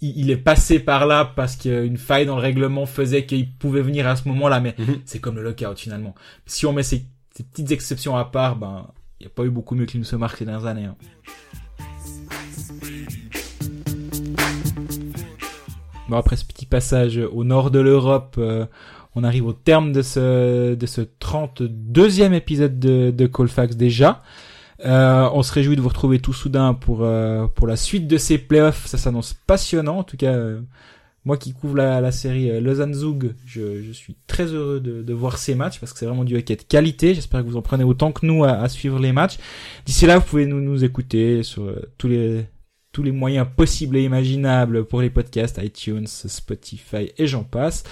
il, 0.01 0.31
est 0.31 0.37
passé 0.37 0.81
par 0.81 1.07
là 1.07 1.25
parce 1.25 1.57
qu'une 1.57 1.97
faille 1.97 2.27
dans 2.27 2.37
le 2.37 2.43
règlement 2.43 2.87
faisait 2.87 3.27
qu'il 3.27 3.53
pouvait 3.53 3.83
venir 3.83 4.07
à 4.07 4.17
ce 4.17 4.27
moment-là. 4.29 4.61
Mais 4.61 4.75
mhm. 4.79 5.01
c'est 5.05 5.19
comme 5.19 5.37
le 5.37 5.43
lockout 5.43 5.79
finalement. 5.79 6.15
Si 6.47 6.67
on 6.67 6.73
met 6.73 6.83
ces, 6.83 7.05
petites 7.35 7.71
exceptions 7.71 8.17
à 8.17 8.25
part, 8.25 8.57
ben, 8.57 8.89
il 9.21 9.25
n'y 9.25 9.27
a 9.27 9.35
pas 9.35 9.45
eu 9.45 9.51
beaucoup 9.51 9.75
mieux 9.75 9.87
que 9.87 10.03
se 10.03 10.17
marque 10.17 10.39
ces 10.39 10.45
dernières 10.45 10.67
années. 10.67 10.85
Hein. 10.85 10.97
Bon, 16.09 16.17
après 16.17 16.37
ce 16.37 16.45
petit 16.45 16.65
passage 16.65 17.19
au 17.19 17.45
nord 17.45 17.71
de 17.71 17.81
l'Europe, 17.81 18.37
euh, 18.39 18.65
on 19.15 19.25
arrive 19.25 19.47
au 19.47 19.53
terme 19.53 19.93
de 19.93 20.01
ce, 20.01 20.75
de 20.75 20.87
ce 20.87 21.03
32e 21.03 22.33
épisode 22.33 22.79
de, 22.79 23.11
de 23.11 23.27
Colfax 23.27 23.77
déjà. 23.77 24.23
Euh, 24.87 25.29
on 25.35 25.43
se 25.43 25.53
réjouit 25.53 25.77
de 25.77 25.83
vous 25.83 25.89
retrouver 25.89 26.19
tout 26.19 26.33
soudain 26.33 26.73
pour, 26.73 27.03
euh, 27.03 27.47
pour 27.49 27.67
la 27.67 27.77
suite 27.77 28.07
de 28.07 28.17
ces 28.17 28.39
playoffs. 28.39 28.87
Ça 28.87 28.97
s'annonce 28.97 29.35
passionnant. 29.35 29.99
En 29.99 30.03
tout 30.03 30.17
cas, 30.17 30.35
moi 31.27 31.37
qui 31.37 31.53
couvre 31.53 31.77
la, 31.77 32.01
la 32.01 32.13
série 32.13 32.59
Lausanne-Zug, 32.59 33.35
je, 33.45 33.83
je, 33.83 33.93
suis 33.93 34.17
très 34.27 34.47
heureux 34.47 34.81
de, 34.81 35.03
de, 35.03 35.13
voir 35.13 35.37
ces 35.37 35.55
matchs 35.55 35.79
parce 35.79 35.93
que 35.93 35.99
c'est 35.99 36.07
vraiment 36.07 36.25
du 36.25 36.39
hockey 36.39 36.57
de 36.57 36.63
qualité. 36.63 37.15
J'espère 37.15 37.43
que 37.43 37.49
vous 37.49 37.57
en 37.59 37.63
prenez 37.63 37.85
autant 37.85 38.13
que 38.13 38.25
nous 38.25 38.45
à, 38.45 38.53
à 38.53 38.69
suivre 38.71 38.99
les 38.99 39.13
matchs. 39.13 39.37
D'ici 39.85 40.07
là, 40.07 40.17
vous 40.19 40.25
pouvez 40.25 40.47
nous, 40.47 40.61
nous 40.61 40.85
écouter 40.85 41.43
sur 41.43 41.71
tous 41.99 42.09
les 42.09 42.47
tous 42.93 43.03
les 43.03 43.13
moyens 43.13 43.47
possibles 43.55 43.97
et 43.97 44.05
imaginables 44.05 44.85
pour 44.85 45.01
les 45.01 45.11
podcasts, 45.11 45.61
iTunes, 45.63 46.07
Spotify 46.07 47.13
et 47.17 47.27
j'en 47.27 47.45
passe. 47.45 47.85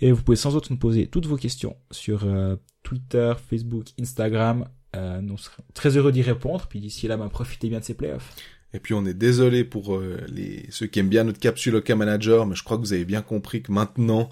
Et 0.00 0.12
vous 0.12 0.22
pouvez 0.22 0.36
sans 0.36 0.56
autre 0.56 0.68
nous 0.70 0.78
poser 0.78 1.06
toutes 1.06 1.26
vos 1.26 1.36
questions 1.36 1.76
sur 1.90 2.24
euh, 2.24 2.56
Twitter, 2.82 3.32
Facebook, 3.48 3.86
Instagram. 4.00 4.68
Euh, 4.94 5.20
nous 5.20 5.38
serons 5.38 5.62
très 5.74 5.96
heureux 5.96 6.12
d'y 6.12 6.22
répondre. 6.22 6.66
Puis 6.68 6.80
d'ici 6.80 7.08
là, 7.08 7.16
ben, 7.16 7.28
profitez 7.28 7.68
bien 7.68 7.80
de 7.80 7.84
ces 7.84 7.94
playoffs. 7.94 8.34
Et 8.74 8.80
puis 8.80 8.94
on 8.94 9.04
est 9.04 9.14
désolé 9.14 9.64
pour 9.64 9.96
euh, 9.96 10.18
les 10.28 10.66
ceux 10.70 10.86
qui 10.86 10.98
aiment 10.98 11.08
bien 11.08 11.24
notre 11.24 11.38
capsule 11.40 11.76
OK 11.76 11.90
Manager, 11.90 12.46
mais 12.46 12.54
je 12.54 12.62
crois 12.62 12.78
que 12.78 12.82
vous 12.82 12.94
avez 12.94 13.04
bien 13.04 13.20
compris 13.20 13.62
que 13.62 13.72
maintenant 13.72 14.30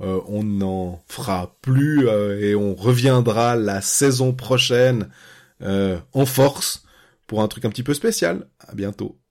on 0.00 0.44
n'en 0.44 1.02
fera 1.08 1.58
plus 1.60 2.06
et 2.06 2.54
on 2.54 2.76
reviendra 2.76 3.56
la 3.56 3.80
saison 3.80 4.32
prochaine 4.32 5.08
en 5.60 6.24
force 6.24 6.84
pour 7.26 7.42
un 7.42 7.48
truc 7.48 7.64
un 7.64 7.70
petit 7.70 7.82
peu 7.82 7.94
spécial. 7.94 8.46
À 8.60 8.74
bientôt. 8.74 9.18